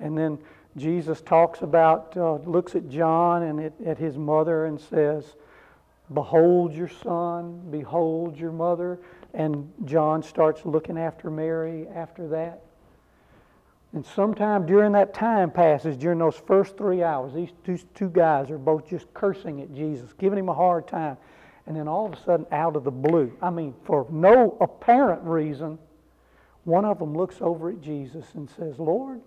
And 0.00 0.16
then 0.16 0.38
Jesus 0.76 1.20
talks 1.20 1.62
about, 1.62 2.16
uh, 2.16 2.34
looks 2.36 2.74
at 2.74 2.88
John 2.88 3.42
and 3.42 3.60
at, 3.60 3.72
at 3.84 3.98
his 3.98 4.16
mother 4.16 4.66
and 4.66 4.80
says, 4.80 5.34
Behold 6.12 6.72
your 6.72 6.88
son, 6.88 7.62
behold 7.70 8.38
your 8.38 8.52
mother. 8.52 8.98
And 9.36 9.70
John 9.84 10.22
starts 10.22 10.64
looking 10.64 10.96
after 10.96 11.30
Mary 11.30 11.86
after 11.94 12.26
that. 12.28 12.62
And 13.92 14.04
sometime 14.04 14.64
during 14.64 14.92
that 14.92 15.12
time 15.12 15.50
passes, 15.50 15.98
during 15.98 16.18
those 16.18 16.36
first 16.36 16.78
three 16.78 17.02
hours, 17.02 17.34
these 17.34 17.50
two, 17.62 17.78
two 17.94 18.08
guys 18.08 18.50
are 18.50 18.56
both 18.56 18.88
just 18.88 19.12
cursing 19.12 19.60
at 19.60 19.74
Jesus, 19.74 20.10
giving 20.18 20.38
him 20.38 20.48
a 20.48 20.54
hard 20.54 20.88
time. 20.88 21.18
And 21.66 21.76
then 21.76 21.86
all 21.86 22.06
of 22.06 22.14
a 22.14 22.22
sudden, 22.22 22.46
out 22.50 22.76
of 22.76 22.84
the 22.84 22.90
blue, 22.90 23.30
I 23.42 23.50
mean, 23.50 23.74
for 23.84 24.06
no 24.10 24.56
apparent 24.58 25.22
reason, 25.22 25.78
one 26.64 26.86
of 26.86 26.98
them 26.98 27.14
looks 27.14 27.36
over 27.40 27.68
at 27.68 27.82
Jesus 27.82 28.24
and 28.34 28.48
says, 28.48 28.78
Lord, 28.78 29.20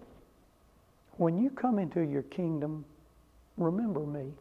when 1.18 1.38
you 1.38 1.52
come 1.52 1.78
into 1.78 2.02
your 2.02 2.24
kingdom, 2.24 2.84
remember 3.58 4.00
me. 4.00 4.34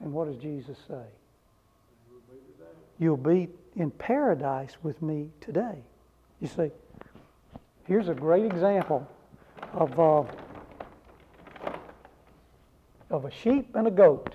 And 0.00 0.14
what 0.14 0.32
does 0.32 0.40
Jesus 0.40 0.78
say? 0.88 1.04
You'll 2.98 3.16
be 3.16 3.48
in 3.76 3.90
paradise 3.90 4.76
with 4.82 5.00
me 5.02 5.30
today. 5.40 5.82
You 6.40 6.48
see, 6.48 6.70
here's 7.86 8.08
a 8.08 8.14
great 8.14 8.44
example 8.44 9.06
of, 9.72 9.98
uh, 9.98 10.24
of 13.10 13.24
a 13.24 13.30
sheep 13.30 13.74
and 13.74 13.86
a 13.86 13.90
goat. 13.90 14.34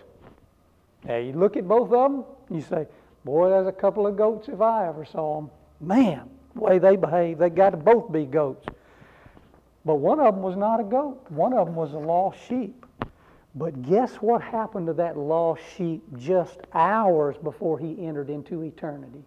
Now, 1.04 1.18
you 1.18 1.34
look 1.34 1.58
at 1.58 1.68
both 1.68 1.92
of 1.92 2.12
them, 2.12 2.26
you 2.50 2.62
say, 2.62 2.88
Boy, 3.26 3.50
there's 3.50 3.68
a 3.68 3.72
couple 3.72 4.06
of 4.06 4.16
goats 4.16 4.48
if 4.50 4.62
I 4.62 4.88
ever 4.88 5.04
saw 5.04 5.42
them. 5.42 5.50
Man, 5.82 6.30
the 6.54 6.62
way 6.62 6.78
they 6.78 6.96
behave, 6.96 7.40
they 7.40 7.50
got 7.50 7.72
to 7.72 7.78
both 7.78 8.12
be 8.12 8.26
goats. 8.26 8.68
But 9.84 9.96
one 9.96 10.20
of 10.20 10.36
them 10.36 10.44
was 10.44 10.56
not 10.56 10.80
a 10.80 10.84
goat, 10.84 11.26
one 11.30 11.54
of 11.54 11.66
them 11.66 11.76
was 11.76 11.94
a 11.94 11.98
lost 11.98 12.38
sheep. 12.48 12.86
But 13.56 13.84
guess 13.84 14.16
what 14.16 14.42
happened 14.42 14.88
to 14.88 14.94
that 14.94 15.18
lost 15.18 15.62
sheep 15.78 16.04
just 16.18 16.60
hours 16.74 17.38
before 17.42 17.80
he 17.80 18.06
entered 18.06 18.30
into 18.30 18.64
eternity? 18.64 19.24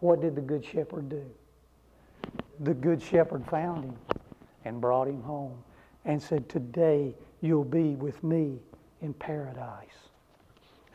What 0.00 0.22
did 0.22 0.34
the 0.34 0.40
Good 0.40 0.64
Shepherd 0.64 1.10
do? 1.10 1.24
The 2.60 2.72
Good 2.72 3.02
Shepherd 3.02 3.46
found 3.46 3.84
him 3.84 3.96
and 4.64 4.80
brought 4.80 5.06
him 5.06 5.22
home 5.22 5.62
and 6.06 6.20
said, 6.20 6.48
Today 6.48 7.14
you'll 7.42 7.64
be 7.64 7.94
with 7.94 8.22
me 8.24 8.58
in 9.02 9.12
paradise. 9.12 9.90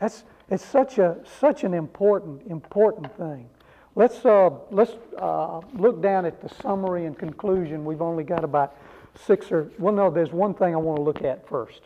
That's 0.00 0.24
it's 0.50 0.64
such 0.64 0.98
a 0.98 1.16
such 1.40 1.64
an 1.64 1.74
important 1.74 2.42
important 2.46 3.14
thing. 3.16 3.48
Let's 3.94 4.24
uh, 4.24 4.50
let's 4.70 4.92
uh, 5.18 5.60
look 5.74 6.00
down 6.00 6.24
at 6.24 6.40
the 6.40 6.48
summary 6.62 7.06
and 7.06 7.18
conclusion. 7.18 7.84
We've 7.84 8.02
only 8.02 8.24
got 8.24 8.44
about 8.44 8.76
six 9.14 9.50
or 9.50 9.70
well, 9.78 9.92
no. 9.92 10.10
There's 10.10 10.32
one 10.32 10.54
thing 10.54 10.74
I 10.74 10.78
want 10.78 10.96
to 10.96 11.02
look 11.02 11.22
at 11.22 11.46
first. 11.48 11.82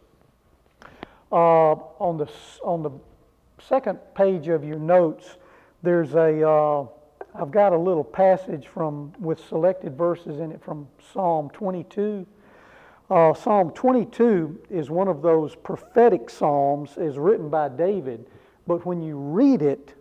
Uh, 1.32 1.76
on, 1.98 2.18
the, 2.18 2.30
on 2.62 2.82
the 2.82 2.90
second 3.58 3.98
page 4.14 4.48
of 4.48 4.64
your 4.64 4.78
notes, 4.78 5.38
there's 5.82 6.14
a, 6.14 6.46
uh, 6.46 6.86
I've 7.34 7.50
got 7.50 7.72
a 7.72 7.78
little 7.78 8.04
passage 8.04 8.66
from, 8.66 9.14
with 9.18 9.42
selected 9.48 9.96
verses 9.96 10.40
in 10.40 10.52
it 10.52 10.62
from 10.62 10.86
Psalm 11.12 11.48
22. 11.50 12.26
Uh, 13.08 13.32
Psalm 13.32 13.70
22 13.70 14.60
is 14.68 14.90
one 14.90 15.08
of 15.08 15.22
those 15.22 15.54
prophetic 15.54 16.28
psalms, 16.28 16.98
is 16.98 17.18
written 17.18 17.48
by 17.48 17.68
David, 17.68 18.26
but 18.66 18.84
when 18.84 19.02
you 19.02 19.16
read 19.16 19.62
it, 19.62 19.94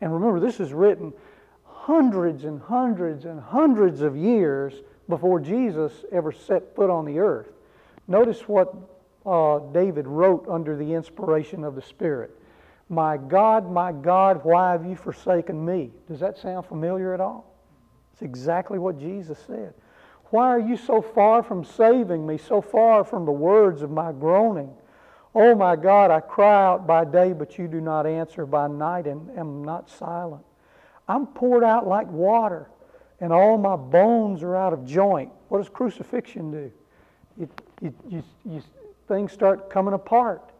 and 0.00 0.12
remember 0.12 0.40
this 0.40 0.60
is 0.60 0.72
written 0.72 1.12
hundreds 1.64 2.44
and 2.44 2.60
hundreds 2.60 3.26
and 3.26 3.38
hundreds 3.38 4.00
of 4.00 4.16
years 4.16 4.74
before 5.10 5.40
Jesus 5.40 5.92
ever 6.10 6.32
set 6.32 6.74
foot 6.74 6.88
on 6.88 7.04
the 7.04 7.18
earth. 7.18 7.48
Notice 8.08 8.48
what 8.48 8.74
uh, 9.26 9.58
David 9.72 10.06
wrote 10.06 10.46
under 10.48 10.76
the 10.76 10.94
inspiration 10.94 11.64
of 11.64 11.74
the 11.74 11.82
Spirit. 11.82 12.36
My 12.88 13.16
God, 13.16 13.70
my 13.70 13.92
God, 13.92 14.44
why 14.44 14.72
have 14.72 14.84
you 14.84 14.96
forsaken 14.96 15.64
me? 15.64 15.90
Does 16.08 16.20
that 16.20 16.38
sound 16.38 16.66
familiar 16.66 17.14
at 17.14 17.20
all? 17.20 17.54
It's 18.12 18.22
exactly 18.22 18.78
what 18.78 18.98
Jesus 18.98 19.38
said. 19.46 19.74
Why 20.30 20.48
are 20.48 20.60
you 20.60 20.76
so 20.76 21.02
far 21.02 21.42
from 21.42 21.64
saving 21.64 22.26
me, 22.26 22.38
so 22.38 22.60
far 22.60 23.04
from 23.04 23.24
the 23.24 23.32
words 23.32 23.82
of 23.82 23.90
my 23.90 24.12
groaning? 24.12 24.72
Oh 25.34 25.54
my 25.54 25.76
God, 25.76 26.10
I 26.10 26.20
cry 26.20 26.66
out 26.66 26.86
by 26.86 27.04
day, 27.04 27.32
but 27.32 27.58
you 27.58 27.68
do 27.68 27.80
not 27.80 28.06
answer 28.06 28.46
by 28.46 28.66
night 28.66 29.06
and 29.06 29.30
am 29.38 29.64
not 29.64 29.88
silent. 29.88 30.44
I'm 31.08 31.26
poured 31.26 31.64
out 31.64 31.86
like 31.86 32.08
water, 32.08 32.68
and 33.20 33.32
all 33.32 33.58
my 33.58 33.76
bones 33.76 34.42
are 34.42 34.56
out 34.56 34.72
of 34.72 34.84
joint. 34.84 35.30
What 35.48 35.58
does 35.58 35.68
crucifixion 35.68 36.50
do? 36.50 36.72
It, 37.40 37.50
it, 37.82 37.94
you, 38.08 38.22
you, 38.44 38.62
things 39.10 39.32
start 39.32 39.68
coming 39.68 39.92
apart. 39.92 40.52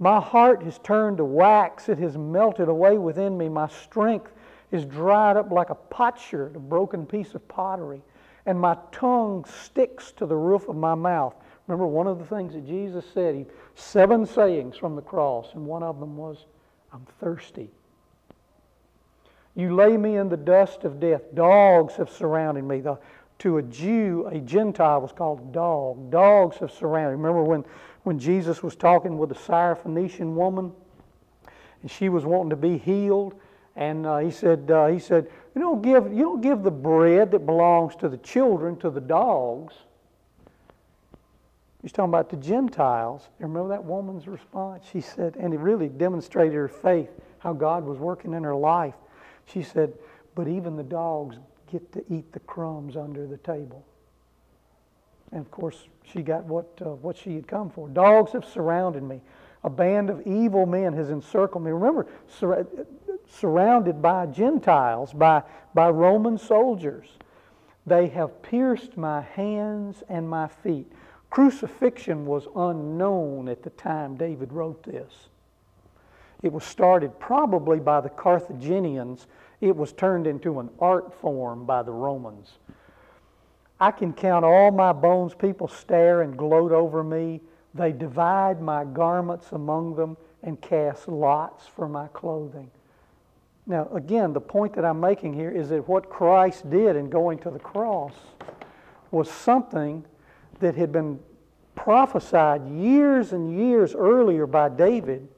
My 0.00 0.20
heart 0.20 0.64
has 0.64 0.78
turned 0.80 1.18
to 1.18 1.24
wax. 1.24 1.88
It 1.88 1.98
has 1.98 2.18
melted 2.18 2.68
away 2.68 2.98
within 2.98 3.38
me. 3.38 3.48
My 3.48 3.68
strength 3.68 4.32
is 4.72 4.84
dried 4.84 5.36
up 5.36 5.52
like 5.52 5.70
a 5.70 5.76
potsherd, 5.76 6.56
a 6.56 6.58
broken 6.58 7.06
piece 7.06 7.34
of 7.34 7.46
pottery. 7.46 8.02
And 8.44 8.58
my 8.58 8.76
tongue 8.90 9.44
sticks 9.44 10.10
to 10.16 10.26
the 10.26 10.34
roof 10.34 10.68
of 10.68 10.74
my 10.74 10.96
mouth. 10.96 11.36
Remember, 11.68 11.86
one 11.86 12.08
of 12.08 12.18
the 12.18 12.24
things 12.24 12.54
that 12.54 12.66
Jesus 12.66 13.04
said, 13.14 13.36
he, 13.36 13.46
seven 13.76 14.26
sayings 14.26 14.76
from 14.76 14.96
the 14.96 15.02
cross, 15.02 15.54
and 15.54 15.64
one 15.64 15.84
of 15.84 16.00
them 16.00 16.16
was, 16.16 16.46
I'm 16.92 17.06
thirsty. 17.20 17.70
You 19.54 19.76
lay 19.76 19.96
me 19.96 20.16
in 20.16 20.28
the 20.28 20.36
dust 20.36 20.82
of 20.82 20.98
death. 20.98 21.22
Dogs 21.34 21.94
have 21.94 22.10
surrounded 22.10 22.64
me. 22.64 22.80
The, 22.80 22.98
to 23.42 23.58
a 23.58 23.62
Jew, 23.62 24.28
a 24.30 24.38
Gentile 24.38 25.00
was 25.00 25.12
called 25.12 25.40
a 25.40 25.52
dog. 25.52 26.10
Dogs 26.10 26.58
have 26.58 26.70
surrounded. 26.70 27.16
Remember 27.16 27.42
when, 27.42 27.64
when 28.02 28.18
Jesus 28.18 28.62
was 28.62 28.74
talking 28.74 29.18
with 29.18 29.28
the 29.28 29.34
Syrophoenician 29.34 30.34
woman, 30.34 30.72
and 31.82 31.90
she 31.90 32.08
was 32.08 32.24
wanting 32.24 32.50
to 32.50 32.56
be 32.56 32.78
healed, 32.78 33.34
and 33.76 34.06
uh, 34.06 34.18
he 34.18 34.30
said, 34.30 34.70
uh, 34.70 34.86
he 34.86 34.98
said, 34.98 35.28
you 35.54 35.60
don't 35.60 35.82
give 35.82 36.12
you 36.12 36.22
don't 36.22 36.40
give 36.40 36.62
the 36.62 36.70
bread 36.70 37.30
that 37.30 37.46
belongs 37.46 37.96
to 37.96 38.08
the 38.08 38.18
children 38.18 38.76
to 38.78 38.90
the 38.90 39.00
dogs. 39.00 39.74
He's 41.82 41.90
talking 41.90 42.10
about 42.10 42.30
the 42.30 42.36
Gentiles. 42.36 43.28
Remember 43.40 43.70
that 43.70 43.82
woman's 43.82 44.28
response? 44.28 44.84
She 44.90 45.00
said, 45.00 45.36
and 45.36 45.52
it 45.52 45.58
really 45.58 45.88
demonstrated 45.88 46.54
her 46.54 46.68
faith, 46.68 47.10
how 47.40 47.52
God 47.52 47.84
was 47.84 47.98
working 47.98 48.34
in 48.34 48.44
her 48.44 48.54
life. 48.54 48.94
She 49.46 49.62
said, 49.62 49.92
but 50.36 50.46
even 50.46 50.76
the 50.76 50.84
dogs 50.84 51.38
get 51.70 51.90
to 51.92 52.04
eat 52.08 52.32
the 52.32 52.40
crumbs 52.40 52.96
under 52.96 53.26
the 53.26 53.38
table. 53.38 53.84
And 55.32 55.40
of 55.40 55.50
course, 55.50 55.88
she 56.04 56.22
got 56.22 56.44
what, 56.44 56.66
uh, 56.80 56.90
what 56.90 57.16
she 57.16 57.34
had 57.34 57.48
come 57.48 57.70
for. 57.70 57.88
Dogs 57.88 58.32
have 58.32 58.44
surrounded 58.44 59.02
me. 59.02 59.20
A 59.64 59.70
band 59.70 60.10
of 60.10 60.26
evil 60.26 60.66
men 60.66 60.92
has 60.92 61.10
encircled 61.10 61.64
me. 61.64 61.70
Remember, 61.70 62.06
sur- 62.28 62.66
surrounded 63.28 64.02
by 64.02 64.26
Gentiles, 64.26 65.12
by, 65.12 65.42
by 65.74 65.88
Roman 65.88 66.36
soldiers. 66.36 67.08
They 67.86 68.08
have 68.08 68.42
pierced 68.42 68.96
my 68.96 69.22
hands 69.22 70.02
and 70.08 70.28
my 70.28 70.48
feet. 70.48 70.90
Crucifixion 71.30 72.26
was 72.26 72.46
unknown 72.54 73.48
at 73.48 73.62
the 73.62 73.70
time 73.70 74.16
David 74.16 74.52
wrote 74.52 74.82
this. 74.82 75.28
It 76.42 76.52
was 76.52 76.64
started 76.64 77.18
probably 77.18 77.78
by 77.78 78.00
the 78.00 78.10
Carthaginians. 78.10 79.28
It 79.60 79.74
was 79.74 79.92
turned 79.92 80.26
into 80.26 80.60
an 80.60 80.68
art 80.78 81.14
form 81.14 81.64
by 81.64 81.82
the 81.82 81.92
Romans. 81.92 82.58
I 83.82 83.90
can 83.90 84.12
count 84.12 84.44
all 84.44 84.70
my 84.70 84.92
bones. 84.92 85.34
People 85.34 85.66
stare 85.66 86.22
and 86.22 86.36
gloat 86.36 86.70
over 86.70 87.02
me. 87.02 87.40
They 87.74 87.90
divide 87.90 88.60
my 88.60 88.84
garments 88.84 89.50
among 89.52 89.96
them 89.96 90.16
and 90.42 90.60
cast 90.60 91.08
lots 91.08 91.66
for 91.66 91.88
my 91.88 92.06
clothing. 92.08 92.70
Now, 93.66 93.88
again, 93.92 94.32
the 94.32 94.40
point 94.40 94.74
that 94.74 94.84
I'm 94.84 95.00
making 95.00 95.34
here 95.34 95.50
is 95.50 95.70
that 95.70 95.88
what 95.88 96.08
Christ 96.08 96.70
did 96.70 96.94
in 96.94 97.10
going 97.10 97.38
to 97.40 97.50
the 97.50 97.58
cross 97.58 98.14
was 99.10 99.30
something 99.30 100.04
that 100.60 100.76
had 100.76 100.92
been 100.92 101.18
prophesied 101.74 102.68
years 102.68 103.32
and 103.32 103.58
years 103.58 103.94
earlier 103.94 104.46
by 104.46 104.68
David 104.68 105.28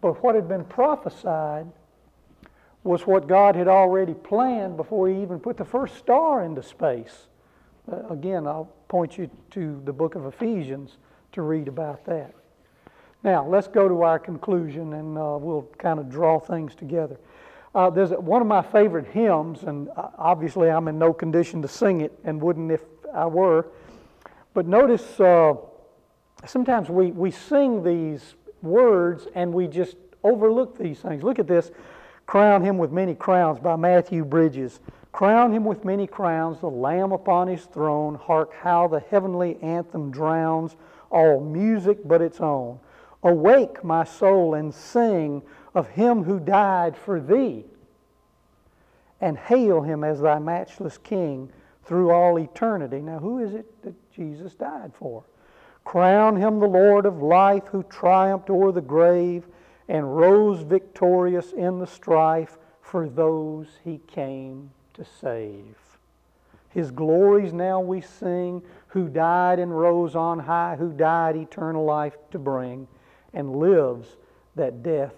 but 0.00 0.22
what 0.22 0.34
had 0.34 0.48
been 0.48 0.64
prophesied 0.64 1.66
was 2.84 3.06
what 3.06 3.26
God 3.26 3.56
had 3.56 3.66
already 3.66 4.14
planned 4.14 4.76
before 4.76 5.08
He 5.08 5.20
even 5.20 5.40
put 5.40 5.56
the 5.56 5.64
first 5.64 5.96
star 5.96 6.44
into 6.44 6.62
space. 6.62 7.26
Uh, 7.90 8.06
again, 8.08 8.46
I'll 8.46 8.72
point 8.88 9.16
you 9.16 9.30
to 9.50 9.80
the 9.84 9.92
book 9.92 10.14
of 10.14 10.26
Ephesians 10.26 10.96
to 11.32 11.42
read 11.42 11.68
about 11.68 12.04
that. 12.06 12.34
Now, 13.22 13.46
let's 13.46 13.68
go 13.68 13.88
to 13.88 14.02
our 14.02 14.18
conclusion 14.18 14.94
and 14.94 15.16
uh, 15.16 15.38
we'll 15.40 15.68
kind 15.78 15.98
of 15.98 16.10
draw 16.10 16.38
things 16.38 16.74
together. 16.74 17.18
Uh, 17.74 17.90
there's 17.90 18.10
one 18.10 18.40
of 18.40 18.48
my 18.48 18.62
favorite 18.62 19.06
hymns, 19.08 19.64
and 19.64 19.88
uh, 19.96 20.08
obviously 20.16 20.70
I'm 20.70 20.88
in 20.88 20.98
no 20.98 21.12
condition 21.12 21.60
to 21.62 21.68
sing 21.68 22.00
it 22.00 22.18
and 22.24 22.40
wouldn't 22.40 22.70
if 22.70 22.80
I 23.12 23.26
were. 23.26 23.66
But 24.54 24.66
notice 24.66 25.20
uh, 25.20 25.54
sometimes 26.46 26.88
we, 26.88 27.10
we 27.10 27.30
sing 27.30 27.82
these 27.82 28.34
words 28.62 29.26
and 29.34 29.52
we 29.52 29.66
just 29.66 29.96
overlook 30.24 30.78
these 30.78 31.00
things. 31.00 31.22
Look 31.22 31.38
at 31.38 31.46
this 31.46 31.70
Crown 32.26 32.62
him 32.62 32.76
with 32.76 32.90
many 32.90 33.14
crowns 33.14 33.60
by 33.60 33.76
Matthew 33.76 34.24
Bridges. 34.24 34.80
Crown 35.16 35.50
him 35.50 35.64
with 35.64 35.82
many 35.82 36.06
crowns, 36.06 36.60
the 36.60 36.68
Lamb 36.68 37.10
upon 37.10 37.48
his 37.48 37.64
throne. 37.64 38.16
Hark 38.16 38.52
how 38.52 38.86
the 38.86 39.00
heavenly 39.00 39.56
anthem 39.62 40.10
drowns 40.10 40.76
all 41.10 41.40
music 41.40 42.06
but 42.06 42.20
its 42.20 42.38
own. 42.38 42.78
Awake, 43.22 43.82
my 43.82 44.04
soul, 44.04 44.52
and 44.52 44.74
sing 44.74 45.42
of 45.74 45.88
him 45.88 46.24
who 46.24 46.38
died 46.38 46.98
for 46.98 47.18
thee, 47.18 47.64
and 49.18 49.38
hail 49.38 49.80
him 49.80 50.04
as 50.04 50.20
thy 50.20 50.38
matchless 50.38 50.98
King 50.98 51.50
through 51.82 52.10
all 52.10 52.38
eternity. 52.38 53.00
Now, 53.00 53.18
who 53.18 53.38
is 53.38 53.54
it 53.54 53.82
that 53.84 53.94
Jesus 54.12 54.54
died 54.54 54.92
for? 54.94 55.24
Crown 55.86 56.36
him 56.36 56.60
the 56.60 56.68
Lord 56.68 57.06
of 57.06 57.22
life 57.22 57.68
who 57.68 57.84
triumphed 57.84 58.50
o'er 58.50 58.70
the 58.70 58.82
grave 58.82 59.46
and 59.88 60.14
rose 60.14 60.60
victorious 60.60 61.52
in 61.52 61.78
the 61.78 61.86
strife 61.86 62.58
for 62.82 63.08
those 63.08 63.78
he 63.82 63.96
came 64.06 64.72
to 64.96 65.04
save. 65.20 65.76
His 66.70 66.90
glories 66.90 67.52
now 67.52 67.80
we 67.80 68.02
sing, 68.02 68.62
who 68.88 69.08
died 69.08 69.58
and 69.58 69.76
rose 69.78 70.14
on 70.14 70.38
high, 70.38 70.76
who 70.76 70.92
died 70.92 71.36
eternal 71.36 71.84
life 71.84 72.16
to 72.32 72.38
bring, 72.38 72.86
and 73.32 73.56
lives 73.56 74.08
that 74.56 74.82
death 74.82 75.14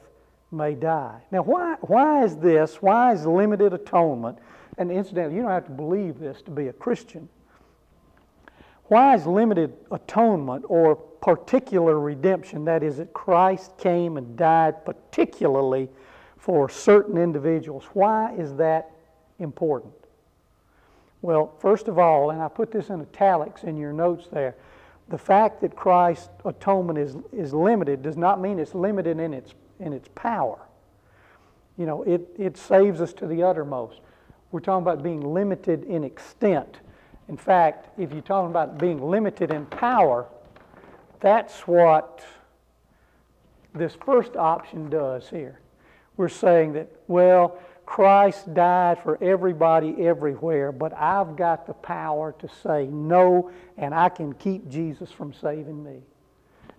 may 0.53 0.75
die. 0.75 1.21
Now, 1.31 1.43
why, 1.43 1.77
why 1.81 2.25
is 2.25 2.37
this? 2.37 2.77
Why 2.81 3.13
is 3.13 3.27
limited 3.27 3.73
atonement? 3.73 4.39
And 4.79 4.93
incidentally, 4.93 5.37
you 5.37 5.43
don't 5.43 5.51
have 5.51 5.67
to 5.67 5.73
believe 5.73 6.19
this 6.19 6.43
to 6.43 6.51
be 6.51 6.69
a 6.69 6.73
Christian. 6.73 7.29
Why 8.85 9.15
is 9.15 9.27
limited 9.27 9.75
atonement 9.91 10.65
or 10.69 10.97
particular 10.97 11.99
redemption, 11.99 12.65
that 12.67 12.83
is, 12.83 12.99
that 12.99 13.13
Christ 13.13 13.77
came 13.77 14.17
and 14.17 14.37
died 14.37 14.85
particularly 14.85 15.89
for 16.37 16.69
certain 16.69 17.19
individuals, 17.19 17.85
why 17.93 18.33
is 18.35 18.55
that 18.55 18.93
important? 19.39 19.95
Well, 21.23 21.53
first 21.59 21.89
of 21.89 21.99
all, 21.99 22.31
and 22.31 22.41
I 22.41 22.49
put 22.49 22.71
this 22.71 22.91
in 22.91 23.01
italics 23.01 23.65
in 23.65 23.77
your 23.77 23.93
notes 23.93 24.29
there, 24.31 24.55
the 25.09 25.19
fact 25.19 25.61
that 25.63 25.75
Christ's 25.75 26.29
atonement 26.45 26.99
is, 26.99 27.17
is 27.33 27.53
limited 27.55 28.03
does 28.03 28.17
not 28.17 28.41
mean 28.41 28.59
it's 28.59 28.75
limited 28.75 29.19
in 29.19 29.33
its, 29.33 29.55
in 29.81 29.93
its 29.93 30.09
power. 30.15 30.59
You 31.77 31.87
know, 31.87 32.03
it, 32.03 32.29
it 32.39 32.57
saves 32.57 33.01
us 33.01 33.13
to 33.15 33.27
the 33.27 33.43
uttermost. 33.43 34.01
We're 34.53 34.61
talking 34.61 34.83
about 34.83 35.03
being 35.03 35.21
limited 35.21 35.85
in 35.85 36.05
extent. 36.05 36.81
In 37.29 37.37
fact, 37.37 37.89
if 37.99 38.13
you're 38.13 38.23
talking 38.23 38.51
about 38.51 38.79
being 38.79 39.01
limited 39.03 39.51
in 39.51 39.67
power, 39.67 40.27
that's 41.21 41.67
what 41.67 42.25
this 43.75 43.97
first 44.05 44.37
option 44.37 44.89
does 44.89 45.29
here. 45.29 45.61
We're 46.17 46.29
saying 46.29 46.73
that, 46.73 46.89
well, 47.07 47.59
Christ 47.89 48.53
died 48.53 48.99
for 48.99 49.17
everybody 49.23 50.07
everywhere, 50.07 50.73
but 50.73 50.93
I've 50.93 51.37
got 51.37 51.67
the 51.67 51.73
power 51.73 52.35
to 52.39 52.47
say 52.47 52.87
no, 52.87 53.51
and 53.79 53.95
I 53.95 54.11
can 54.11 54.35
keep 54.35 54.69
Jesus 54.69 55.11
from 55.11 55.33
saving 55.33 55.83
me. 55.83 56.03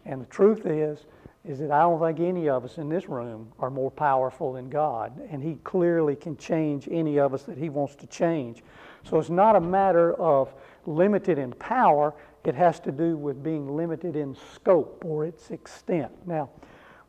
And 0.05 0.21
the 0.21 0.27
truth 0.27 0.67
is, 0.67 1.07
is 1.43 1.57
that 1.59 1.71
I 1.71 1.81
don't 1.81 1.99
think 1.99 2.19
any 2.19 2.47
of 2.47 2.63
us 2.63 2.77
in 2.77 2.89
this 2.89 3.09
room 3.09 3.51
are 3.57 3.71
more 3.71 3.89
powerful 3.89 4.53
than 4.53 4.69
God, 4.69 5.19
and 5.31 5.41
He 5.41 5.55
clearly 5.63 6.15
can 6.15 6.37
change 6.37 6.87
any 6.91 7.17
of 7.17 7.33
us 7.33 7.41
that 7.43 7.57
He 7.57 7.69
wants 7.69 7.95
to 7.95 8.07
change. 8.07 8.61
So 9.03 9.17
it's 9.17 9.31
not 9.31 9.55
a 9.55 9.61
matter 9.61 10.13
of 10.13 10.53
limited 10.85 11.39
in 11.39 11.53
power, 11.53 12.13
it 12.45 12.53
has 12.53 12.79
to 12.81 12.91
do 12.91 13.17
with 13.17 13.43
being 13.43 13.75
limited 13.75 14.15
in 14.15 14.37
scope 14.53 15.03
or 15.03 15.25
its 15.25 15.49
extent. 15.49 16.11
Now, 16.27 16.51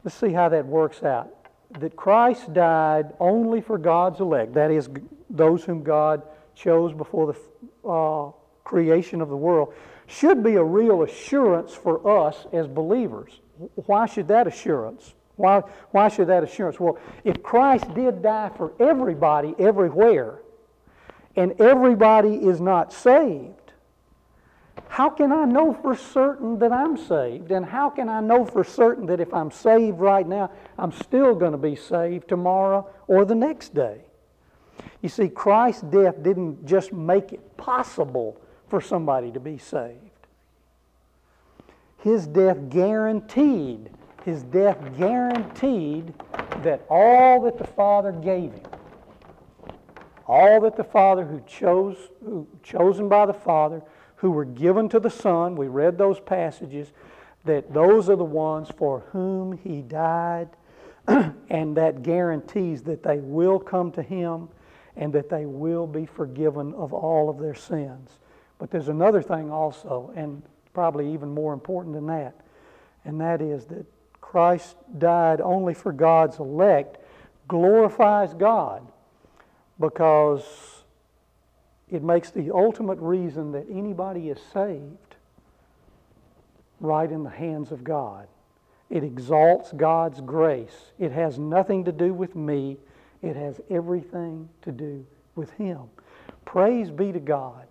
let's 0.04 0.16
see 0.16 0.32
how 0.32 0.48
that 0.48 0.64
works 0.64 1.02
out. 1.02 1.39
That 1.78 1.94
Christ 1.96 2.52
died 2.52 3.12
only 3.20 3.60
for 3.60 3.78
God's 3.78 4.20
elect, 4.20 4.54
that 4.54 4.70
is, 4.70 4.88
those 5.28 5.64
whom 5.64 5.82
God 5.82 6.22
chose 6.54 6.92
before 6.92 7.32
the 7.32 7.88
uh, 7.88 8.32
creation 8.64 9.20
of 9.20 9.28
the 9.28 9.36
world, 9.36 9.72
should 10.06 10.42
be 10.42 10.56
a 10.56 10.64
real 10.64 11.02
assurance 11.02 11.72
for 11.72 12.26
us 12.26 12.46
as 12.52 12.66
believers. 12.66 13.40
Why 13.86 14.06
should 14.06 14.28
that 14.28 14.46
assurance? 14.46 15.14
Why, 15.36 15.60
why 15.92 16.08
should 16.08 16.26
that 16.26 16.42
assurance? 16.42 16.80
Well, 16.80 16.98
if 17.24 17.42
Christ 17.42 17.94
did 17.94 18.22
die 18.22 18.50
for 18.56 18.72
everybody 18.80 19.54
everywhere, 19.58 20.40
and 21.36 21.60
everybody 21.60 22.34
is 22.34 22.60
not 22.60 22.92
saved, 22.92 23.59
how 24.88 25.10
can 25.10 25.32
I 25.32 25.44
know 25.44 25.72
for 25.72 25.96
certain 25.96 26.58
that 26.58 26.72
I'm 26.72 26.96
saved? 26.96 27.52
And 27.52 27.64
how 27.64 27.90
can 27.90 28.08
I 28.08 28.20
know 28.20 28.44
for 28.44 28.64
certain 28.64 29.06
that 29.06 29.20
if 29.20 29.32
I'm 29.32 29.50
saved 29.50 29.98
right 29.98 30.26
now, 30.26 30.50
I'm 30.78 30.92
still 30.92 31.34
going 31.34 31.52
to 31.52 31.58
be 31.58 31.76
saved 31.76 32.28
tomorrow 32.28 32.88
or 33.06 33.24
the 33.24 33.34
next 33.34 33.74
day? 33.74 34.02
You 35.02 35.08
see, 35.08 35.28
Christ's 35.28 35.82
death 35.82 36.22
didn't 36.22 36.66
just 36.66 36.92
make 36.92 37.32
it 37.32 37.56
possible 37.56 38.40
for 38.68 38.80
somebody 38.80 39.30
to 39.32 39.40
be 39.40 39.58
saved. 39.58 39.98
His 41.98 42.26
death 42.26 42.70
guaranteed, 42.70 43.90
his 44.24 44.42
death 44.44 44.78
guaranteed 44.96 46.14
that 46.62 46.84
all 46.88 47.42
that 47.42 47.58
the 47.58 47.66
Father 47.66 48.12
gave 48.12 48.52
him, 48.52 48.66
all 50.26 50.60
that 50.62 50.76
the 50.76 50.84
Father 50.84 51.24
who 51.24 51.40
chose, 51.46 51.96
who 52.24 52.46
chosen 52.62 53.08
by 53.08 53.26
the 53.26 53.34
Father, 53.34 53.82
who 54.20 54.30
were 54.30 54.44
given 54.44 54.88
to 54.90 55.00
the 55.00 55.10
Son, 55.10 55.56
we 55.56 55.66
read 55.66 55.96
those 55.96 56.20
passages, 56.20 56.92
that 57.44 57.72
those 57.72 58.10
are 58.10 58.16
the 58.16 58.24
ones 58.24 58.68
for 58.76 59.00
whom 59.12 59.56
he 59.56 59.80
died, 59.80 60.48
and 61.08 61.76
that 61.76 62.02
guarantees 62.02 62.82
that 62.82 63.02
they 63.02 63.18
will 63.18 63.58
come 63.58 63.90
to 63.92 64.02
him 64.02 64.48
and 64.96 65.12
that 65.12 65.30
they 65.30 65.46
will 65.46 65.86
be 65.86 66.04
forgiven 66.04 66.74
of 66.74 66.92
all 66.92 67.30
of 67.30 67.38
their 67.38 67.54
sins. 67.54 68.18
But 68.58 68.70
there's 68.70 68.88
another 68.88 69.22
thing 69.22 69.50
also, 69.50 70.12
and 70.14 70.42
probably 70.74 71.12
even 71.14 71.30
more 71.30 71.54
important 71.54 71.94
than 71.94 72.06
that, 72.08 72.34
and 73.06 73.18
that 73.22 73.40
is 73.40 73.64
that 73.66 73.86
Christ 74.20 74.76
died 74.98 75.40
only 75.40 75.72
for 75.72 75.92
God's 75.92 76.38
elect 76.38 76.98
glorifies 77.48 78.34
God 78.34 78.86
because 79.80 80.79
it 81.90 82.02
makes 82.02 82.30
the 82.30 82.50
ultimate 82.54 82.98
reason 82.98 83.52
that 83.52 83.66
anybody 83.70 84.28
is 84.28 84.38
saved 84.52 85.16
right 86.78 87.10
in 87.10 87.24
the 87.24 87.30
hands 87.30 87.72
of 87.72 87.82
God. 87.82 88.28
It 88.88 89.04
exalts 89.04 89.72
God's 89.72 90.20
grace. 90.20 90.92
It 90.98 91.12
has 91.12 91.38
nothing 91.38 91.84
to 91.84 91.92
do 91.92 92.12
with 92.12 92.34
me, 92.34 92.78
it 93.22 93.36
has 93.36 93.60
everything 93.70 94.48
to 94.62 94.72
do 94.72 95.06
with 95.34 95.50
Him. 95.52 95.80
Praise 96.44 96.90
be 96.90 97.12
to 97.12 97.20
God. 97.20 97.66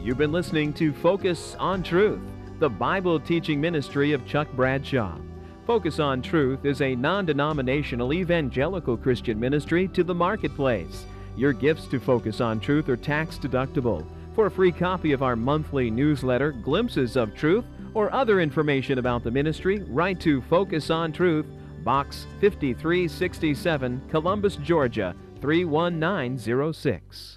You've 0.00 0.18
been 0.18 0.32
listening 0.32 0.72
to 0.74 0.92
Focus 0.92 1.56
on 1.58 1.82
Truth, 1.82 2.20
the 2.58 2.68
Bible 2.68 3.18
teaching 3.18 3.60
ministry 3.60 4.12
of 4.12 4.26
Chuck 4.26 4.48
Bradshaw. 4.52 5.18
Focus 5.66 5.98
on 5.98 6.22
Truth 6.22 6.64
is 6.64 6.80
a 6.80 6.94
non 6.94 7.26
denominational 7.26 8.12
evangelical 8.12 8.96
Christian 8.96 9.40
ministry 9.40 9.88
to 9.88 10.04
the 10.04 10.14
marketplace. 10.14 11.06
Your 11.36 11.52
gifts 11.52 11.86
to 11.88 12.00
Focus 12.00 12.40
on 12.40 12.60
Truth 12.60 12.88
are 12.88 12.96
tax 12.96 13.36
deductible. 13.38 14.06
For 14.34 14.46
a 14.46 14.50
free 14.50 14.72
copy 14.72 15.12
of 15.12 15.22
our 15.22 15.36
monthly 15.36 15.90
newsletter, 15.90 16.52
Glimpses 16.52 17.16
of 17.16 17.34
Truth, 17.34 17.66
or 17.92 18.12
other 18.12 18.40
information 18.40 18.98
about 18.98 19.22
the 19.22 19.30
ministry, 19.30 19.82
write 19.88 20.18
to 20.20 20.40
Focus 20.42 20.90
on 20.90 21.12
Truth, 21.12 21.46
Box 21.84 22.26
5367, 22.40 24.02
Columbus, 24.10 24.56
Georgia 24.56 25.14
31906. 25.40 27.34